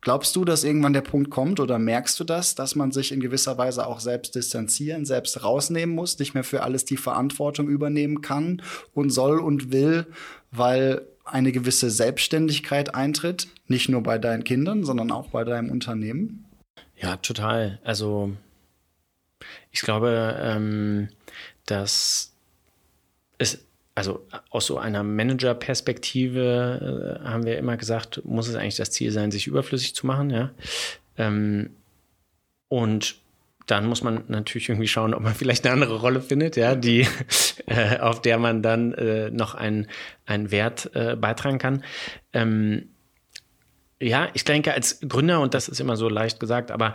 Glaubst 0.00 0.36
du, 0.36 0.44
dass 0.44 0.62
irgendwann 0.62 0.92
der 0.92 1.00
Punkt 1.00 1.30
kommt 1.30 1.58
oder 1.58 1.80
merkst 1.80 2.20
du 2.20 2.22
das, 2.22 2.54
dass 2.54 2.76
man 2.76 2.92
sich 2.92 3.10
in 3.10 3.18
gewisser 3.18 3.58
Weise 3.58 3.88
auch 3.88 3.98
selbst 3.98 4.36
distanzieren, 4.36 5.04
selbst 5.04 5.42
rausnehmen 5.42 5.92
muss, 5.92 6.16
nicht 6.20 6.32
mehr 6.32 6.44
für 6.44 6.62
alles 6.62 6.84
die 6.84 6.96
Verantwortung 6.96 7.66
übernehmen 7.66 8.20
kann 8.20 8.62
und 8.94 9.10
soll 9.10 9.40
und 9.40 9.72
will, 9.72 10.06
weil 10.52 11.08
eine 11.26 11.52
gewisse 11.52 11.90
Selbstständigkeit 11.90 12.94
eintritt, 12.94 13.48
nicht 13.66 13.88
nur 13.88 14.02
bei 14.02 14.18
deinen 14.18 14.44
Kindern, 14.44 14.84
sondern 14.84 15.10
auch 15.10 15.28
bei 15.28 15.44
deinem 15.44 15.70
Unternehmen? 15.70 16.44
Ja, 16.96 17.16
total. 17.16 17.80
Also 17.84 18.32
ich 19.70 19.82
glaube, 19.82 20.38
ähm, 20.40 21.08
dass 21.66 22.32
es 23.38 23.64
also 23.94 24.26
aus 24.50 24.66
so 24.66 24.78
einer 24.78 25.02
Manager-Perspektive 25.02 27.20
äh, 27.24 27.28
haben 27.28 27.46
wir 27.46 27.58
immer 27.58 27.76
gesagt, 27.76 28.22
muss 28.24 28.46
es 28.46 28.54
eigentlich 28.54 28.76
das 28.76 28.90
Ziel 28.90 29.10
sein, 29.10 29.30
sich 29.30 29.46
überflüssig 29.46 29.94
zu 29.94 30.06
machen, 30.06 30.30
ja. 30.30 30.50
Ähm, 31.16 31.70
und 32.68 33.16
dann 33.66 33.86
muss 33.86 34.02
man 34.02 34.24
natürlich 34.28 34.68
irgendwie 34.68 34.88
schauen, 34.88 35.12
ob 35.12 35.22
man 35.22 35.34
vielleicht 35.34 35.64
eine 35.64 35.74
andere 35.74 36.00
Rolle 36.00 36.20
findet, 36.20 36.56
ja, 36.56 36.74
die, 36.74 37.06
äh, 37.66 37.98
auf 37.98 38.22
der 38.22 38.38
man 38.38 38.62
dann 38.62 38.92
äh, 38.94 39.30
noch 39.30 39.54
einen, 39.54 39.88
einen 40.24 40.50
Wert 40.50 40.90
äh, 40.94 41.16
beitragen 41.16 41.58
kann. 41.58 41.84
Ähm, 42.32 42.90
ja, 44.00 44.28
ich 44.34 44.44
denke, 44.44 44.72
als 44.72 45.00
Gründer, 45.00 45.40
und 45.40 45.54
das 45.54 45.68
ist 45.68 45.80
immer 45.80 45.96
so 45.96 46.08
leicht 46.08 46.38
gesagt, 46.38 46.70
aber 46.70 46.94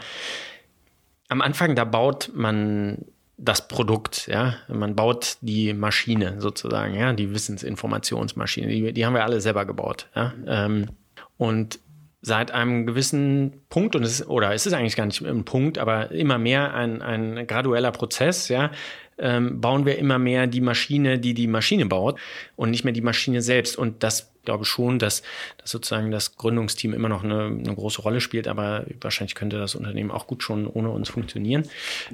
am 1.28 1.42
Anfang, 1.42 1.76
da 1.76 1.84
baut 1.84 2.32
man 2.34 3.06
das 3.38 3.68
Produkt, 3.68 4.28
ja. 4.28 4.56
Man 4.68 4.96
baut 4.96 5.38
die 5.42 5.74
Maschine 5.74 6.40
sozusagen, 6.40 6.94
ja, 6.94 7.12
die 7.14 7.34
Wissensinformationsmaschine, 7.34 8.68
die, 8.68 8.94
die 8.94 9.06
haben 9.06 9.16
wir 9.16 9.24
alle 9.24 9.42
selber 9.42 9.66
gebaut, 9.66 10.08
ja. 10.16 10.34
Ähm, 10.46 10.90
und 11.38 11.80
seit 12.22 12.52
einem 12.52 12.86
gewissen 12.86 13.64
Punkt, 13.70 13.96
und 13.96 14.04
es 14.04 14.28
oder 14.28 14.54
es 14.54 14.66
ist 14.66 14.74
eigentlich 14.74 14.96
gar 14.96 15.06
nicht 15.06 15.26
ein 15.26 15.44
Punkt, 15.44 15.78
aber 15.78 16.12
immer 16.12 16.38
mehr 16.38 16.74
ein, 16.74 17.02
ein 17.02 17.48
gradueller 17.48 17.92
Prozess, 17.92 18.48
ja, 18.48 18.72
ähm, 19.18 19.62
bauen 19.62 19.86
wir 19.86 19.98
immer 19.98 20.20
mehr 20.20 20.48
die 20.48 20.62
Maschine, 20.62 21.20
die 21.20 21.34
die 21.34 21.48
Maschine 21.48 21.86
baut 21.86 22.20
und 22.56 22.72
nicht 22.72 22.84
mehr 22.84 22.94
die 22.94 23.02
Maschine 23.02 23.42
selbst. 23.42 23.78
Und 23.78 24.04
das 24.04 24.32
glaube 24.44 24.64
ich 24.64 24.70
schon, 24.70 24.98
dass, 24.98 25.22
dass 25.58 25.70
sozusagen 25.72 26.12
das 26.12 26.36
Gründungsteam 26.36 26.94
immer 26.94 27.10
noch 27.10 27.24
eine, 27.24 27.46
eine, 27.46 27.76
große 27.76 28.02
Rolle 28.02 28.22
spielt, 28.22 28.48
aber 28.48 28.86
wahrscheinlich 29.00 29.36
könnte 29.36 29.60
das 29.60 29.76
Unternehmen 29.76 30.10
auch 30.10 30.26
gut 30.26 30.42
schon 30.42 30.66
ohne 30.68 30.90
uns 30.90 31.10
funktionieren. 31.10 31.64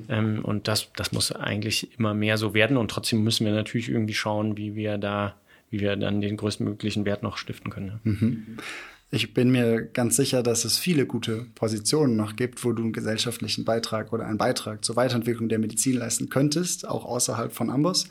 Ähm, 0.09 0.43
und 0.43 0.67
das, 0.67 0.91
das 0.95 1.13
muss 1.13 1.31
eigentlich 1.31 1.97
immer 1.97 2.13
mehr 2.13 2.37
so 2.37 2.53
werden. 2.53 2.77
Und 2.77 2.91
trotzdem 2.91 3.23
müssen 3.23 3.45
wir 3.45 3.53
natürlich 3.53 3.89
irgendwie 3.89 4.13
schauen, 4.13 4.57
wie 4.57 4.75
wir 4.75 4.97
da, 4.97 5.35
wie 5.69 5.79
wir 5.79 5.95
dann 5.95 6.19
den 6.21 6.35
größtmöglichen 6.35 7.05
Wert 7.05 7.23
noch 7.23 7.37
stiften 7.37 7.71
können. 7.71 7.99
Mhm. 8.03 8.57
Ich 9.09 9.33
bin 9.33 9.51
mir 9.51 9.83
ganz 9.83 10.17
sicher, 10.17 10.43
dass 10.43 10.65
es 10.65 10.77
viele 10.77 11.05
gute 11.05 11.45
Positionen 11.55 12.17
noch 12.17 12.35
gibt, 12.35 12.65
wo 12.65 12.73
du 12.73 12.83
einen 12.83 12.91
gesellschaftlichen 12.91 13.63
Beitrag 13.63 14.11
oder 14.11 14.25
einen 14.25 14.37
Beitrag 14.37 14.83
zur 14.83 14.97
Weiterentwicklung 14.97 15.47
der 15.47 15.59
Medizin 15.59 15.95
leisten 15.95 16.27
könntest, 16.27 16.85
auch 16.85 17.05
außerhalb 17.05 17.53
von 17.53 17.69
Amboss. 17.69 18.09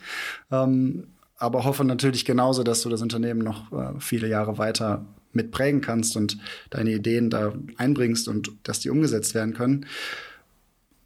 Ähm, 0.51 1.09
aber 1.37 1.65
hoffe 1.65 1.85
natürlich 1.85 2.25
genauso, 2.25 2.63
dass 2.63 2.81
du 2.81 2.89
das 2.89 3.03
Unternehmen 3.03 3.43
noch 3.43 3.71
äh, 3.73 4.01
viele 4.01 4.27
Jahre 4.27 4.57
weiter 4.57 5.05
mitprägen 5.33 5.83
kannst 5.83 6.17
und 6.17 6.39
deine 6.71 6.93
Ideen 6.93 7.29
da 7.29 7.53
einbringst 7.77 8.27
und 8.27 8.53
dass 8.63 8.81
die 8.81 8.89
umgesetzt 8.89 9.35
werden 9.35 9.53
können. 9.53 9.85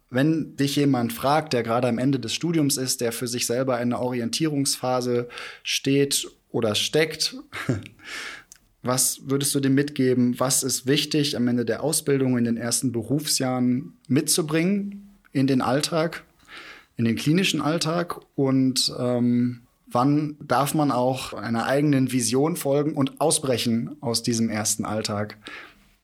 Wenn 0.09 0.55
dich 0.55 0.77
jemand 0.77 1.11
fragt, 1.11 1.51
der 1.51 1.63
gerade 1.63 1.89
am 1.89 1.97
Ende 1.97 2.19
des 2.19 2.33
Studiums 2.33 2.77
ist, 2.77 3.01
der 3.01 3.11
für 3.11 3.27
sich 3.27 3.45
selber 3.45 3.75
in 3.75 3.93
einer 3.93 4.01
Orientierungsphase 4.01 5.27
steht 5.63 6.29
oder 6.49 6.75
steckt, 6.75 7.35
Was 8.83 9.21
würdest 9.25 9.53
du 9.53 9.59
dem 9.59 9.75
mitgeben? 9.75 10.39
Was 10.39 10.63
ist 10.63 10.87
wichtig 10.87 11.37
am 11.37 11.47
Ende 11.47 11.65
der 11.65 11.83
Ausbildung 11.83 12.37
in 12.37 12.45
den 12.45 12.57
ersten 12.57 12.91
Berufsjahren 12.91 13.93
mitzubringen 14.07 15.09
in 15.31 15.45
den 15.45 15.61
Alltag, 15.61 16.23
in 16.97 17.05
den 17.05 17.15
klinischen 17.15 17.61
Alltag? 17.61 18.19
Und 18.35 18.91
ähm, 18.97 19.61
wann 19.85 20.35
darf 20.43 20.73
man 20.73 20.91
auch 20.91 21.33
einer 21.33 21.65
eigenen 21.65 22.11
Vision 22.11 22.55
folgen 22.55 22.93
und 22.93 23.21
ausbrechen 23.21 23.97
aus 24.01 24.23
diesem 24.23 24.49
ersten 24.49 24.83
Alltag? 24.85 25.37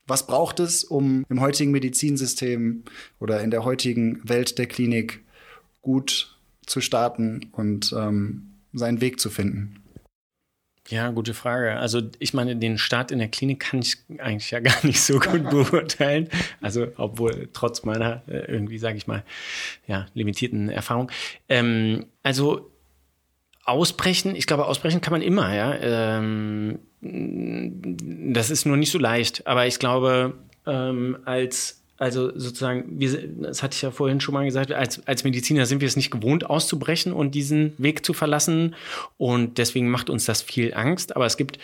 Was 0.06 0.28
braucht 0.28 0.60
es, 0.60 0.84
um 0.84 1.26
im 1.30 1.42
heutigen 1.42 1.72
Medizinsystem 1.72 2.84
oder 3.20 3.42
in 3.42 3.52
der 3.52 3.66
heutigen 3.66 4.22
Welt 4.24 4.58
der 4.58 4.68
Klinik 4.68 5.24
gut 5.82 6.38
zu 6.66 6.80
starten 6.80 7.48
und 7.52 7.94
ähm, 7.98 8.52
seinen 8.72 9.02
Weg 9.02 9.20
zu 9.20 9.30
finden? 9.30 9.82
Ja, 10.90 11.12
gute 11.12 11.34
Frage. 11.34 11.78
Also 11.78 12.02
ich 12.20 12.34
meine, 12.34 12.56
den 12.56 12.78
Start 12.78 13.12
in 13.12 13.20
der 13.20 13.28
Klinik 13.28 13.60
kann 13.60 13.82
ich 13.82 13.98
eigentlich 14.20 14.52
ja 14.52 14.60
gar 14.62 14.86
nicht 14.86 15.02
so 15.02 15.20
gut 15.20 15.50
beurteilen. 15.50 16.30
Also 16.62 16.88
obwohl 16.98 17.50
trotz 17.54 17.84
meiner 17.84 18.24
äh, 18.28 18.52
irgendwie, 18.52 18.78
sage 18.78 18.98
ich 18.98 19.08
mal, 19.08 19.24
ja, 19.88 20.08
limitierten 20.14 20.70
Erfahrung. 20.70 21.12
Ähm, 21.50 22.06
also 22.24 22.72
ausbrechen, 23.66 24.36
ich 24.36 24.48
glaube, 24.48 24.66
ausbrechen 24.66 25.02
kann 25.02 25.12
man 25.12 25.22
immer, 25.22 25.54
ja. 25.54 25.76
Ähm, 25.76 26.80
das 27.02 28.50
ist 28.50 28.66
nur 28.66 28.78
nicht 28.78 28.92
so 28.92 28.98
leicht. 28.98 29.46
Aber 29.46 29.68
ich 29.68 29.80
glaube, 29.80 30.36
ähm, 30.66 31.18
als 31.26 31.84
also 31.98 32.32
sozusagen, 32.38 33.00
wir, 33.00 33.28
das 33.42 33.64
hatte 33.64 33.76
ich 33.76 33.82
ja 33.82 33.92
vorhin 33.92 34.22
schon 34.22 34.34
mal 34.34 34.46
gesagt, 34.46 34.72
als, 34.72 35.06
als 35.08 35.24
Mediziner 35.24 35.66
sind 35.66 35.82
wir 35.82 35.88
es 35.88 35.96
nicht 35.96 36.12
gewohnt, 36.12 36.50
auszubrechen 36.50 37.12
und 37.12 37.34
diesen 37.34 37.74
Weg 37.78 38.06
zu 38.06 38.14
verlassen. 38.14 38.76
Und 39.18 39.58
deswegen 39.58 39.90
macht 39.90 40.10
uns 40.10 40.26
das 40.26 40.42
viel 40.42 40.74
Angst. 40.74 41.16
Aber 41.16 41.26
es 41.26 41.38
gibt 41.38 41.58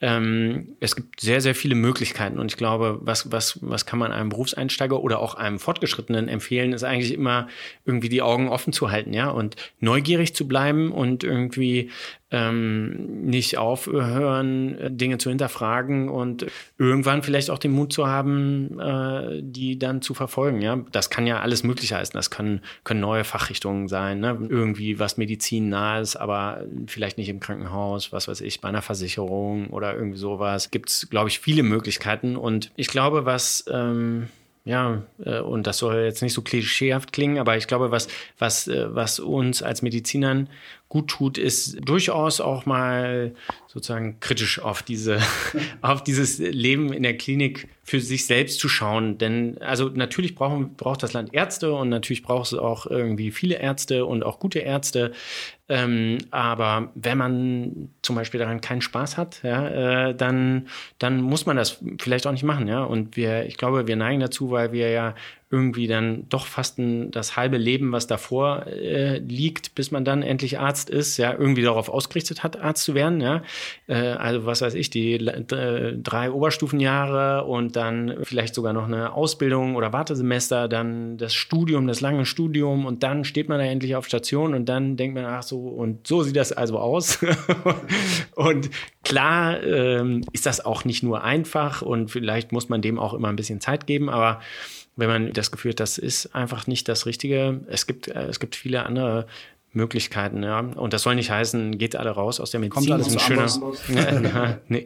ähm, 0.00 0.76
es 0.80 0.96
gibt 0.96 1.20
sehr, 1.20 1.40
sehr 1.40 1.54
viele 1.54 1.74
Möglichkeiten 1.74 2.38
und 2.38 2.50
ich 2.50 2.56
glaube, 2.56 2.98
was, 3.02 3.30
was, 3.30 3.58
was 3.62 3.84
kann 3.84 3.98
man 3.98 4.12
einem 4.12 4.30
Berufseinsteiger 4.30 5.02
oder 5.02 5.18
auch 5.18 5.34
einem 5.34 5.58
Fortgeschrittenen 5.58 6.28
empfehlen, 6.28 6.72
ist 6.72 6.84
eigentlich 6.84 7.12
immer 7.12 7.48
irgendwie 7.84 8.08
die 8.08 8.22
Augen 8.22 8.48
offen 8.48 8.72
zu 8.72 8.90
halten, 8.90 9.12
ja, 9.12 9.28
und 9.28 9.56
neugierig 9.80 10.34
zu 10.34 10.48
bleiben 10.48 10.90
und 10.90 11.22
irgendwie 11.22 11.90
ähm, 12.32 13.24
nicht 13.26 13.58
aufhören, 13.58 14.96
Dinge 14.96 15.18
zu 15.18 15.30
hinterfragen 15.30 16.08
und 16.08 16.46
irgendwann 16.78 17.22
vielleicht 17.22 17.50
auch 17.50 17.58
den 17.58 17.72
Mut 17.72 17.92
zu 17.92 18.06
haben, 18.06 18.78
äh, 18.78 19.40
die 19.42 19.78
dann 19.78 20.00
zu 20.00 20.14
verfolgen. 20.14 20.62
Ja, 20.62 20.80
das 20.92 21.10
kann 21.10 21.26
ja 21.26 21.40
alles 21.40 21.64
Mögliche 21.64 21.96
heißen. 21.96 22.12
Das 22.16 22.30
können, 22.30 22.60
können 22.84 23.00
neue 23.00 23.24
Fachrichtungen 23.24 23.88
sein, 23.88 24.20
ne? 24.20 24.38
irgendwie 24.48 24.98
was 24.98 25.16
Medizin 25.16 25.68
nah 25.70 25.98
ist, 25.98 26.16
aber 26.16 26.64
vielleicht 26.86 27.18
nicht 27.18 27.28
im 27.28 27.40
Krankenhaus, 27.40 28.12
was 28.12 28.28
weiß 28.28 28.42
ich, 28.42 28.60
bei 28.60 28.68
einer 28.68 28.82
Versicherung 28.82 29.68
oder 29.68 29.89
oder 29.90 29.98
irgendwie 29.98 30.18
sowas. 30.18 30.70
Gibt 30.70 30.88
es, 30.88 31.08
glaube 31.10 31.28
ich, 31.28 31.40
viele 31.40 31.62
Möglichkeiten. 31.62 32.36
Und 32.36 32.70
ich 32.76 32.88
glaube, 32.88 33.24
was, 33.24 33.64
ähm, 33.70 34.28
ja, 34.64 35.02
äh, 35.24 35.40
und 35.40 35.66
das 35.66 35.78
soll 35.78 35.96
jetzt 35.96 36.22
nicht 36.22 36.34
so 36.34 36.42
klischeehaft 36.42 37.12
klingen, 37.12 37.38
aber 37.38 37.56
ich 37.56 37.66
glaube, 37.66 37.90
was, 37.90 38.08
was, 38.38 38.68
äh, 38.68 38.94
was 38.94 39.18
uns 39.18 39.62
als 39.62 39.82
Medizinern 39.82 40.48
gut 40.90 41.08
tut, 41.08 41.38
ist 41.38 41.78
durchaus 41.88 42.40
auch 42.40 42.66
mal 42.66 43.32
sozusagen 43.68 44.18
kritisch 44.18 44.58
auf 44.58 44.82
diese, 44.82 45.20
auf 45.82 46.02
dieses 46.02 46.38
Leben 46.38 46.92
in 46.92 47.04
der 47.04 47.16
Klinik 47.16 47.68
für 47.84 48.00
sich 48.00 48.26
selbst 48.26 48.58
zu 48.58 48.68
schauen. 48.68 49.16
Denn 49.16 49.56
also 49.62 49.88
natürlich 49.88 50.34
brauchen, 50.34 50.74
braucht 50.74 51.04
das 51.04 51.12
Land 51.12 51.32
Ärzte 51.32 51.72
und 51.72 51.90
natürlich 51.90 52.24
braucht 52.24 52.52
es 52.52 52.58
auch 52.58 52.86
irgendwie 52.86 53.30
viele 53.30 53.54
Ärzte 53.60 54.04
und 54.04 54.24
auch 54.24 54.40
gute 54.40 54.58
Ärzte. 54.58 55.12
Ähm, 55.68 56.18
aber 56.32 56.90
wenn 56.96 57.16
man 57.16 57.90
zum 58.02 58.16
Beispiel 58.16 58.40
daran 58.40 58.60
keinen 58.60 58.82
Spaß 58.82 59.16
hat, 59.16 59.44
ja, 59.44 60.08
äh, 60.08 60.14
dann, 60.16 60.66
dann 60.98 61.20
muss 61.20 61.46
man 61.46 61.56
das 61.56 61.78
vielleicht 62.00 62.26
auch 62.26 62.32
nicht 62.32 62.42
machen. 62.42 62.66
Ja? 62.66 62.82
Und 62.82 63.16
wir, 63.16 63.46
ich 63.46 63.56
glaube, 63.56 63.86
wir 63.86 63.94
neigen 63.94 64.18
dazu, 64.18 64.50
weil 64.50 64.72
wir 64.72 64.90
ja 64.90 65.14
irgendwie 65.52 65.88
dann 65.88 66.26
doch 66.28 66.46
fast 66.46 66.78
ein, 66.78 67.10
das 67.10 67.36
halbe 67.36 67.56
Leben, 67.58 67.90
was 67.90 68.06
davor 68.06 68.66
äh, 68.68 69.18
liegt, 69.18 69.74
bis 69.74 69.90
man 69.90 70.04
dann 70.04 70.22
endlich 70.22 70.60
Arzt 70.60 70.88
ist, 70.90 71.16
ja, 71.16 71.34
irgendwie 71.36 71.62
darauf 71.62 71.88
ausgerichtet 71.88 72.44
hat, 72.44 72.60
Arzt 72.60 72.84
zu 72.84 72.94
werden, 72.94 73.20
ja. 73.20 73.42
Äh, 73.88 73.94
also 73.94 74.46
was 74.46 74.62
weiß 74.62 74.74
ich, 74.74 74.90
die 74.90 75.14
äh, 75.14 75.96
drei 75.98 76.30
Oberstufenjahre 76.30 77.44
und 77.44 77.74
dann 77.74 78.18
vielleicht 78.22 78.54
sogar 78.54 78.72
noch 78.72 78.84
eine 78.84 79.12
Ausbildung 79.12 79.74
oder 79.74 79.92
Wartesemester, 79.92 80.68
dann 80.68 81.18
das 81.18 81.34
Studium, 81.34 81.88
das 81.88 82.00
lange 82.00 82.26
Studium 82.26 82.86
und 82.86 83.02
dann 83.02 83.24
steht 83.24 83.48
man 83.48 83.58
da 83.58 83.64
endlich 83.64 83.96
auf 83.96 84.06
Station 84.06 84.54
und 84.54 84.68
dann 84.68 84.96
denkt 84.96 85.16
man, 85.16 85.24
ach 85.24 85.42
so, 85.42 85.58
und 85.58 86.06
so 86.06 86.22
sieht 86.22 86.36
das 86.36 86.52
also 86.52 86.78
aus. 86.78 87.18
und 88.36 88.70
klar 89.02 89.60
ähm, 89.64 90.24
ist 90.32 90.46
das 90.46 90.64
auch 90.64 90.84
nicht 90.84 91.02
nur 91.02 91.24
einfach 91.24 91.82
und 91.82 92.08
vielleicht 92.08 92.52
muss 92.52 92.68
man 92.68 92.82
dem 92.82 93.00
auch 93.00 93.14
immer 93.14 93.28
ein 93.28 93.36
bisschen 93.36 93.60
Zeit 93.60 93.88
geben, 93.88 94.08
aber 94.08 94.40
wenn 94.96 95.08
man 95.08 95.32
das 95.32 95.50
Gefühl 95.50 95.72
hat, 95.72 95.80
das 95.80 95.98
ist 95.98 96.34
einfach 96.34 96.66
nicht 96.66 96.88
das 96.88 97.06
Richtige. 97.06 97.60
Es 97.68 97.86
gibt, 97.86 98.08
äh, 98.08 98.26
es 98.26 98.40
gibt 98.40 98.56
viele 98.56 98.84
andere 98.86 99.26
Möglichkeiten, 99.72 100.42
ja. 100.42 100.60
Und 100.60 100.92
das 100.92 101.02
soll 101.02 101.14
nicht 101.14 101.30
heißen, 101.30 101.78
geht 101.78 101.96
alle 101.96 102.10
raus 102.10 102.40
aus 102.40 102.50
der 102.50 102.60
Medizin. 102.60 102.88
Kommt 102.88 102.92
alles 102.92 103.08
ist 103.08 103.30
ein 103.30 103.48
schöner, 103.88 104.22
ja, 104.34 104.58
nee, 104.68 104.84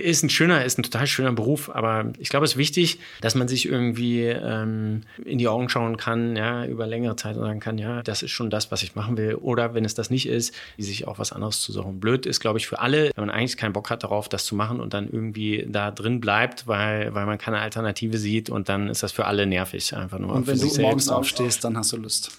ist 0.00 0.22
ein 0.24 0.30
schöner, 0.30 0.64
ist 0.64 0.78
ein 0.78 0.82
total 0.82 1.06
schöner 1.06 1.32
Beruf, 1.32 1.70
aber 1.70 2.12
ich 2.18 2.28
glaube, 2.28 2.44
es 2.44 2.52
ist 2.52 2.56
wichtig, 2.56 2.98
dass 3.20 3.34
man 3.34 3.46
sich 3.46 3.66
irgendwie 3.66 4.24
ähm, 4.24 5.02
in 5.24 5.38
die 5.38 5.46
Augen 5.46 5.68
schauen 5.68 5.96
kann, 5.96 6.36
ja, 6.36 6.64
über 6.64 6.86
längere 6.86 7.16
Zeit 7.16 7.36
und 7.36 7.42
sagen 7.42 7.60
kann, 7.60 7.78
ja, 7.78 8.02
das 8.02 8.22
ist 8.22 8.32
schon 8.32 8.50
das, 8.50 8.72
was 8.72 8.82
ich 8.82 8.96
machen 8.96 9.16
will. 9.16 9.36
Oder 9.36 9.74
wenn 9.74 9.84
es 9.84 9.94
das 9.94 10.10
nicht 10.10 10.26
ist, 10.26 10.54
sich 10.78 11.06
auch 11.06 11.18
was 11.18 11.32
anderes 11.32 11.60
zu 11.60 11.72
suchen. 11.72 12.00
Blöd 12.00 12.26
ist, 12.26 12.40
glaube 12.40 12.58
ich, 12.58 12.66
für 12.66 12.80
alle, 12.80 13.12
wenn 13.14 13.26
man 13.26 13.30
eigentlich 13.30 13.56
keinen 13.56 13.72
Bock 13.72 13.90
hat 13.90 14.02
darauf, 14.02 14.28
das 14.28 14.44
zu 14.44 14.56
machen 14.56 14.80
und 14.80 14.94
dann 14.94 15.08
irgendwie 15.08 15.66
da 15.68 15.90
drin 15.90 16.20
bleibt, 16.20 16.66
weil, 16.66 17.14
weil 17.14 17.26
man 17.26 17.38
keine 17.38 17.60
Alternative 17.60 18.18
sieht 18.18 18.50
und 18.50 18.68
dann 18.68 18.88
ist 18.88 19.02
das 19.02 19.12
für 19.12 19.26
alle 19.26 19.46
nervig 19.46 19.94
einfach 19.94 20.18
nur. 20.18 20.32
Und 20.32 20.46
wenn 20.46 20.58
du 20.58 20.80
morgens 20.80 21.08
aufstehst, 21.08 21.62
dann 21.62 21.76
hast 21.76 21.92
du 21.92 21.98
Lust. 21.98 22.32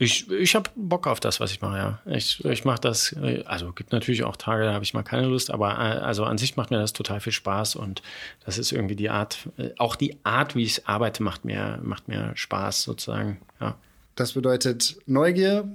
Ich, 0.00 0.30
ich 0.30 0.54
habe 0.54 0.70
Bock 0.76 1.06
auf 1.06 1.20
das, 1.20 1.40
was 1.40 1.52
ich 1.52 1.60
mache, 1.60 1.76
ja. 1.76 2.00
Ich, 2.06 2.42
ich 2.46 2.64
mache 2.64 2.80
das, 2.80 3.14
also 3.44 3.72
gibt 3.74 3.92
natürlich 3.92 4.24
auch 4.24 4.34
Tage, 4.34 4.64
da 4.64 4.72
habe 4.72 4.82
ich 4.82 4.94
mal 4.94 5.02
keine 5.02 5.26
Lust, 5.26 5.50
aber 5.50 5.72
äh, 5.72 6.00
also 6.00 6.24
an 6.24 6.38
sich 6.38 6.56
macht 6.56 6.70
mir 6.70 6.78
das 6.78 6.94
total 6.94 7.20
viel 7.20 7.34
Spaß 7.34 7.76
und 7.76 8.00
das 8.46 8.56
ist 8.56 8.72
irgendwie 8.72 8.96
die 8.96 9.10
Art, 9.10 9.50
äh, 9.58 9.72
auch 9.76 9.96
die 9.96 10.16
Art, 10.24 10.56
wie 10.56 10.62
ich 10.62 10.88
arbeite, 10.88 11.22
macht 11.22 11.44
mir, 11.44 11.80
macht 11.82 12.08
mir 12.08 12.32
Spaß 12.34 12.82
sozusagen, 12.82 13.42
ja. 13.60 13.76
Das 14.14 14.32
bedeutet 14.32 14.96
Neugier, 15.04 15.70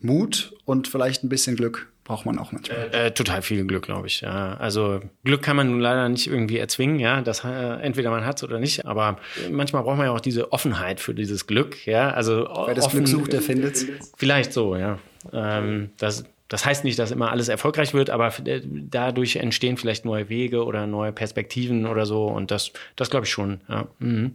Mut 0.00 0.54
und 0.66 0.86
vielleicht 0.86 1.24
ein 1.24 1.30
bisschen 1.30 1.56
Glück 1.56 1.91
braucht 2.12 2.26
man 2.26 2.38
auch 2.38 2.52
manchmal. 2.52 2.90
Äh, 2.92 3.06
äh, 3.06 3.10
total 3.10 3.40
viel 3.40 3.64
Glück, 3.64 3.86
glaube 3.86 4.06
ich. 4.06 4.20
Ja. 4.20 4.54
Also 4.58 5.00
Glück 5.24 5.40
kann 5.40 5.56
man 5.56 5.70
nun 5.70 5.80
leider 5.80 6.10
nicht 6.10 6.26
irgendwie 6.26 6.58
erzwingen, 6.58 6.98
ja. 6.98 7.22
Das 7.22 7.42
äh, 7.42 7.48
entweder 7.48 8.10
man 8.10 8.26
hat 8.26 8.36
es 8.36 8.44
oder 8.44 8.60
nicht, 8.60 8.84
aber 8.84 9.16
manchmal 9.50 9.82
braucht 9.82 9.96
man 9.96 10.06
ja 10.06 10.12
auch 10.12 10.20
diese 10.20 10.52
Offenheit 10.52 11.00
für 11.00 11.14
dieses 11.14 11.46
Glück, 11.46 11.86
ja. 11.86 12.10
Also 12.10 12.46
Wer 12.66 12.74
das 12.74 12.84
offen, 12.84 13.04
Glück 13.04 13.08
sucht, 13.08 13.32
der 13.32 13.40
findet 13.40 13.86
Vielleicht 14.18 14.52
so, 14.52 14.76
ja. 14.76 14.98
Ähm, 15.32 15.90
das, 15.96 16.24
das 16.48 16.66
heißt 16.66 16.84
nicht, 16.84 16.98
dass 16.98 17.12
immer 17.12 17.30
alles 17.30 17.48
erfolgreich 17.48 17.94
wird, 17.94 18.10
aber 18.10 18.30
äh, 18.44 18.60
dadurch 18.62 19.36
entstehen 19.36 19.78
vielleicht 19.78 20.04
neue 20.04 20.28
Wege 20.28 20.66
oder 20.66 20.86
neue 20.86 21.12
Perspektiven 21.12 21.86
oder 21.86 22.04
so. 22.04 22.26
Und 22.26 22.50
das, 22.50 22.72
das 22.94 23.08
glaube 23.08 23.24
ich 23.24 23.32
schon. 23.32 23.62
Ja. 23.70 23.88
Mhm. 24.00 24.32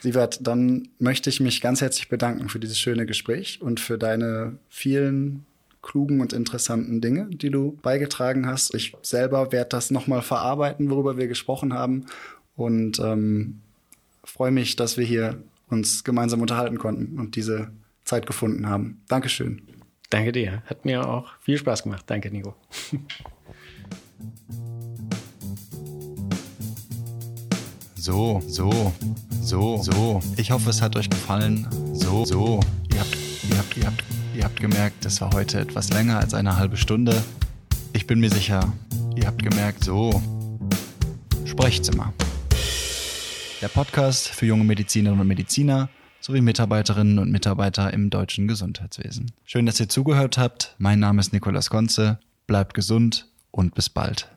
Sievert, 0.00 0.46
dann 0.46 0.88
möchte 0.98 1.30
ich 1.30 1.40
mich 1.40 1.62
ganz 1.62 1.80
herzlich 1.80 2.10
bedanken 2.10 2.50
für 2.50 2.58
dieses 2.58 2.78
schöne 2.78 3.06
Gespräch 3.06 3.62
und 3.62 3.80
für 3.80 3.96
deine 3.96 4.58
vielen 4.68 5.46
klugen 5.82 6.20
und 6.20 6.32
interessanten 6.32 7.00
Dinge, 7.00 7.26
die 7.30 7.50
du 7.50 7.78
beigetragen 7.82 8.46
hast. 8.46 8.74
Ich 8.74 8.94
selber 9.02 9.52
werde 9.52 9.70
das 9.70 9.90
nochmal 9.90 10.22
verarbeiten, 10.22 10.90
worüber 10.90 11.16
wir 11.16 11.28
gesprochen 11.28 11.72
haben 11.72 12.06
und 12.56 12.98
ähm, 12.98 13.60
freue 14.24 14.50
mich, 14.50 14.76
dass 14.76 14.96
wir 14.96 15.04
hier 15.04 15.42
uns 15.68 16.04
gemeinsam 16.04 16.40
unterhalten 16.40 16.78
konnten 16.78 17.18
und 17.18 17.36
diese 17.36 17.70
Zeit 18.04 18.26
gefunden 18.26 18.68
haben. 18.68 19.00
Dankeschön. 19.08 19.62
Danke 20.10 20.32
dir. 20.32 20.62
Hat 20.66 20.84
mir 20.84 21.08
auch 21.08 21.28
viel 21.40 21.56
Spaß 21.56 21.84
gemacht. 21.84 22.04
Danke, 22.06 22.30
Nico. 22.30 22.56
So, 27.94 28.42
so, 28.46 28.92
so, 29.42 29.76
so. 29.76 30.20
Ich 30.36 30.50
hoffe, 30.50 30.70
es 30.70 30.80
hat 30.80 30.96
euch 30.96 31.10
gefallen. 31.10 31.68
So, 31.92 32.24
so. 32.24 32.60
Ihr 32.92 33.00
habt, 33.00 33.16
ihr 33.48 33.58
habt, 33.58 33.76
ihr 33.76 33.86
habt, 33.86 34.04
ihr 34.34 34.44
habt 34.44 34.60
gemerkt, 34.60 35.04
es 35.04 35.20
war 35.20 35.32
heute 35.32 35.60
etwas 35.60 35.90
länger 35.90 36.18
als 36.18 36.34
eine 36.34 36.56
halbe 36.56 36.76
Stunde. 36.76 37.22
Ich 37.92 38.06
bin 38.06 38.20
mir 38.20 38.30
sicher, 38.30 38.72
ihr 39.16 39.26
habt 39.26 39.42
gemerkt, 39.42 39.84
so. 39.84 40.22
Sprechzimmer. 41.44 42.12
Der 43.60 43.68
Podcast 43.68 44.28
für 44.28 44.46
junge 44.46 44.64
Medizinerinnen 44.64 45.20
und 45.20 45.26
Mediziner 45.26 45.88
sowie 46.20 46.40
Mitarbeiterinnen 46.40 47.18
und 47.18 47.30
Mitarbeiter 47.30 47.92
im 47.92 48.10
deutschen 48.10 48.46
Gesundheitswesen. 48.46 49.32
Schön, 49.44 49.66
dass 49.66 49.80
ihr 49.80 49.88
zugehört 49.88 50.38
habt. 50.38 50.74
Mein 50.78 51.00
Name 51.00 51.20
ist 51.20 51.32
Nikolas 51.32 51.70
Konze. 51.70 52.18
Bleibt 52.46 52.74
gesund 52.74 53.26
und 53.50 53.74
bis 53.74 53.88
bald. 53.88 54.28